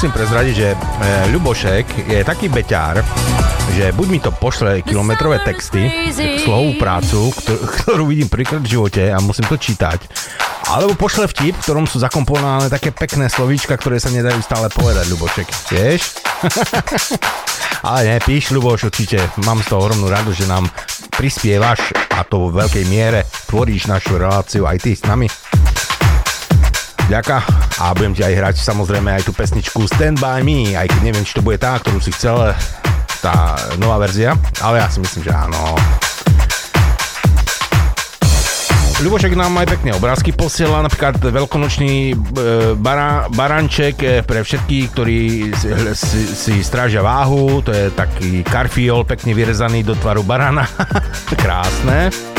musím 0.03 0.19
prezradiť, 0.19 0.55
že 0.59 0.69
e, 0.75 0.77
Ľubošek 1.31 2.11
je 2.11 2.27
taký 2.27 2.51
beťár, 2.51 2.99
že 3.71 3.95
buď 3.95 4.07
mi 4.11 4.19
to 4.19 4.35
pošle 4.35 4.83
kilometrové 4.83 5.39
texty, 5.47 6.11
slovú 6.43 6.75
prácu, 6.75 7.31
ktor- 7.31 7.63
ktorú 7.79 8.11
vidím 8.11 8.27
prvýkrát 8.27 8.59
v 8.59 8.75
živote 8.75 9.15
a 9.15 9.23
musím 9.23 9.47
to 9.47 9.55
čítať, 9.55 10.03
alebo 10.75 10.99
pošle 10.99 11.31
vtip, 11.31 11.55
v 11.55 11.63
ktorom 11.63 11.87
sú 11.87 12.03
zakomponované 12.03 12.67
také 12.67 12.91
pekné 12.91 13.31
slovíčka, 13.31 13.79
ktoré 13.79 14.03
sa 14.03 14.11
nedajú 14.11 14.43
stále 14.43 14.67
povedať, 14.75 15.07
Ľubošek. 15.07 15.47
Vieš? 15.71 16.03
Ale 17.87 18.03
ne, 18.03 18.17
píš, 18.19 18.51
Ľuboš, 18.51 18.91
určite. 18.91 19.23
Mám 19.47 19.63
z 19.63 19.71
toho 19.71 19.87
ohromnú 19.87 20.11
radosť, 20.11 20.35
že 20.35 20.51
nám 20.51 20.67
prispievaš 21.15 21.95
a 22.11 22.27
to 22.27 22.51
vo 22.51 22.59
veľkej 22.59 22.91
miere 22.91 23.23
tvoríš 23.47 23.87
našu 23.87 24.19
reláciu 24.19 24.67
aj 24.67 24.83
ty 24.83 24.99
s 24.99 25.07
nami. 25.07 25.31
Ďaká 27.07 27.71
a 27.83 27.91
budem 27.99 28.15
ti 28.15 28.23
aj 28.23 28.39
hrať 28.39 28.57
samozrejme 28.63 29.11
aj 29.11 29.27
tú 29.27 29.35
pesničku 29.35 29.83
Stand 29.91 30.23
By 30.23 30.47
Me, 30.47 30.79
aj 30.79 30.87
keď 30.87 31.01
neviem, 31.03 31.27
či 31.27 31.35
to 31.35 31.43
bude 31.43 31.59
tá, 31.59 31.75
ktorú 31.83 31.99
si 31.99 32.15
chcel, 32.15 32.55
tá 33.19 33.59
nová 33.83 33.99
verzia, 33.99 34.39
ale 34.63 34.79
ja 34.79 34.87
si 34.87 35.03
myslím, 35.03 35.27
že 35.27 35.35
áno. 35.35 35.75
Ľubošek 39.03 39.35
nám 39.35 39.59
aj 39.59 39.67
pekne 39.67 39.99
obrázky 39.99 40.31
posiela, 40.31 40.79
napríklad 40.79 41.19
veľkonočný 41.19 42.15
e, 42.15 42.17
bara, 42.79 43.27
baranček 43.35 43.97
e, 43.99 44.09
pre 44.23 44.47
všetkých, 44.47 44.87
ktorí 44.95 45.51
si, 45.59 45.67
si, 45.99 46.21
si 46.31 46.55
strážia 46.63 47.03
váhu, 47.03 47.67
to 47.67 47.75
je 47.75 47.91
taký 47.99 48.47
karfiol 48.47 49.03
pekne 49.03 49.35
vyrezaný 49.35 49.83
do 49.83 49.99
tvaru 49.99 50.23
barana. 50.23 50.71
Krásne. 51.43 52.32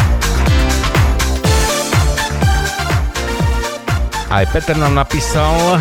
Aj 4.34 4.49
Peter 4.49 4.73
nám 4.73 4.97
napísal, 4.97 5.77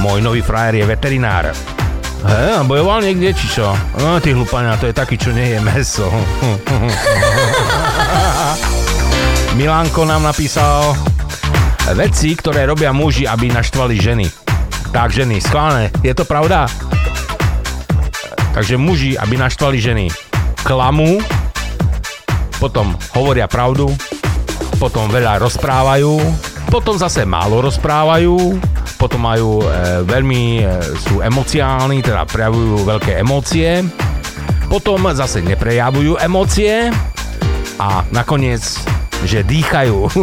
môj 0.00 0.24
nový 0.24 0.40
frajer 0.40 0.80
je 0.80 0.88
veterinár. 0.88 1.52
He, 2.24 2.56
bojoval 2.64 3.04
niekde, 3.04 3.36
či 3.36 3.60
čo? 3.60 3.76
No, 4.00 4.16
ty 4.24 4.32
hlupania, 4.32 4.80
to 4.80 4.88
je 4.88 4.96
taký, 4.96 5.20
čo 5.20 5.36
nie 5.36 5.52
je 5.52 5.60
meso. 5.60 6.08
Milanko 9.60 10.08
nám 10.08 10.24
napísal, 10.24 10.96
veci, 11.92 12.32
ktoré 12.32 12.64
robia 12.64 12.96
muži, 12.96 13.28
aby 13.28 13.52
naštvali 13.52 14.00
ženy. 14.00 14.32
Tak, 14.96 15.12
ženy, 15.12 15.36
schválne, 15.36 15.92
je 16.00 16.16
to 16.16 16.24
pravda? 16.24 16.64
Takže 18.56 18.80
muži, 18.80 19.12
aby 19.12 19.36
naštvali 19.36 19.76
ženy, 19.76 20.08
klamú, 20.64 21.20
potom 22.56 22.96
hovoria 23.12 23.44
pravdu, 23.44 23.92
potom 24.80 25.12
veľa 25.12 25.36
rozprávajú, 25.36 26.16
potom 26.70 26.98
zase 26.98 27.24
málo 27.26 27.60
rozprávajú, 27.62 28.58
potom 28.98 29.20
majú 29.22 29.62
e, 29.62 29.66
veľmi, 30.06 30.60
e, 30.62 30.64
sú 31.06 31.22
emociálni, 31.22 32.02
teda 32.02 32.24
prejavujú 32.26 32.84
veľké 32.86 33.18
emócie, 33.22 33.84
potom 34.66 35.14
zase 35.14 35.42
neprejavujú 35.42 36.16
emócie 36.18 36.90
a 37.78 38.02
nakoniec, 38.10 38.62
že 39.22 39.42
dýchajú. 39.46 40.10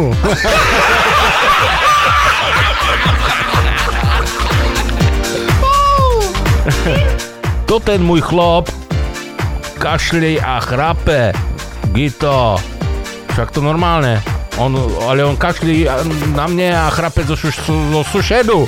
to 7.68 7.76
ten 7.80 8.04
môj 8.04 8.20
chlop 8.24 8.68
kašli 9.78 10.40
a 10.40 10.60
chrape. 10.64 11.32
Gito. 11.92 12.56
Však 13.36 13.52
to 13.52 13.60
normálne. 13.60 14.33
On, 14.58 14.70
ale 15.10 15.24
on 15.26 15.34
kašli 15.36 15.82
na 16.30 16.46
mne 16.46 16.70
a 16.70 16.86
chrape 16.90 17.26
zo, 17.26 17.34
šu- 17.34 17.90
zo 17.90 18.02
sušedu. 18.06 18.66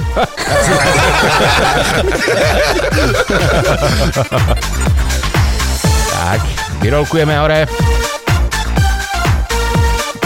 tak, 6.10 6.40
vyrolkujeme 6.82 7.38
hore. 7.38 7.70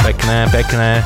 Pekné, 0.01 0.49
pekné. 0.49 1.05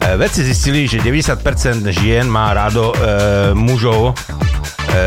E, 0.00 0.16
Vedci 0.16 0.44
zistili, 0.44 0.88
že 0.88 1.00
90% 1.00 1.84
žien 1.92 2.24
má 2.28 2.52
rádo 2.52 2.92
e, 2.92 2.96
mužov 3.54 4.12
e, 4.12 4.12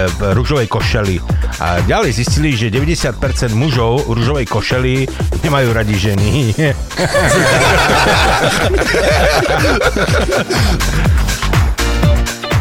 v 0.10 0.20
rúžovej 0.34 0.68
košeli. 0.70 1.18
A 1.58 1.82
ďalej 1.82 2.14
zistili, 2.14 2.54
že 2.54 2.70
90% 2.70 3.18
mužov 3.58 4.06
v 4.06 4.22
rúžovej 4.22 4.46
košeli 4.46 5.10
nemajú 5.42 5.74
radi 5.74 5.98
ženy. 5.98 6.54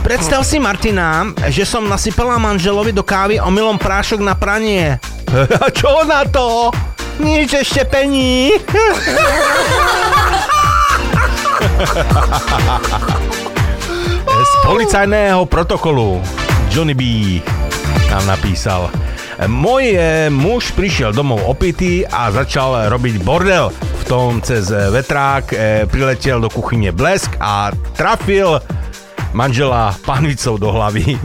Predstav 0.00 0.40
si, 0.46 0.56
Martina, 0.56 1.28
že 1.50 1.66
som 1.68 1.84
nasypala 1.84 2.40
manželovi 2.40 2.94
do 2.94 3.02
kávy 3.04 3.42
omylom 3.42 3.76
prášok 3.76 4.24
na 4.24 4.32
pranie. 4.32 4.96
A 5.64 5.68
čo 5.68 6.08
na 6.08 6.24
to? 6.24 6.72
Nič 7.20 7.52
ešte 7.52 7.84
pení. 7.84 8.56
Z 14.46 14.52
policajného 14.62 15.42
protokolu 15.50 16.22
Johnny 16.70 16.94
B 16.94 17.02
nám 18.16 18.40
napísal. 18.40 18.88
Môj 19.44 19.92
e, 19.92 20.32
muž 20.32 20.72
prišiel 20.72 21.12
domov 21.12 21.44
opitý 21.44 22.00
a 22.08 22.32
začal 22.32 22.88
robiť 22.88 23.20
bordel. 23.20 23.68
V 23.76 24.04
tom 24.08 24.40
cez 24.40 24.72
vetrák 24.72 25.44
e, 25.52 25.84
priletel 25.84 26.40
do 26.40 26.48
kuchyne 26.48 26.88
blesk 26.96 27.36
a 27.36 27.68
trafil 27.92 28.56
manžela 29.36 29.92
panvicou 30.08 30.56
do 30.56 30.72
hlavy. 30.72 31.12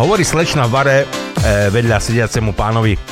Hovorí 0.00 0.24
slečna 0.24 0.64
v 0.64 0.72
bare 0.72 1.04
e, 1.04 1.06
vedľa 1.68 2.00
sediacemu 2.00 2.56
pánovi. 2.56 3.11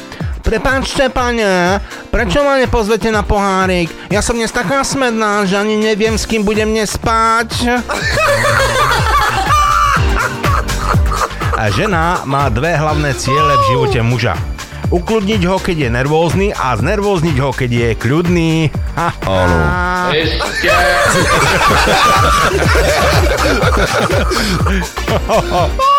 Prepáčte, 0.51 1.07
pane, 1.15 1.79
prečo 2.11 2.43
ma 2.43 2.59
nepozvete 2.59 3.07
na 3.15 3.23
pohárik? 3.23 3.87
Ja 4.11 4.19
som 4.19 4.35
dnes 4.35 4.51
taká 4.51 4.83
smedná, 4.83 5.47
že 5.47 5.55
ani 5.55 5.79
neviem, 5.79 6.19
s 6.19 6.27
kým 6.27 6.43
budem 6.43 6.75
dnes 6.75 6.99
spať. 6.99 7.79
A 11.55 11.71
žena 11.71 12.27
má 12.27 12.51
dve 12.51 12.75
hlavné 12.75 13.15
ciele 13.15 13.55
v 13.63 13.67
živote 13.71 14.03
muža. 14.03 14.35
Ukludniť 14.91 15.47
ho, 15.47 15.63
keď 15.63 15.87
je 15.87 15.91
nervózny 15.95 16.51
a 16.51 16.75
znervózniť 16.75 17.37
ho, 17.39 17.55
keď 17.55 17.71
je 17.71 17.95
kľudný. 17.95 18.75
Áno. 18.99 19.55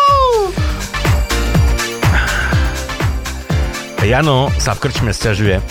Jano 4.02 4.50
sa 4.58 4.74
v 4.74 4.82
krčme 4.82 5.14
stiažuje. 5.14 5.62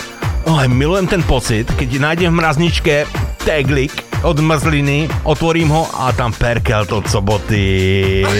Oj, 0.48 0.64
milujem 0.72 1.04
ten 1.04 1.20
pocit, 1.20 1.68
keď 1.76 2.00
nájdem 2.00 2.32
v 2.32 2.40
mrazničke 2.40 3.04
teglik 3.44 3.92
od 4.24 4.40
mrzliny, 4.40 5.12
otvorím 5.28 5.68
ho 5.68 5.84
a 6.00 6.16
tam 6.16 6.32
perkel 6.32 6.88
od 6.88 7.12
soboty. 7.12 8.24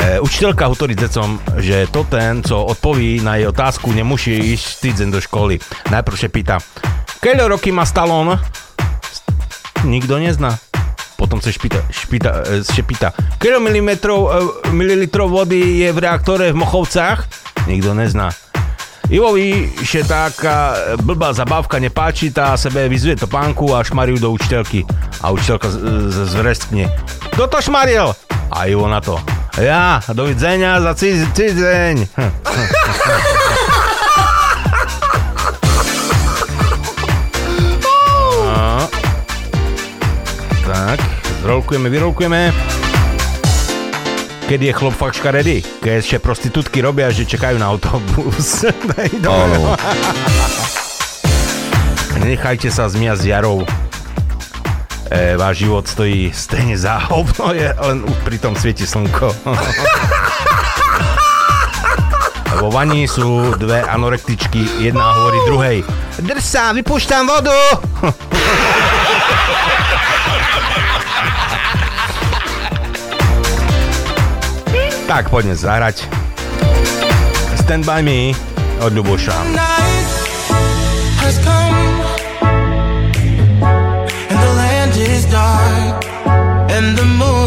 E, 0.00 0.16
učiteľka 0.16 0.64
hovorí 0.64 0.96
decom, 0.96 1.36
že 1.60 1.84
to 1.92 2.08
ten, 2.08 2.40
co 2.40 2.72
odpoví 2.72 3.20
na 3.20 3.36
jej 3.36 3.52
otázku, 3.52 3.92
nemusí 3.92 4.32
ísť 4.32 4.80
týdzen 4.80 5.12
do 5.12 5.20
školy. 5.20 5.60
Najprv 5.92 6.16
sa 6.16 6.32
pýta, 6.32 6.56
keľo 7.20 7.52
roky 7.52 7.68
má 7.68 7.84
Stallone? 7.84 8.40
Nikto 9.84 10.16
nezná. 10.16 10.56
Potom 11.20 11.36
sa 11.36 11.52
špýta, 11.52 11.84
špýta, 11.92 12.48
e, 12.48 12.64
keľo 13.36 13.60
milimetrov, 13.60 14.20
e, 14.24 14.28
mililitrov 14.72 15.28
vody 15.28 15.84
je 15.84 15.92
v 15.92 15.98
reaktore 16.00 16.48
v 16.48 16.56
Mochovcách? 16.56 17.28
Nikto 17.68 17.92
nezná. 17.92 18.32
Ivovi 19.10 19.68
še 19.82 20.00
taká 20.00 20.72
blbá 20.96 21.36
zabávka 21.36 21.76
nepáči, 21.76 22.32
tá 22.32 22.56
sebe 22.56 22.88
vyzuje 22.88 23.18
topánku 23.18 23.74
a 23.74 23.84
šmariu 23.84 24.16
do 24.16 24.32
učiteľky. 24.32 24.86
A 25.20 25.28
učiteľka 25.28 25.68
z- 25.68 25.80
z- 26.08 26.26
zvreskne. 26.30 26.84
Kto 27.34 27.44
to 27.44 27.58
šmaril? 27.60 28.16
A 28.48 28.64
Ivo 28.64 28.88
na 28.88 29.04
to. 29.04 29.20
Ja, 29.58 30.00
dovidzenia 30.08 30.80
za 30.80 30.96
ciz- 30.96 31.28
cizeň. 31.36 32.06
zrolkujeme, 41.60 41.92
vyrolkujeme. 41.92 42.40
Kedy 44.48 44.66
je 44.66 44.72
chlop 44.72 44.96
fakt 44.96 45.20
škaredý? 45.20 45.60
Keď 45.60 45.92
ešte 46.00 46.16
prostitútky 46.16 46.80
robia, 46.80 47.12
že 47.12 47.28
čakajú 47.28 47.60
na 47.60 47.68
autobus. 47.68 48.64
Áno. 49.28 49.76
Nenechajte 52.16 52.72
sa 52.72 52.88
zmiať 52.88 53.16
z 53.20 53.24
jarou. 53.36 53.68
E, 55.12 55.36
váš 55.36 55.68
život 55.68 55.84
stojí 55.84 56.32
stejne 56.32 56.80
za 56.80 56.96
hovno, 57.12 57.52
je, 57.52 57.76
len 57.76 58.08
pri 58.24 58.40
tom 58.40 58.56
svieti 58.56 58.88
slnko. 58.88 59.28
Vo 62.64 62.72
vani 62.72 63.04
sú 63.04 63.52
dve 63.60 63.84
anorektičky, 63.84 64.80
jedna 64.80 65.12
hovorí 65.12 65.36
druhej. 65.44 65.84
Drž 66.24 66.40
sa, 66.40 66.72
vypúšťam 66.72 67.28
vodu! 67.28 67.60
Tak, 75.10 75.26
poďme 75.26 75.58
zahrať. 75.58 76.06
Stand 77.58 77.82
by 77.82 77.98
me 77.98 78.30
od 78.78 78.94
Ľuboša. 78.94 79.34
and 86.70 86.96
the 86.96 87.04
moon 87.18 87.39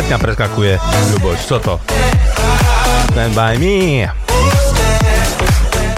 platňa 0.00 0.16
preskakuje, 0.16 0.80
Ľuboš, 1.12 1.44
co 1.44 1.60
to? 1.60 1.76
Stand 3.12 3.36
by 3.36 3.60
me. 3.60 4.08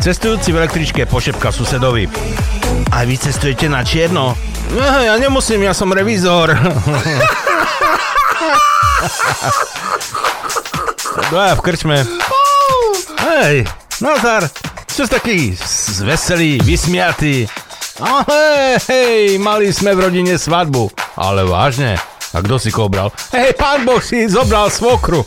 Cestujúci 0.03 0.51
v 0.51 0.59
električke 0.59 1.07
pošepka 1.07 1.55
susedovi. 1.55 2.11
A 2.91 3.07
vy 3.07 3.15
cestujete 3.15 3.71
na 3.71 3.87
čierno? 3.87 4.35
No, 4.75 4.83
ja 5.07 5.15
nemusím, 5.23 5.63
ja 5.63 5.71
som 5.71 5.95
revizor. 5.95 6.51
Dvaja 11.31 11.55
v 11.55 11.63
krčme. 11.63 12.03
Hej, 13.23 13.71
Nazar, 14.03 14.51
čo 14.91 15.07
si 15.07 15.15
taký 15.15 15.55
veselý, 16.03 16.59
vysmiatý? 16.59 17.47
A 18.03 18.27
hej, 18.27 18.83
hej, 18.83 19.39
mali 19.39 19.71
sme 19.71 19.95
v 19.95 20.11
rodine 20.11 20.35
svadbu. 20.35 20.91
Ale 21.15 21.47
vážne? 21.47 22.03
A 22.33 22.41
kto 22.41 22.57
si 22.57 22.73
koho 22.73 22.89
bral? 22.89 23.13
Hej, 23.37 23.53
pán 23.61 23.85
Boh 23.85 24.01
si 24.01 24.25
zobral 24.25 24.73
svokru. 24.73 25.21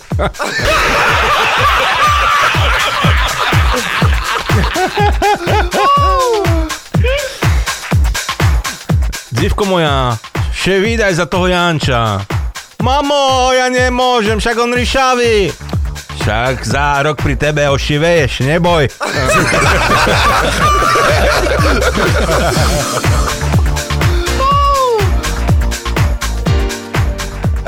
Dzivko 9.38 9.70
moja, 9.70 10.18
še 10.50 10.82
vydaj 10.82 11.14
za 11.22 11.30
toho 11.30 11.46
Janča. 11.46 12.26
Mamo, 12.82 13.54
ja 13.54 13.70
nemôžem, 13.70 14.42
však 14.42 14.58
on 14.58 14.74
ryšavý. 14.74 15.54
Však 16.26 16.66
za 16.66 17.06
rok 17.06 17.22
pri 17.22 17.38
tebe 17.38 17.70
ošiveješ, 17.70 18.42
neboj. 18.50 18.90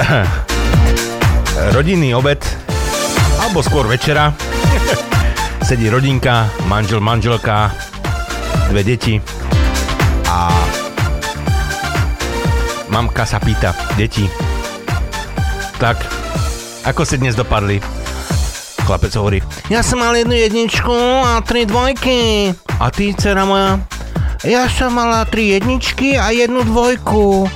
Rodinný 1.75 2.15
obed, 2.15 2.39
alebo 3.43 3.59
skôr 3.59 3.83
večera. 3.91 4.31
Sedí 5.67 5.91
rodinka, 5.91 6.47
manžel, 6.71 7.03
manželka, 7.03 7.75
dve 8.71 8.87
deti 8.87 9.19
a 10.31 10.47
mamka 12.87 13.27
sa 13.27 13.35
pýta, 13.43 13.75
deti, 13.99 14.31
tak, 15.75 15.99
ako 16.87 17.03
ste 17.03 17.19
dnes 17.19 17.35
dopadli? 17.35 17.83
Chlapec 18.87 19.11
hovorí, 19.19 19.43
ja 19.67 19.83
som 19.83 19.99
mal 19.99 20.15
jednu 20.15 20.39
jedničku 20.39 20.95
a 21.19 21.43
tri 21.43 21.67
dvojky. 21.67 22.55
A 22.79 22.87
ty, 22.87 23.11
dcera 23.11 23.43
moja? 23.43 23.83
Ja 24.47 24.71
som 24.71 24.95
mala 24.95 25.27
tri 25.27 25.51
jedničky 25.51 26.15
a 26.15 26.31
jednu 26.31 26.63
dvojku. 26.63 27.51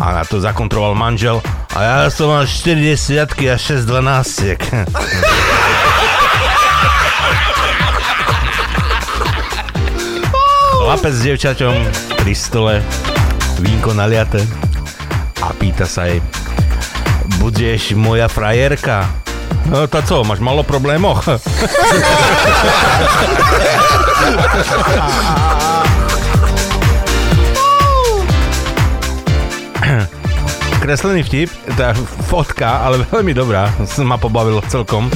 A 0.00 0.16
na 0.16 0.24
to 0.24 0.40
zakontroval 0.40 0.96
manžel. 0.96 1.44
A 1.70 1.86
ja 1.86 2.10
som 2.10 2.34
mal 2.34 2.50
4 2.50 2.82
desiatky 2.82 3.46
a 3.46 3.54
6 3.54 3.86
dvanáctiek. 3.86 4.58
Chlapec 10.82 11.14
s 11.14 11.22
devčaťom 11.22 11.78
pri 12.18 12.34
stole, 12.34 12.82
vínko 13.62 13.94
naliate 13.94 14.42
a 15.38 15.54
pýta 15.54 15.86
sa 15.86 16.10
jej, 16.10 16.18
budeš 17.38 17.94
moja 17.94 18.26
frajerka? 18.26 19.06
No 19.70 19.86
to 19.86 20.02
co, 20.02 20.26
máš 20.26 20.42
malo 20.42 20.66
problémoch? 20.66 21.22
Kreslený 30.80 31.28
vtip, 31.28 31.52
tá 31.76 31.92
fotka, 32.24 32.80
ale 32.80 33.04
veľmi 33.12 33.36
dobrá, 33.36 33.68
som 33.84 34.08
ma 34.08 34.16
pobavil 34.16 34.64
celkom. 34.72 35.12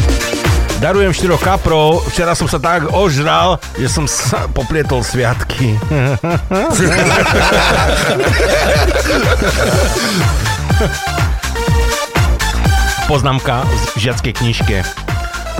Darujem 0.76 1.16
4 1.16 1.40
kaprov, 1.40 2.04
včera 2.12 2.36
som 2.36 2.44
sa 2.44 2.60
tak 2.60 2.92
ožral, 2.92 3.56
že 3.80 3.88
som 3.88 4.04
sa 4.04 4.44
poplietol 4.52 5.00
sviatky. 5.00 5.80
Poznámka 13.08 13.64
v 13.96 14.04
žiackej 14.04 14.36
knižke. 14.36 14.84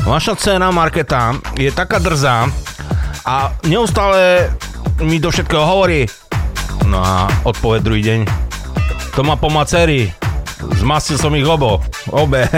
Vaša 0.05 0.37
dcera 0.37 0.69
Marketa 0.69 1.33
je 1.57 1.73
taká 1.73 1.97
drzá 1.97 2.45
a 3.25 3.57
neustále 3.65 4.53
mi 5.01 5.17
do 5.17 5.33
všetkého 5.33 5.65
hovorí. 5.65 6.05
No 6.85 7.01
a 7.01 7.33
odpoveď 7.49 7.81
druhý 7.81 8.05
deň. 8.05 8.44
To 9.15 9.23
má 9.23 9.39
po 9.39 9.47
maceri. 9.47 10.11
Zmastil 10.83 11.15
som 11.23 11.31
ich 11.39 11.47
obo. 11.47 11.79
Obe. 12.11 12.51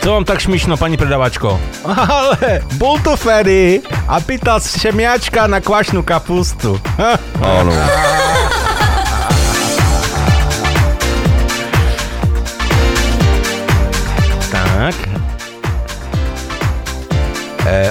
Co 0.00 0.12
vám 0.12 0.24
tak 0.24 0.40
šmišno, 0.40 0.80
pani 0.80 0.96
predavačko? 0.96 1.60
Ale 1.84 2.64
bol 2.80 2.96
to 3.04 3.12
Ferry 3.12 3.84
a 4.08 4.24
pýtal 4.24 4.64
šemiačka 4.64 5.44
na 5.44 5.60
kvašnú 5.60 6.00
kapustu. 6.00 6.80
Áno. 7.44 7.72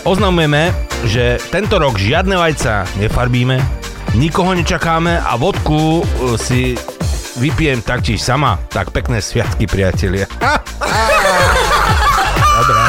Oznamujeme, 0.07 0.71
že 1.03 1.35
tento 1.51 1.75
rok 1.75 1.99
žiadne 1.99 2.39
vajca 2.39 2.87
nefarbíme, 2.95 3.59
nikoho 4.15 4.55
nečakáme 4.55 5.19
a 5.19 5.35
vodku 5.35 5.99
e, 5.99 6.03
si 6.39 6.79
vypijem 7.35 7.83
taktiež 7.83 8.23
sama. 8.23 8.55
Tak 8.71 8.95
pekné 8.95 9.19
sviatky, 9.19 9.67
priatelia. 9.67 10.31
Dobre. 12.57 12.83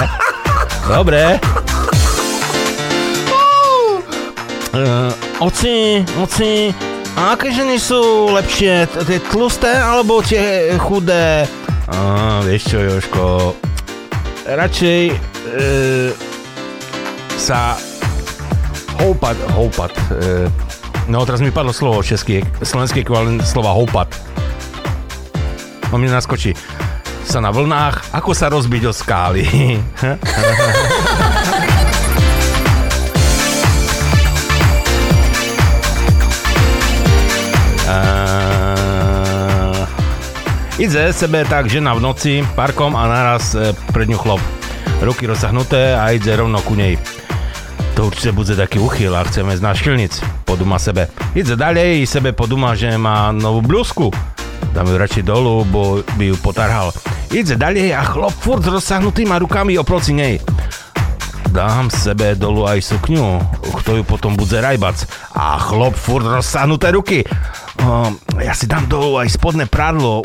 Dobre. 0.89 1.23
Uh, 4.69 5.11
oci, 5.43 6.07
oci, 6.23 6.71
a 7.19 7.35
aké 7.35 7.51
ženy 7.51 7.83
sú 7.83 8.31
lepšie? 8.31 8.87
Tie 8.87 9.19
tlusté 9.27 9.75
alebo 9.75 10.23
tie 10.23 10.71
chudé? 10.79 11.51
A, 11.91 12.39
vieš 12.47 12.71
čo, 12.71 12.79
Joško, 12.79 13.59
radšej 14.47 15.03
e, 15.11 16.28
sa 17.39 17.79
houpat, 18.99 19.39
houpat, 19.55 19.95
e, 20.11 20.51
no 21.07 21.23
teraz 21.23 21.39
mi 21.39 21.55
padlo 21.55 21.71
slovo 21.71 22.03
český, 22.03 22.43
slovenský 22.61 23.07
ekvivalent 23.07 23.47
slova 23.47 23.71
houpat. 23.71 24.11
On 25.95 26.03
mi 26.03 26.11
naskočí. 26.11 26.53
Sa 27.25 27.39
na 27.39 27.55
vlnách, 27.55 28.13
ako 28.13 28.31
sa 28.35 28.51
rozbiť 28.51 28.83
o 28.91 28.93
skály. 28.93 29.47
Uh, 37.89 39.89
ide 40.77 41.09
sebe 41.17 41.41
tak 41.49 41.73
žena 41.73 41.97
v 41.97 42.05
noci 42.05 42.45
parkom 42.53 42.93
a 42.93 43.09
naraz 43.09 43.57
e, 43.57 43.73
pred 43.97 44.13
ňu 44.13 44.21
chlop. 44.21 44.45
Ruky 45.01 45.25
rozsahnuté 45.25 45.97
a 45.97 46.13
ide 46.13 46.37
rovno 46.37 46.61
ku 46.61 46.77
nej. 46.77 47.01
To 47.99 48.07
určite 48.07 48.31
bude 48.31 48.55
taký 48.55 48.79
uchyl 48.79 49.11
a 49.11 49.27
chceme 49.27 49.59
z 49.59 49.59
náš 49.59 49.83
šilnic. 49.83 50.23
Poduma 50.47 50.79
sebe. 50.79 51.11
Ide 51.35 51.59
ďalej 51.59 52.07
sebe 52.07 52.31
poduma, 52.31 52.79
že 52.79 52.95
má 52.95 53.35
novú 53.35 53.59
blúzku. 53.59 54.15
Dám 54.71 54.87
ju 54.87 54.95
radšej 55.03 55.27
dolu, 55.27 55.67
bo 55.67 56.07
by 56.15 56.31
ju 56.31 56.39
potarhal. 56.39 56.95
Ide 57.35 57.59
ďalej 57.59 57.99
a 57.99 58.07
chlop 58.07 58.31
furt 58.39 58.63
s 58.63 58.71
rozsahnutýma 58.71 59.43
rukami 59.43 59.75
oproti 59.83 60.15
nej. 60.15 60.39
Dám 61.51 61.91
sebe 61.91 62.39
dolu 62.39 62.71
aj 62.71 62.87
sukňu, 62.87 63.43
kto 63.83 63.99
ju 63.99 64.03
potom 64.07 64.39
bude 64.39 64.63
rajbac. 64.63 65.03
A 65.35 65.59
chlop 65.59 65.99
furt 65.99 66.23
rozsahnuté 66.23 66.95
ruky. 66.95 67.27
O, 67.83 68.15
ja 68.39 68.55
si 68.55 68.71
dám 68.71 68.87
dolu 68.87 69.19
aj 69.19 69.35
spodné 69.35 69.67
prádlo. 69.67 70.23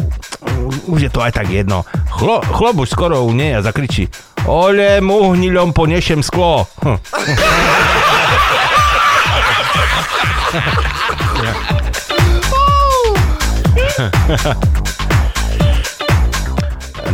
Už 0.88 1.02
je 1.08 1.12
to 1.12 1.22
aj 1.24 1.32
tak 1.32 1.50
jedno. 1.50 1.84
Chlo, 2.12 2.42
chlop 2.44 2.76
už 2.84 2.90
skoro 2.90 3.24
u 3.24 3.32
nej 3.32 3.56
a 3.56 3.62
zakričí. 3.62 4.08
Ole, 4.46 5.00
muhniľom 5.00 5.72
ponešem 5.72 6.24
sklo. 6.24 6.68
Hm. 6.84 6.98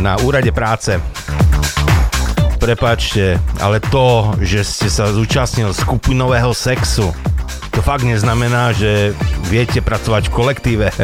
Na 0.00 0.16
úrade 0.24 0.48
práce 0.52 1.00
Prepačte, 2.60 3.40
ale 3.56 3.80
to, 3.80 4.36
že 4.44 4.60
ste 4.60 4.92
sa 4.92 5.08
zúčastnil 5.08 5.72
skupinového 5.72 6.52
sexu, 6.52 7.08
to 7.70 7.82
fakt 7.82 8.02
neznamená, 8.02 8.72
že 8.74 9.14
viete 9.46 9.80
pracovať 9.80 10.28
v 10.28 10.34
kolektíve. 10.34 10.90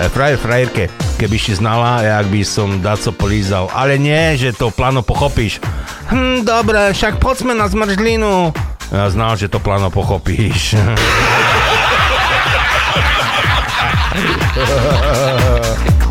E, 0.00 0.08
Frajer, 0.08 0.40
frajerke, 0.40 0.88
keby 1.20 1.36
si 1.36 1.52
znala, 1.52 2.00
jak 2.00 2.24
by 2.32 2.40
som 2.40 2.80
daco 2.80 3.12
polízal. 3.12 3.68
Ale 3.76 4.00
nie, 4.00 4.32
že 4.40 4.56
to 4.56 4.72
plano 4.72 5.04
pochopíš. 5.04 5.60
Hm, 6.08 6.40
dobre, 6.40 6.96
však 6.96 7.20
poďme 7.20 7.52
na 7.52 7.68
zmrzlinu. 7.68 8.48
Ja 8.88 9.12
znal, 9.12 9.36
že 9.36 9.52
to 9.52 9.60
plano 9.60 9.92
pochopíš. 9.92 10.72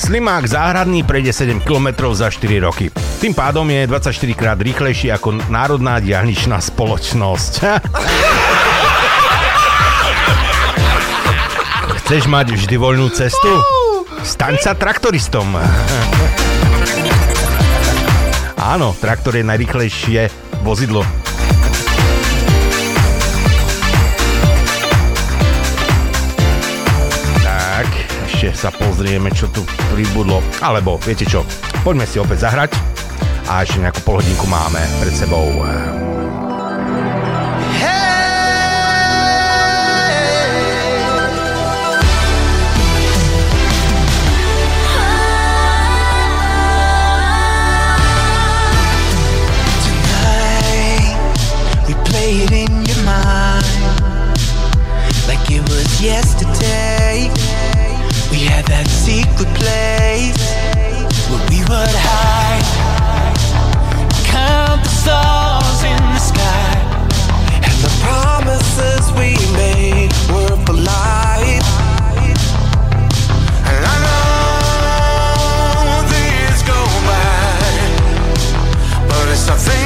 Slimák 0.00 0.48
záhradný 0.48 1.04
prejde 1.04 1.28
7 1.28 1.60
km 1.60 2.08
za 2.16 2.32
4 2.32 2.56
roky. 2.64 2.88
Tým 3.20 3.36
pádom 3.36 3.68
je 3.68 3.84
24 3.84 4.32
krát 4.32 4.56
rýchlejší 4.56 5.12
ako 5.12 5.44
národná 5.52 6.00
diaľničná 6.00 6.56
spoločnosť. 6.56 7.52
Chceš 12.00 12.32
mať 12.32 12.56
vždy 12.56 12.80
voľnú 12.80 13.12
cestu? 13.12 13.60
Staň 14.24 14.56
sa 14.64 14.72
traktoristom. 14.72 15.52
Áno, 18.72 18.96
traktor 18.96 19.36
je 19.36 19.44
najrychlejšie 19.44 20.32
vozidlo 20.64 21.04
ešte 28.40 28.56
sa 28.56 28.72
pozrieme, 28.72 29.28
čo 29.36 29.52
tu 29.52 29.60
pribudlo. 29.92 30.40
Alebo, 30.64 30.96
viete 31.04 31.28
čo, 31.28 31.44
poďme 31.84 32.08
si 32.08 32.16
opäť 32.16 32.48
zahrať 32.48 32.72
a 33.52 33.60
ešte 33.60 33.84
nejakú 33.84 34.00
polhodinku 34.00 34.48
máme 34.48 34.80
pred 34.96 35.12
sebou. 35.12 35.44
yes 56.00 56.29
but 61.70 61.94
high. 61.94 62.60
Count 64.26 64.82
the 64.82 64.88
stars 65.02 65.80
in 65.92 66.02
the 66.14 66.22
sky. 66.30 66.72
And 67.66 67.76
the 67.86 67.92
promises 68.02 69.04
we 69.18 69.30
made 69.54 70.12
were 70.32 70.56
for 70.66 70.74
life. 70.74 71.66
And 73.70 73.82
I 73.92 73.96
know 74.06 74.20
go 76.72 76.80
by, 77.08 77.30
but 79.08 79.26
it's. 79.28 79.79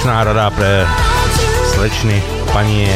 slušná 0.00 0.24
rada 0.32 0.48
pre 0.48 0.88
slečny, 1.76 2.24
panie. 2.56 2.88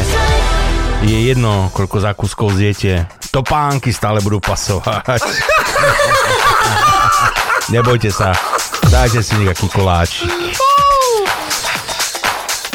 Je 1.05 1.29
jedno, 1.29 1.69
koľko 1.69 2.01
zákuskov 2.01 2.57
zjete. 2.57 3.05
Topánky 3.29 3.93
stále 3.93 4.25
budú 4.25 4.41
pasovať. 4.41 5.05
Nebojte 7.77 8.09
sa. 8.09 8.33
Dajte 8.89 9.21
si 9.21 9.37
nejaký 9.37 9.69
koláčik. 9.69 10.33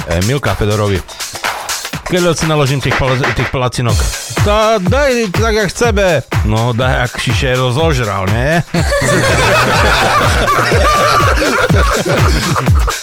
E, 0.06 0.22
Milka 0.30 0.54
Fedorovi. 0.54 1.02
Keď 2.06 2.30
si 2.38 2.46
naložím 2.46 2.78
tých, 2.78 2.94
pal- 2.94 3.18
tých 3.34 3.50
palacinok. 3.50 3.98
Tá, 4.46 4.78
daj 4.78 5.26
tak, 5.34 5.58
jak 5.58 5.74
chceme. 5.74 6.22
No, 6.46 6.70
daj, 6.70 7.10
ak 7.10 7.18
šiše 7.18 7.58
rozožral, 7.58 8.30
ne? 8.30 8.62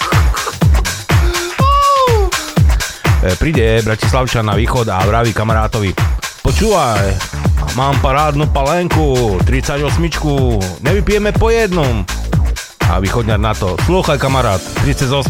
E, 3.28 3.36
príde 3.36 3.84
Bratislavčan 3.84 4.48
na 4.48 4.56
východ 4.56 4.88
a 4.88 5.04
vraví 5.04 5.36
kamarátovi 5.36 5.92
Počúvaj, 6.40 7.12
mám 7.76 8.00
parádnu 8.00 8.48
palenku, 8.56 9.36
38, 9.44 9.84
nevypijeme 10.80 11.36
po 11.36 11.52
jednom. 11.52 12.08
A 12.88 13.04
východňar 13.04 13.36
na 13.36 13.52
to, 13.52 13.76
slúchaj 13.84 14.16
kamarát, 14.16 14.64
38, 14.88 15.28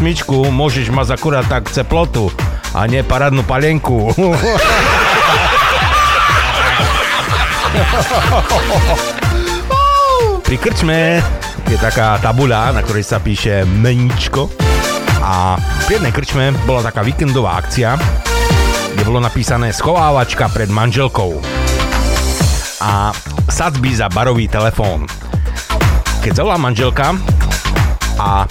môžeš 0.54 0.94
mať 0.94 1.18
akurát 1.18 1.50
tak 1.50 1.74
ceplotu 1.74 2.30
a 2.78 2.86
nie 2.86 3.02
parádnu 3.02 3.42
palenku. 3.50 4.14
Pri 10.46 10.56
krčme 10.62 11.18
je 11.66 11.78
taká 11.82 12.22
tabuľa, 12.22 12.78
na 12.78 12.86
ktorej 12.86 13.10
sa 13.10 13.18
píše 13.18 13.66
meničko 13.66 14.67
a 15.28 15.60
pri 15.84 16.00
jednej 16.00 16.16
krčme 16.16 16.56
bola 16.64 16.88
taká 16.88 17.04
víkendová 17.04 17.60
akcia, 17.60 18.00
kde 18.96 19.04
bolo 19.04 19.20
napísané 19.20 19.76
schovávačka 19.76 20.48
pred 20.48 20.72
manželkou 20.72 21.44
a 22.80 23.12
sadzby 23.52 23.92
za 23.92 24.08
barový 24.08 24.48
telefón. 24.48 25.04
Keď 26.24 26.32
zavolá 26.32 26.56
manželka 26.56 27.12
a 28.16 28.48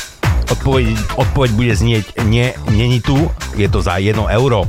odpoveď, 0.52 1.16
odpoveď 1.16 1.50
bude 1.56 1.72
znieť 1.72 2.04
nie, 2.28 2.52
není 2.68 3.00
tu, 3.00 3.24
je 3.56 3.72
to 3.72 3.80
za 3.80 3.96
1 3.96 4.12
euro. 4.36 4.68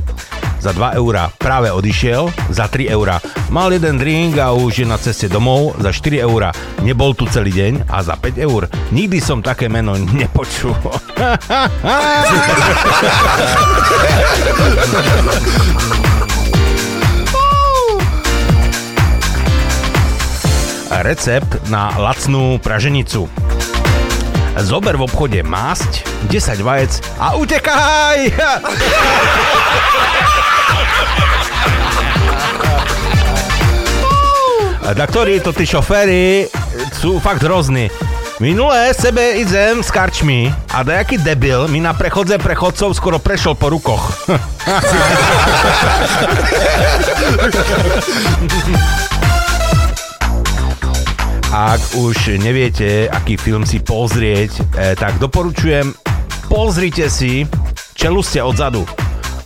Za 0.58 0.74
2 0.74 0.98
eurá 0.98 1.30
práve 1.38 1.70
odišiel, 1.70 2.34
za 2.50 2.66
3 2.66 2.90
eurá 2.90 3.22
mal 3.50 3.70
jeden 3.70 3.94
drink 3.98 4.38
a 4.42 4.50
už 4.50 4.82
je 4.82 4.86
na 4.86 4.98
ceste 4.98 5.30
domov, 5.30 5.78
za 5.78 5.94
4 5.94 6.26
eurá 6.26 6.50
nebol 6.82 7.14
tu 7.14 7.30
celý 7.30 7.54
deň 7.54 7.86
a 7.86 8.02
za 8.02 8.18
5 8.18 8.42
eur 8.42 8.66
nikdy 8.90 9.22
som 9.22 9.38
také 9.38 9.70
meno 9.70 9.94
nepočul. 9.94 10.74
Recept 20.98 21.70
na 21.70 21.94
lacnú 21.94 22.58
praženicu. 22.58 23.30
Zober 24.58 24.98
v 24.98 25.06
obchode 25.06 25.38
másť, 25.46 26.02
10 26.26 26.66
vajec 26.66 26.98
a 27.22 27.38
utekaj! 27.38 28.18
Na 34.98 35.06
ktorí 35.06 35.38
to 35.38 35.54
tí 35.54 35.62
šoféry 35.62 36.50
sú 36.98 37.22
fakt 37.22 37.46
hrozní. 37.46 37.86
Minulé 38.42 38.90
sebe 38.98 39.38
idem 39.38 39.78
s 39.78 39.94
karčmi 39.94 40.50
a 40.74 40.82
dajaký 40.82 41.22
debil 41.22 41.70
mi 41.70 41.78
na 41.78 41.94
prechodze 41.94 42.38
prechodcov 42.38 42.98
skoro 42.98 43.22
prešiel 43.22 43.54
po 43.54 43.70
rukoch. 43.70 44.10
Ak 51.48 51.80
už 51.96 52.36
neviete, 52.36 53.08
aký 53.08 53.40
film 53.40 53.64
si 53.64 53.80
pozrieť, 53.80 54.52
eh, 54.76 54.92
tak 54.92 55.16
doporučujem, 55.16 55.96
pozrite 56.44 57.08
si 57.08 57.48
Čeluste 57.98 58.38
odzadu. 58.44 58.86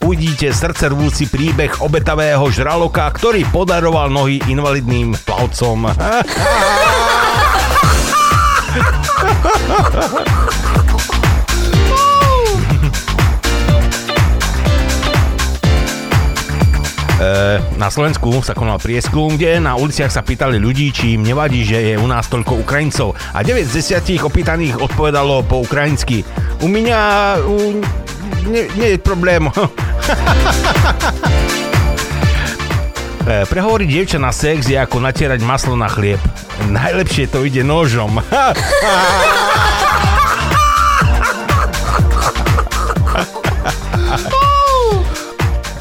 Uvidíte 0.03 0.51
srdcervúci 0.53 1.31
príbeh 1.31 1.81
obetavého 1.81 2.43
žraloka, 2.51 3.07
ktorý 3.09 3.47
podaroval 3.49 4.11
nohy 4.11 4.43
invalidným 4.51 5.15
plavcom. 5.25 5.89
na 17.79 17.89
Slovensku 17.91 18.43
sa 18.43 18.55
konal 18.55 18.79
prieskum, 18.83 19.35
kde 19.35 19.63
na 19.63 19.79
uliciach 19.79 20.11
sa 20.11 20.23
pýtali 20.23 20.59
ľudí, 20.59 20.91
či 20.91 21.15
im 21.15 21.23
nevadí, 21.23 21.63
že 21.67 21.79
je 21.93 21.95
u 21.99 22.07
nás 22.07 22.27
toľko 22.27 22.63
Ukrajincov. 22.63 23.15
A 23.35 23.43
9 23.47 23.69
z 23.69 24.01
10 24.03 24.23
opýtaných 24.27 24.79
odpovedalo 24.79 25.47
po 25.47 25.63
ukrajinsky. 25.63 26.27
U 26.63 26.67
mňa 26.71 27.01
u, 27.47 27.83
nie, 28.51 28.65
nie 28.79 28.89
je 28.95 28.99
problém. 28.99 29.47
E, 33.23 33.47
Prehovoriť 33.47 33.87
dievča 33.87 34.19
na 34.19 34.35
sex 34.35 34.67
je 34.67 34.75
ako 34.75 34.99
natierať 34.99 35.47
maslo 35.47 35.79
na 35.79 35.87
chlieb. 35.87 36.19
Najlepšie 36.75 37.31
to 37.31 37.47
ide 37.47 37.63
nožom. 37.63 38.19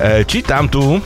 E, 0.02 0.26
Čítam 0.26 0.66
tu, 0.66 0.98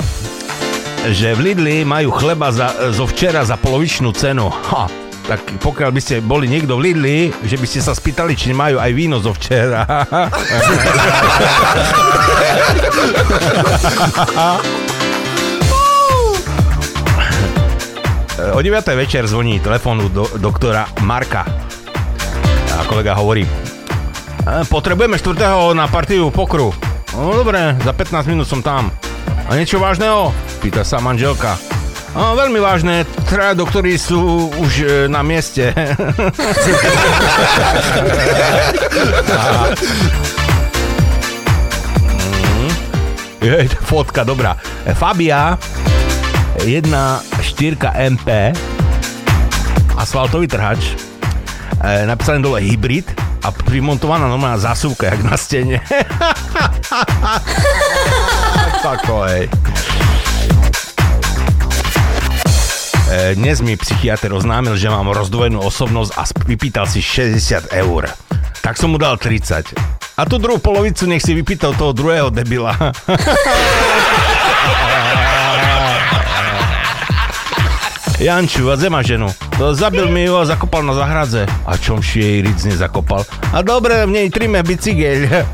že 1.13 1.37
v 1.37 1.51
Lidli 1.51 1.85
majú 1.85 2.09
chleba 2.09 2.49
za, 2.49 2.73
zo 2.89 3.05
včera 3.05 3.45
za 3.45 3.57
polovičnú 3.59 4.09
cenu. 4.15 4.49
Ha, 4.49 4.89
tak 5.25 5.41
pokiaľ 5.61 5.89
by 5.93 6.01
ste 6.01 6.15
boli 6.21 6.49
niekto 6.49 6.77
v 6.77 6.89
Lidli, 6.89 7.17
že 7.45 7.57
by 7.57 7.65
ste 7.69 7.81
sa 7.81 7.93
spýtali, 7.93 8.33
či 8.37 8.53
majú 8.53 8.77
aj 8.81 8.91
víno 8.93 9.21
zo 9.21 9.33
včera. 9.33 9.85
o 18.55 18.59
9. 18.61 18.85
večer 18.95 19.27
zvoní 19.27 19.59
telefónu 19.59 20.09
do, 20.09 20.29
doktora 20.37 20.85
Marka. 21.01 21.45
A 22.75 22.83
kolega 22.85 23.13
hovorí, 23.17 23.45
"E, 23.45 24.65
potrebujeme 24.69 25.17
štvrtého 25.17 25.73
na 25.73 25.87
partiu 25.87 26.29
pokru. 26.29 26.73
No 27.15 27.31
dobre, 27.33 27.75
za 27.81 27.93
15 27.93 28.27
minút 28.27 28.47
som 28.47 28.61
tam. 28.61 28.91
A 29.49 29.55
niečo 29.55 29.79
vážneho? 29.79 30.44
Pýta 30.65 30.81
sa 30.81 30.97
manželka. 30.97 31.61
No, 32.17 32.33
veľmi 32.33 32.57
vážne, 32.57 33.05
traja 33.29 33.53
doktori 33.53 34.01
sú 34.01 34.49
už 34.49 34.71
e, 34.81 35.05
na 35.05 35.21
mieste. 35.21 35.69
Mm. 42.55 42.71
Je, 43.45 43.69
fotka, 43.85 44.25
dobrá. 44.25 44.57
Fabia, 44.97 45.53
1.4 46.65 46.89
MP, 48.09 48.55
asfaltový 49.93 50.49
trhač, 50.49 50.97
e, 51.83 52.09
napísané 52.09 52.41
dole 52.41 52.65
hybrid 52.65 53.05
a 53.45 53.53
primontovaná 53.53 54.25
normálna 54.25 54.57
zasúvka, 54.57 55.13
jak 55.13 55.21
na 55.21 55.37
stene. 55.37 55.77
Tako, 58.85 59.29
hej. 59.29 59.45
Dnes 63.05 63.61
mi 63.61 63.77
psychiatr 63.77 64.33
oznámil, 64.33 64.73
že 64.81 64.89
mám 64.89 65.05
rozdvojenú 65.13 65.61
osobnosť 65.61 66.11
a 66.17 66.25
vypýtal 66.49 66.89
si 66.89 67.05
60 67.05 67.69
eur. 67.85 68.09
Tak 68.65 68.81
som 68.81 68.89
mu 68.89 68.97
dal 68.97 69.21
30. 69.21 69.77
A 70.17 70.25
tú 70.25 70.41
druhú 70.41 70.57
polovicu 70.57 71.05
nech 71.05 71.21
si 71.21 71.37
vypýtal 71.37 71.77
toho 71.77 71.93
druhého 71.93 72.33
debila. 72.33 72.73
Janču, 78.17 78.71
a 78.71 78.75
zema 78.79 79.05
ženu. 79.05 79.29
To 79.61 79.75
zabil 79.77 80.09
mi 80.09 80.25
ju 80.25 80.41
a 80.41 80.49
zakopal 80.49 80.81
na 80.81 80.97
zahradze. 80.97 81.45
A 81.45 81.77
čom 81.77 82.01
si 82.01 82.25
jej 82.25 82.41
ric 82.41 82.57
nezakopal? 82.65 83.21
A 83.53 83.61
dobre, 83.61 84.01
v 84.09 84.17
nej 84.17 84.33
trime 84.33 84.65
bicykel. 84.65 85.29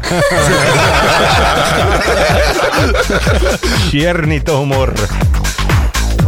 Čierny 3.92 4.40
to 4.40 4.56
humor. 4.56 4.96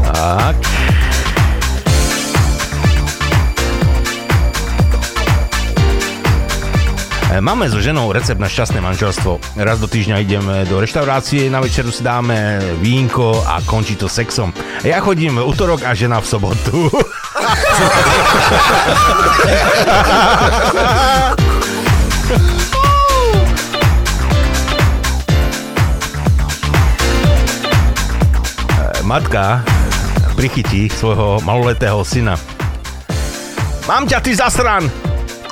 Tak. 0.04 0.60
Máme 7.42 7.66
so 7.66 7.82
ženou 7.82 8.14
recept 8.14 8.38
na 8.38 8.46
šťastné 8.46 8.78
manželstvo. 8.78 9.58
Raz 9.58 9.82
do 9.82 9.90
týždňa 9.90 10.22
ideme 10.22 10.70
do 10.70 10.78
reštaurácie, 10.78 11.50
na 11.50 11.66
večeru 11.66 11.90
si 11.90 12.06
dáme 12.06 12.62
vínko 12.78 13.42
a 13.50 13.58
končí 13.66 13.98
to 13.98 14.06
sexom. 14.06 14.54
Ja 14.86 15.02
chodím 15.02 15.42
v 15.42 15.48
útorok 15.50 15.82
a 15.82 15.98
žena 15.98 16.22
v 16.22 16.30
sobotu. 16.30 16.94
E, 28.78 29.02
Matka 29.02 29.66
prichytí 30.38 30.86
svojho 30.94 31.42
maloletého 31.42 32.06
syna. 32.06 32.38
Mám 33.90 34.06
ťa 34.06 34.20
ty 34.22 34.38
zasran! 34.38 34.86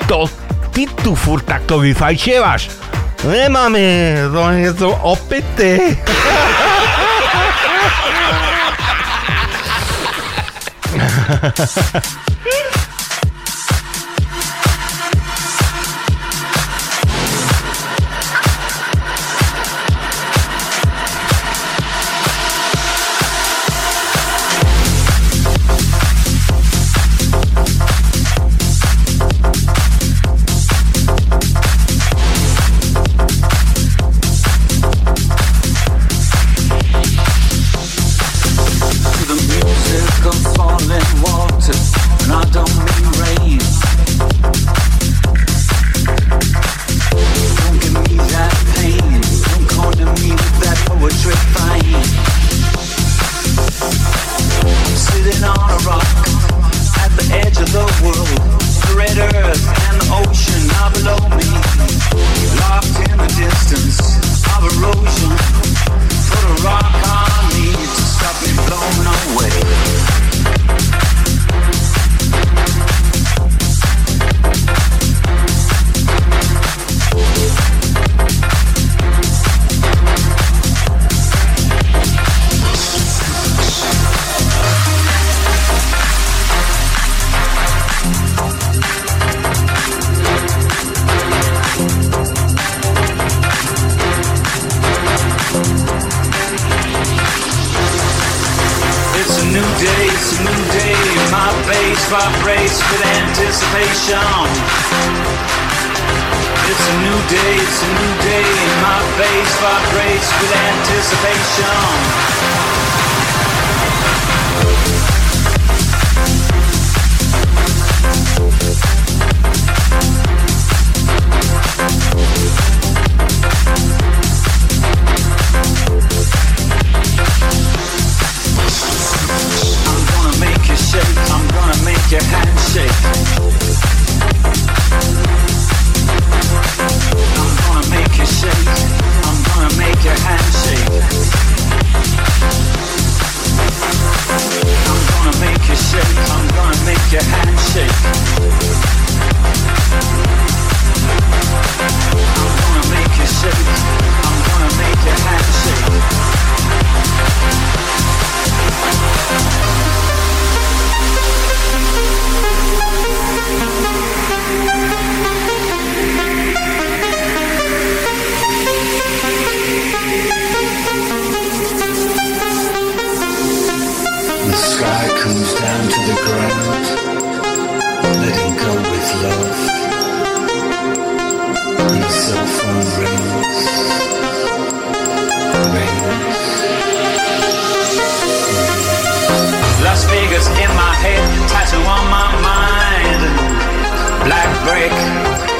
To 0.05 0.40
pitufur, 0.73 1.41
tak 1.43 1.67
to 1.67 1.79
vyfajčievaš. 1.79 2.69
Nemáme, 3.23 4.15
to 4.33 4.49
je 4.49 4.73
to 4.73 4.89
opité. 5.05 5.77
Ha 10.91 11.07
ha 11.07 11.37
ha 11.39 11.51
ha 11.55 11.99
ha! 11.99 12.20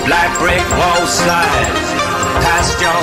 Black 0.05 0.31
brick 0.39 0.63
wall 0.77 1.05
slide. 1.05 1.73
Past 2.41 2.79
your, 2.81 3.01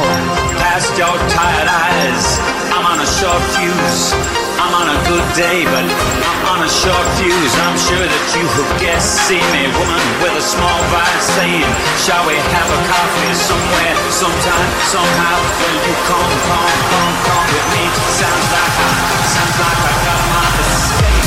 past 0.59 0.91
your 0.99 1.15
tired 1.31 1.69
eyes. 1.69 2.39
I'm 2.75 2.87
on 2.87 2.99
a 2.99 3.07
short 3.07 3.43
fuse. 3.55 4.15
I'm 4.59 4.75
on 4.75 4.91
a 4.91 4.99
good 5.07 5.27
day, 5.39 5.63
but 5.65 5.87
I'm 5.87 6.43
on 6.51 6.61
a 6.67 6.71
short 6.71 7.07
fuse. 7.19 7.55
I'm 7.63 7.79
sure 7.79 8.03
that 8.03 8.25
you 8.35 8.43
have 8.43 8.73
guessed. 8.83 9.31
See 9.31 9.39
me, 9.55 9.71
woman 9.79 10.03
with 10.23 10.35
a 10.35 10.43
small 10.43 10.79
vibe, 10.91 11.23
saying, 11.39 11.71
Shall 12.03 12.27
we 12.27 12.35
have 12.35 12.69
a 12.69 12.81
coffee 12.91 13.35
somewhere, 13.37 13.95
sometime, 14.11 14.69
somehow? 14.91 15.37
Will 15.63 15.79
you 15.79 15.97
come, 16.11 16.33
come, 16.51 16.75
come, 16.91 17.15
come 17.23 17.47
with 17.55 17.69
me? 17.79 17.85
Sounds 18.19 18.49
like 18.51 18.75
I, 18.75 18.91
sounds 19.31 19.57
like 19.63 19.81
I 19.87 19.95
got 20.03 20.23
my 20.35 20.47
escape. 20.67 21.27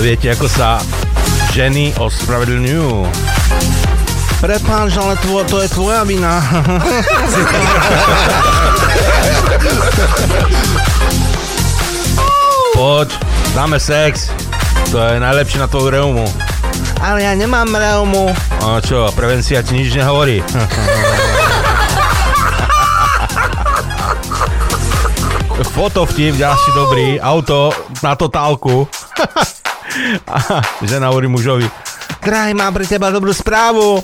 Viete, 0.00 0.32
ako 0.32 0.46
sa 0.48 0.80
ženy 1.52 1.92
ospravedlňujú? 2.00 3.04
Prepáč, 4.40 4.96
ale 4.96 5.20
tvo, 5.20 5.44
to 5.44 5.60
je 5.60 5.68
tvoja 5.68 6.00
vina. 6.08 6.40
Poď, 12.72 13.08
dáme 13.52 13.76
sex. 13.76 14.32
To 14.90 14.96
je 14.96 15.20
najlepšie 15.20 15.60
na 15.60 15.68
tvoju 15.68 15.92
reumu. 15.92 16.24
Ale 17.04 17.20
ja 17.20 17.36
nemám 17.36 17.68
reumu. 17.68 18.32
A 18.64 18.80
čo, 18.80 19.12
prevencia 19.12 19.60
ti 19.60 19.76
nič 19.76 19.92
nehovorí. 19.92 20.40
Fotovtip, 25.76 26.40
ďalší 26.40 26.70
dobrý. 26.72 27.20
Auto 27.20 27.72
na 28.00 28.16
totálku. 28.16 28.88
Žena 30.88 31.12
hovorí 31.12 31.28
mužovi. 31.28 31.68
Drahý, 32.20 32.52
mám 32.52 32.72
pre 32.76 32.84
teba 32.84 33.08
dobrú 33.12 33.32
správu. 33.32 34.00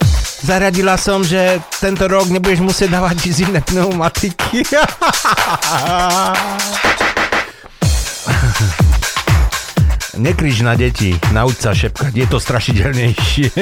Zaradila 0.46 0.94
som, 0.94 1.26
že 1.26 1.58
tento 1.82 2.06
rok 2.06 2.30
nebudeš 2.30 2.62
musieť 2.62 2.94
dávať 2.94 3.34
zimné 3.34 3.58
pneumatiky. 3.66 4.62
Nekriž 10.22 10.62
na 10.62 10.78
deti, 10.78 11.18
nauč 11.34 11.66
sa 11.66 11.74
šepkať, 11.74 12.14
je 12.14 12.26
to 12.30 12.38
strašidelnejšie. 12.38 13.50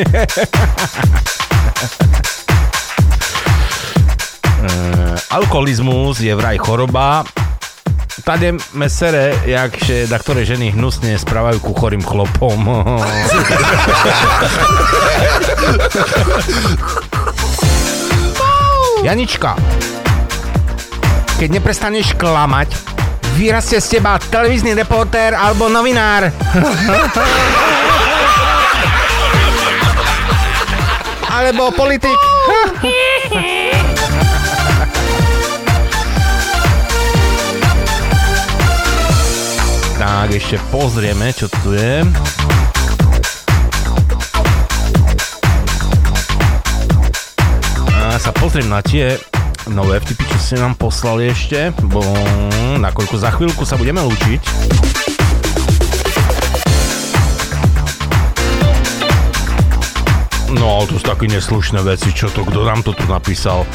Eh, 4.64 5.16
Alkoholizmus 5.28 6.24
je 6.24 6.32
vraj 6.32 6.56
choroba, 6.56 7.20
Tade 8.22 8.52
me 8.74 8.90
sere, 8.90 9.32
jak 9.46 9.84
się 9.84 10.06
da 10.06 10.22
ktoré 10.22 10.46
ženy 10.46 10.70
hnusne 10.70 11.18
správajú 11.18 11.58
ku 11.58 11.74
chorým 11.74 11.98
chlopom. 11.98 12.62
Janička, 19.02 19.58
keď 21.42 21.48
neprestaneš 21.58 22.14
klamať, 22.14 22.70
vyrastie 23.34 23.82
z 23.82 23.98
teba 23.98 24.22
televízny 24.22 24.78
reportér 24.78 25.34
alebo 25.34 25.66
novinár. 25.66 26.30
alebo 31.34 31.74
politik. 31.74 32.14
Tak, 40.24 40.40
ešte 40.40 40.56
pozrieme, 40.72 41.36
čo 41.36 41.52
tu 41.52 41.76
je. 41.76 42.00
A 47.92 48.16
sa 48.16 48.32
pozriem 48.32 48.72
na 48.72 48.80
tie 48.80 49.20
nové 49.68 50.00
vtipy, 50.00 50.24
čo 50.24 50.38
ste 50.40 50.56
nám 50.64 50.80
poslali 50.80 51.28
ešte, 51.28 51.76
bo 51.92 52.00
nakoľko 52.80 53.20
za 53.20 53.36
chvíľku 53.36 53.68
sa 53.68 53.76
budeme 53.76 54.00
lúčiť. 54.00 54.40
No, 60.56 60.88
to 60.88 60.96
sú 60.96 61.04
také 61.04 61.28
neslušné 61.28 61.84
veci, 61.84 62.16
čo 62.16 62.32
to, 62.32 62.48
kto 62.48 62.64
nám 62.64 62.80
to 62.80 62.96
tu 62.96 63.04
napísal? 63.12 63.68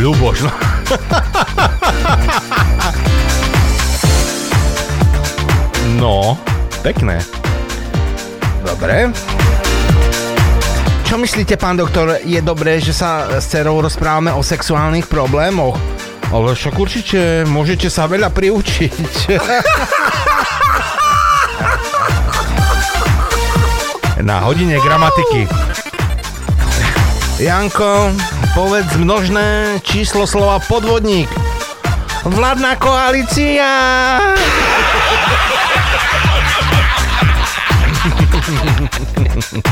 Ľuboš, 0.00 0.48
no. 0.48 0.69
No, 6.00 6.32
pekné. 6.80 7.20
Dobre. 8.64 9.12
Čo 11.04 11.20
myslíte, 11.20 11.60
pán 11.60 11.76
doktor, 11.76 12.24
je 12.24 12.40
dobré, 12.40 12.80
že 12.80 12.96
sa 12.96 13.36
s 13.36 13.52
dcerou 13.52 13.84
rozprávame 13.84 14.32
o 14.32 14.40
sexuálnych 14.40 15.04
problémoch? 15.10 15.76
Ale 16.30 16.54
však 16.54 16.78
určite 16.78 17.42
môžete 17.44 17.90
sa 17.90 18.06
veľa 18.06 18.30
priučiť. 18.32 18.94
Na 24.24 24.40
hodine 24.40 24.80
gramatiky. 24.80 25.44
Janko, 27.42 28.14
povedz 28.54 28.96
množné 28.98 29.78
číslo 29.86 30.26
slova 30.26 30.58
podvodník. 30.64 31.30
Vládna 32.24 32.76
koalícia! 32.76 33.70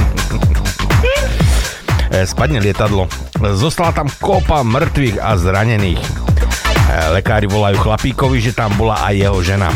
E, 2.08 2.24
Spadne 2.24 2.56
lietadlo. 2.58 3.04
Zostala 3.36 3.92
tam 3.92 4.08
kopa 4.08 4.64
mŕtvych 4.64 5.20
a 5.20 5.36
zranených. 5.36 6.00
E, 6.00 6.08
Lekári 7.20 7.44
volajú 7.44 7.76
chlapíkovi, 7.84 8.40
že 8.40 8.56
tam 8.56 8.72
bola 8.80 8.96
aj 9.04 9.14
jeho 9.14 9.38
žena. 9.44 9.68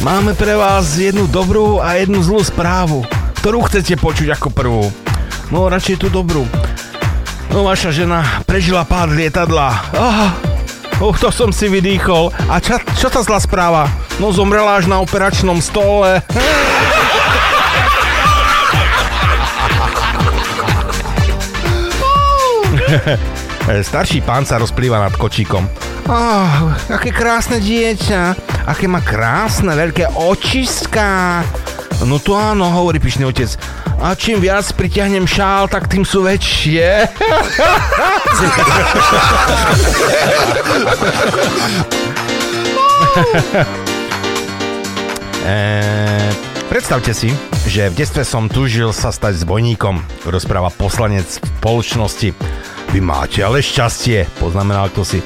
Máme 0.00 0.32
pre 0.32 0.56
vás 0.56 0.96
jednu 0.96 1.28
dobrú 1.28 1.76
a 1.84 2.00
jednu 2.00 2.24
zlú 2.24 2.40
správu. 2.40 3.04
Ktorú 3.44 3.60
chcete 3.68 4.00
počuť 4.00 4.32
ako 4.40 4.48
prvú? 4.48 4.84
No, 5.52 5.68
radšej 5.68 6.00
tú 6.00 6.08
dobrú. 6.08 6.48
No, 7.50 7.66
vaša 7.66 7.90
žena 7.90 8.22
prežila 8.46 8.86
pád 8.86 9.10
lietadla. 9.10 9.74
Oh, 9.98 10.30
oh, 11.02 11.14
to 11.18 11.34
som 11.34 11.50
si 11.50 11.66
vydýchol. 11.66 12.30
A 12.46 12.62
čo, 12.62 12.78
čo 12.94 13.10
tá 13.10 13.26
zlá 13.26 13.42
správa? 13.42 13.90
No 14.22 14.30
zomrela 14.30 14.78
až 14.78 14.86
na 14.86 15.02
operačnom 15.02 15.58
stole. 15.58 16.22
Starší 23.90 24.22
pán 24.22 24.46
sa 24.46 24.62
rozplýva 24.62 25.02
nad 25.02 25.14
kočíkom. 25.18 25.66
Oh, 26.06 26.70
aké 26.90 27.10
krásne 27.10 27.58
dieťa. 27.58 28.38
Aké 28.66 28.86
má 28.86 29.02
krásne 29.02 29.74
veľké 29.74 30.14
očiská. 30.14 31.42
No 32.00 32.16
to 32.16 32.32
áno, 32.32 32.64
hovorí 32.72 32.96
pyšný 32.96 33.28
otec. 33.28 33.60
A 34.00 34.16
čím 34.16 34.40
viac 34.40 34.64
pritiahnem 34.72 35.28
šál, 35.28 35.68
tak 35.68 35.84
tým 35.84 36.08
sú 36.08 36.24
väčšie. 36.24 37.04
Eee, 45.40 46.28
predstavte 46.68 47.14
si, 47.16 47.32
že 47.66 47.88
v 47.90 47.94
detstve 47.96 48.24
som 48.24 48.48
tužil 48.48 48.92
sa 48.92 49.10
stať 49.10 49.34
zbojníkom, 49.42 50.04
rozpráva 50.28 50.70
poslanec 50.70 51.26
spoločnosti. 51.26 52.34
Vy 52.92 53.00
máte 53.00 53.44
ale 53.44 53.62
šťastie, 53.64 54.26
poznamenal 54.38 54.88
kto 54.92 55.02
si. 55.02 55.22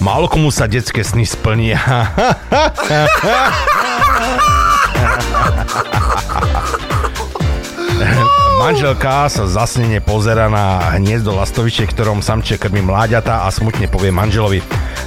Málo 0.00 0.28
komu 0.28 0.50
sa 0.52 0.66
detské 0.70 1.02
sny 1.02 1.26
splnia. 1.26 1.80
Manželka 8.56 9.28
sa 9.28 9.44
zasnene 9.46 10.00
pozera 10.00 10.48
na 10.48 10.80
hniezdo 10.96 11.36
lastoviče, 11.36 11.86
ktorom 11.86 12.24
samče 12.24 12.58
krmi 12.58 12.82
mláďata 12.82 13.44
a 13.44 13.50
smutne 13.52 13.86
povie 13.86 14.10
manželovi. 14.10 14.62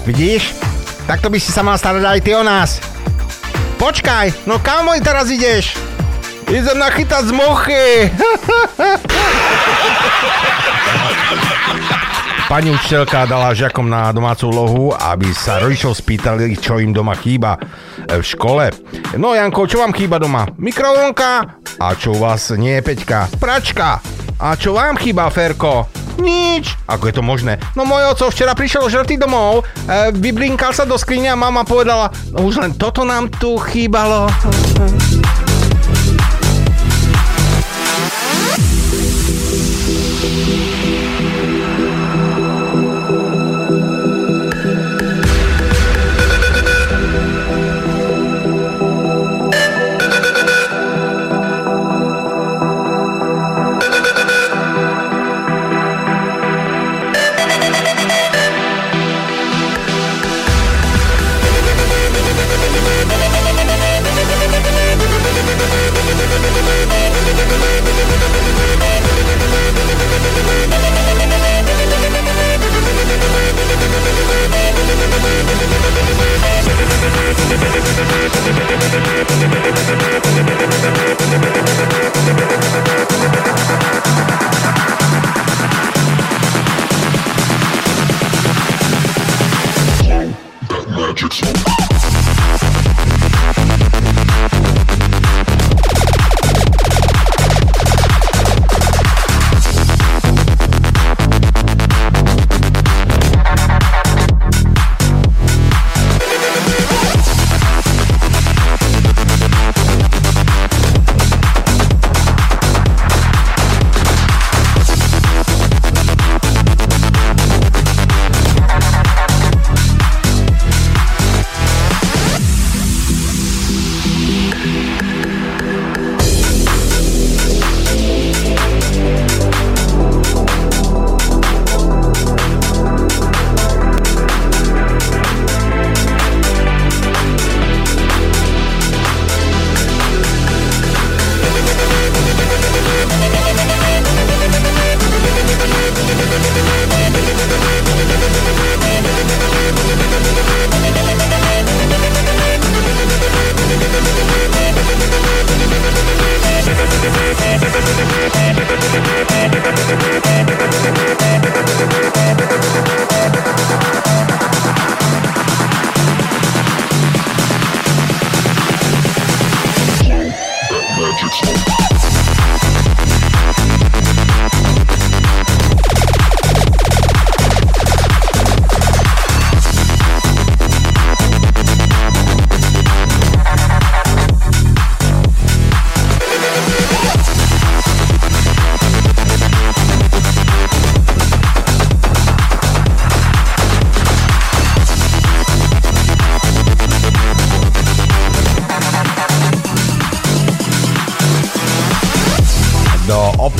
Vidíš? 0.05 0.53
Takto 1.09 1.33
by 1.33 1.41
si 1.41 1.49
sa 1.49 1.65
mal 1.65 1.73
starať 1.75 2.05
aj 2.05 2.21
ty 2.21 2.37
o 2.37 2.45
nás. 2.45 2.77
Počkaj, 3.81 4.45
no 4.45 4.61
kam 4.61 4.85
môj 4.85 5.01
teraz 5.01 5.33
ideš? 5.33 5.73
Idem 6.45 6.77
nachytať 6.77 7.23
z 7.29 7.33
mochy. 7.33 7.85
Pani 12.49 12.73
učiteľka 12.73 13.29
dala 13.29 13.53
žiakom 13.53 13.85
na 13.85 14.09
domácu 14.09 14.49
úlohu, 14.49 14.89
aby 14.97 15.29
sa 15.37 15.61
rodičov 15.61 15.93
spýtali, 15.93 16.57
čo 16.57 16.81
im 16.81 16.89
doma 16.89 17.13
chýba 17.13 17.53
e, 17.53 18.17
v 18.17 18.25
škole. 18.25 18.73
No 19.21 19.37
Janko, 19.37 19.69
čo 19.69 19.85
vám 19.85 19.93
chýba 19.93 20.17
doma? 20.17 20.49
Mikrovlnka? 20.57 21.61
A 21.77 21.93
čo 21.93 22.17
u 22.17 22.25
vás 22.25 22.49
nie 22.57 22.73
je 22.73 22.81
Peťka? 22.81 23.29
Pračka? 23.37 24.01
A 24.41 24.57
čo 24.57 24.73
vám 24.73 24.97
chýba, 24.97 25.29
Ferko? 25.29 25.93
Nič. 26.17 26.73
Ako 26.89 27.13
je 27.13 27.21
to 27.21 27.21
možné? 27.21 27.61
No 27.77 27.85
môj 27.85 28.17
oco 28.17 28.33
včera 28.33 28.57
prišiel 28.57 28.89
žrtý 28.89 29.21
domov, 29.21 29.61
e, 29.85 30.09
vyblinkal 30.17 30.73
sa 30.73 30.89
do 30.89 30.97
skrine 30.97 31.29
a 31.29 31.37
mama 31.37 31.61
povedala, 31.61 32.09
no 32.33 32.49
už 32.49 32.65
len 32.65 32.73
toto 32.73 33.05
nám 33.05 33.29
tu 33.29 33.61
chýbalo. 33.61 34.25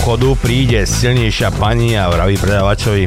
Obchodu 0.10 0.34
príde 0.42 0.90
silnejšia 0.90 1.54
pani 1.62 1.94
a 1.94 2.10
vraví 2.10 2.34
predávačovi 2.42 3.06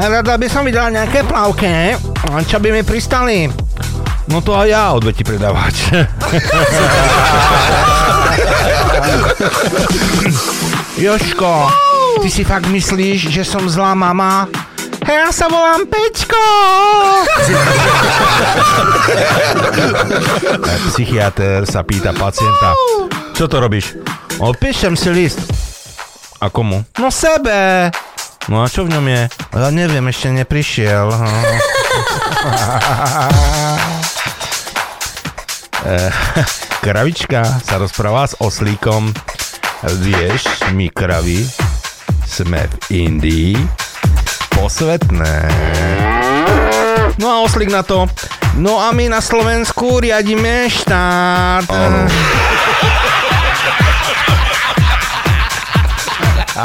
Rada 0.00 0.40
by 0.40 0.48
som 0.48 0.64
videla 0.64 0.88
nejaké 0.88 1.28
plavke, 1.28 1.92
čo 2.48 2.56
by 2.56 2.72
mi 2.72 2.80
pristali. 2.80 3.52
No 4.32 4.40
to 4.40 4.56
aj 4.56 4.68
ja, 4.72 4.96
odvetí 4.96 5.28
predávač. 5.28 5.92
Joško, 11.04 11.68
ty 12.24 12.32
si 12.32 12.48
fakt 12.48 12.64
myslíš, 12.64 13.28
že 13.28 13.44
som 13.44 13.68
zlá 13.68 13.92
mama? 13.92 14.48
Hej, 15.04 15.28
ja 15.28 15.30
sa 15.36 15.52
volám 15.52 15.84
Peťko! 15.84 16.40
Psychiatr 20.96 21.68
sa 21.68 21.84
pýta 21.84 22.16
pacienta, 22.16 22.72
čo 23.36 23.44
to 23.44 23.60
robíš? 23.60 24.00
Odpíšem 24.40 24.96
si 24.96 25.12
list. 25.12 25.51
A 26.42 26.50
komu? 26.50 26.82
No 26.98 27.14
sebe. 27.14 27.94
No 28.50 28.66
a 28.66 28.66
čo 28.66 28.82
v 28.82 28.98
ňom 28.98 29.06
je? 29.06 29.22
Ja 29.54 29.70
neviem, 29.70 30.02
ešte 30.10 30.34
neprišiel. 30.34 31.06
Eh, 35.82 36.14
kravička 36.78 37.42
sa 37.42 37.74
rozpráva 37.74 38.22
s 38.22 38.38
oslíkom. 38.38 39.10
Vieš, 39.82 40.70
my 40.78 40.86
kravy 40.94 41.42
sme 42.22 42.70
v 42.70 42.74
Indii 43.02 43.58
posvetné. 44.54 45.50
No 47.18 47.26
a 47.34 47.42
oslík 47.42 47.66
na 47.66 47.82
to. 47.82 48.06
No 48.54 48.78
a 48.78 48.94
my 48.94 49.10
na 49.10 49.18
Slovensku 49.18 49.98
riadíme 49.98 50.70
štát. 50.70 51.66
E, 51.66 51.82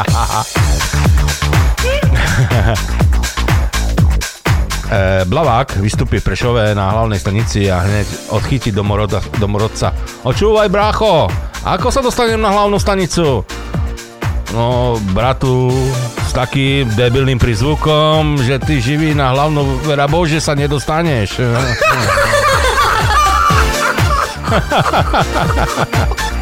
Blavák 5.27 5.79
vystúpi 5.79 6.19
v 6.19 6.27
Prešove 6.27 6.75
na 6.75 6.91
hlavnej 6.91 7.19
stanici 7.19 7.71
a 7.71 7.79
hneď 7.83 8.07
odchytí 8.35 8.71
domorodca. 8.75 9.23
domorodca. 9.39 9.93
Očúvaj, 10.27 10.67
brácho, 10.67 11.31
ako 11.63 11.87
sa 11.87 12.03
dostanem 12.03 12.39
na 12.39 12.51
hlavnú 12.51 12.79
stanicu? 12.79 13.43
No, 14.51 14.95
bratu, 15.15 15.71
s 16.23 16.31
takým 16.35 16.87
debilným 16.95 17.39
prizvukom, 17.39 18.37
že 18.43 18.59
ty 18.63 18.79
živý 18.83 19.15
na 19.15 19.31
hlavnú 19.35 19.77
vera 19.87 20.07
Bože 20.07 20.39
sa 20.43 20.55
nedostaneš. 20.55 21.39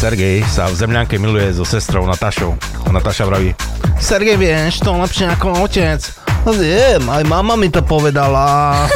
Sergej 0.00 0.40
sa 0.48 0.64
v 0.64 0.80
Zemľanke 0.80 1.20
miluje 1.20 1.52
so 1.52 1.60
sestrou 1.60 2.08
Natašou. 2.08 2.56
A 2.56 2.88
Nataša 2.88 3.28
vraví, 3.28 3.52
Sergej, 4.00 4.40
vieš, 4.40 4.80
to 4.80 4.96
lepšie 4.96 5.28
ako 5.28 5.68
otec. 5.68 6.00
No 6.48 6.56
viem, 6.56 7.04
aj 7.04 7.20
mama 7.28 7.52
mi 7.52 7.68
to 7.68 7.84
povedala. 7.84 8.88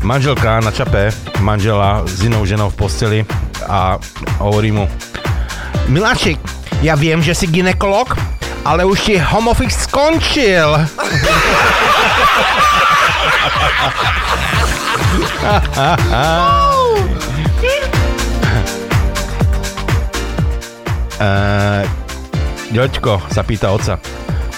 Manželka 0.00 0.64
na 0.64 0.72
čape 0.72 1.12
manžela 1.44 2.08
s 2.08 2.24
inou 2.24 2.40
ženou 2.48 2.72
v 2.72 2.76
posteli 2.80 3.20
a 3.68 4.00
hovorí 4.40 4.72
mu 4.72 4.88
Miláčik, 5.92 6.40
ja 6.80 6.96
viem, 6.96 7.20
že 7.20 7.36
si 7.36 7.44
ginekolog, 7.52 8.16
ale 8.64 8.88
už 8.88 9.12
ti 9.12 9.20
homofix 9.20 9.84
skončil. 9.84 10.88
Uh, 21.16 21.80
Ďoďko 22.76 23.24
sa 23.32 23.40
pýta 23.40 23.72
oca. 23.72 23.96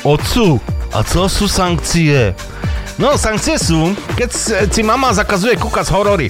Otcu, 0.02 0.58
a 0.90 1.06
co 1.06 1.30
sú 1.30 1.46
sankcie? 1.46 2.34
No, 2.98 3.14
sankcie 3.14 3.62
sú, 3.62 3.94
keď 4.18 4.30
si 4.66 4.82
mama 4.82 5.14
zakazuje 5.14 5.54
kúkať 5.54 5.86
horory. 5.94 6.26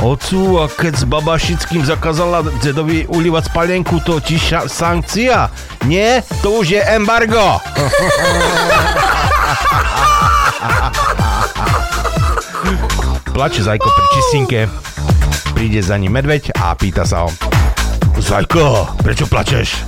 Ocu, 0.00 0.56
a 0.56 0.72
keď 0.72 0.92
s 0.98 1.04
babašickým 1.04 1.84
zakázala 1.84 2.48
dedovi 2.64 3.04
ulívať 3.12 3.52
spalienku, 3.52 4.00
to 4.02 4.24
tiša 4.24 4.72
sankcia? 4.72 5.52
Nie, 5.84 6.24
to 6.40 6.64
už 6.64 6.80
je 6.80 6.80
embargo. 6.88 7.60
Plače 13.34 13.62
Zajko 13.62 13.88
pri 13.88 14.06
čistinke. 14.14 14.60
Príde 15.56 15.82
za 15.82 15.96
ním 15.96 16.14
medveď 16.14 16.52
a 16.58 16.76
pýta 16.76 17.02
sa 17.08 17.26
ho. 17.26 17.30
Zajko, 18.18 18.96
prečo 19.02 19.26
plačeš? 19.26 19.82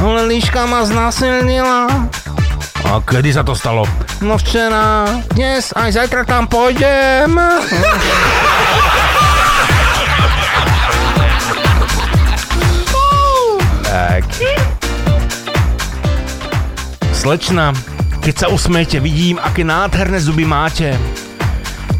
Ale 0.00 0.26
líška 0.26 0.64
ma 0.66 0.82
znásilnila. 0.82 1.86
A 2.88 2.98
kedy 3.04 3.36
sa 3.36 3.44
to 3.44 3.54
stalo? 3.54 3.84
No 4.24 4.40
včera, 4.40 5.06
dnes, 5.36 5.70
aj 5.76 5.94
zajtra 5.94 6.24
tam 6.24 6.48
pôjdem. 6.48 7.36
tak. 14.20 14.24
Slečna, 17.12 17.72
keď 18.30 18.46
sa 18.46 18.54
usmejete, 18.54 19.02
vidím, 19.02 19.42
aké 19.42 19.66
nádherné 19.66 20.22
zuby 20.22 20.46
máte. 20.46 20.94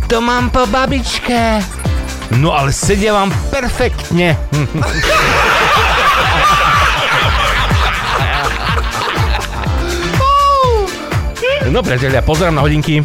To 0.06 0.22
mám 0.22 0.46
po 0.54 0.62
babičke. 0.62 1.58
No 2.38 2.54
ale 2.54 2.70
sedia 2.70 3.10
vám 3.10 3.34
perfektne. 3.50 4.38
No 11.70 11.86
priatelia, 11.86 12.18
pozerám 12.18 12.58
na 12.58 12.66
hodinky. 12.66 12.98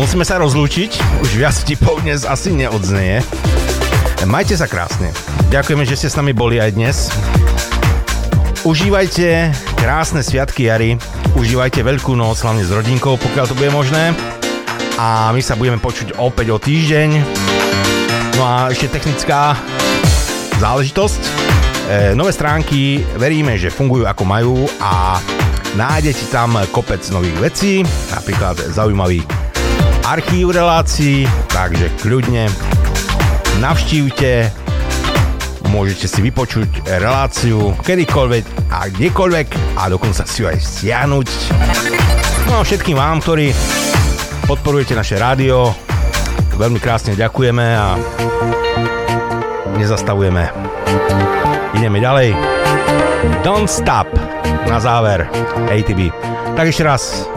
Musíme 0.00 0.24
sa 0.24 0.40
rozlúčiť. 0.40 1.20
Už 1.20 1.36
viac 1.36 1.52
vtipov 1.52 2.00
dnes 2.00 2.24
asi 2.24 2.48
neodznie. 2.48 3.20
Majte 4.24 4.56
sa 4.56 4.64
krásne. 4.64 5.12
Ďakujeme, 5.52 5.84
že 5.84 6.00
ste 6.00 6.08
s 6.08 6.16
nami 6.16 6.32
boli 6.32 6.56
aj 6.56 6.70
dnes. 6.72 7.12
Užívajte 8.64 9.52
krásne 9.76 10.24
sviatky 10.24 10.72
jary. 10.72 10.96
Užívajte 11.36 11.84
Veľkú 11.84 12.16
noc, 12.16 12.40
hlavne 12.40 12.64
s 12.64 12.72
rodinkou, 12.72 13.18
pokiaľ 13.20 13.44
to 13.50 13.58
bude 13.58 13.68
možné. 13.74 14.16
A 14.96 15.34
my 15.34 15.42
sa 15.44 15.58
budeme 15.58 15.82
počuť 15.82 16.16
opäť 16.16 16.54
o 16.54 16.58
týždeň. 16.62 17.08
No 18.38 18.42
a 18.46 18.70
ešte 18.70 18.88
technická 18.88 19.58
záležitosť. 20.62 21.22
E, 21.22 21.30
nové 22.14 22.30
stránky 22.30 23.02
veríme, 23.18 23.58
že 23.58 23.74
fungujú 23.74 24.06
ako 24.06 24.22
majú 24.24 24.56
a 24.78 25.18
nájdete 25.74 26.30
tam 26.30 26.56
kopec 26.70 27.02
nových 27.10 27.36
vecí, 27.42 27.72
napríklad 28.14 28.58
zaujímavý 28.72 29.26
archív 30.08 30.56
relácií, 30.56 31.28
takže 31.52 31.92
kľudne 32.00 32.48
navštívte, 33.60 34.48
môžete 35.68 36.08
si 36.08 36.20
vypočuť 36.24 36.88
reláciu 36.88 37.76
kedykoľvek 37.84 38.72
a 38.72 38.88
kdekoľvek 38.88 39.48
a 39.76 39.92
dokonca 39.92 40.24
si 40.24 40.42
ju 40.42 40.46
aj 40.48 40.58
stiahnuť. 40.58 41.28
No 42.48 42.60
a 42.60 42.66
všetkým 42.66 42.96
vám, 42.96 43.20
ktorí 43.20 43.52
podporujete 44.48 44.96
naše 44.96 45.20
rádio, 45.20 45.76
veľmi 46.56 46.80
krásne 46.80 47.12
ďakujeme 47.14 47.66
a 47.76 48.00
nezastavujeme. 49.76 50.48
Ideme 51.76 52.00
ďalej. 52.00 52.32
Don't 53.44 53.68
stop 53.68 54.08
na 54.66 54.80
záver 54.80 55.28
ATB. 55.68 56.10
Tak 56.56 56.72
ešte 56.72 56.82
raz 56.82 57.28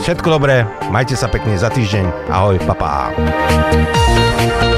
všetko 0.00 0.40
dobré, 0.40 0.64
majte 0.88 1.18
sa 1.18 1.28
pekne 1.28 1.58
za 1.58 1.68
týždeň. 1.68 2.32
Ahoj, 2.32 2.56
papá. 2.64 3.12
It's 4.48 4.77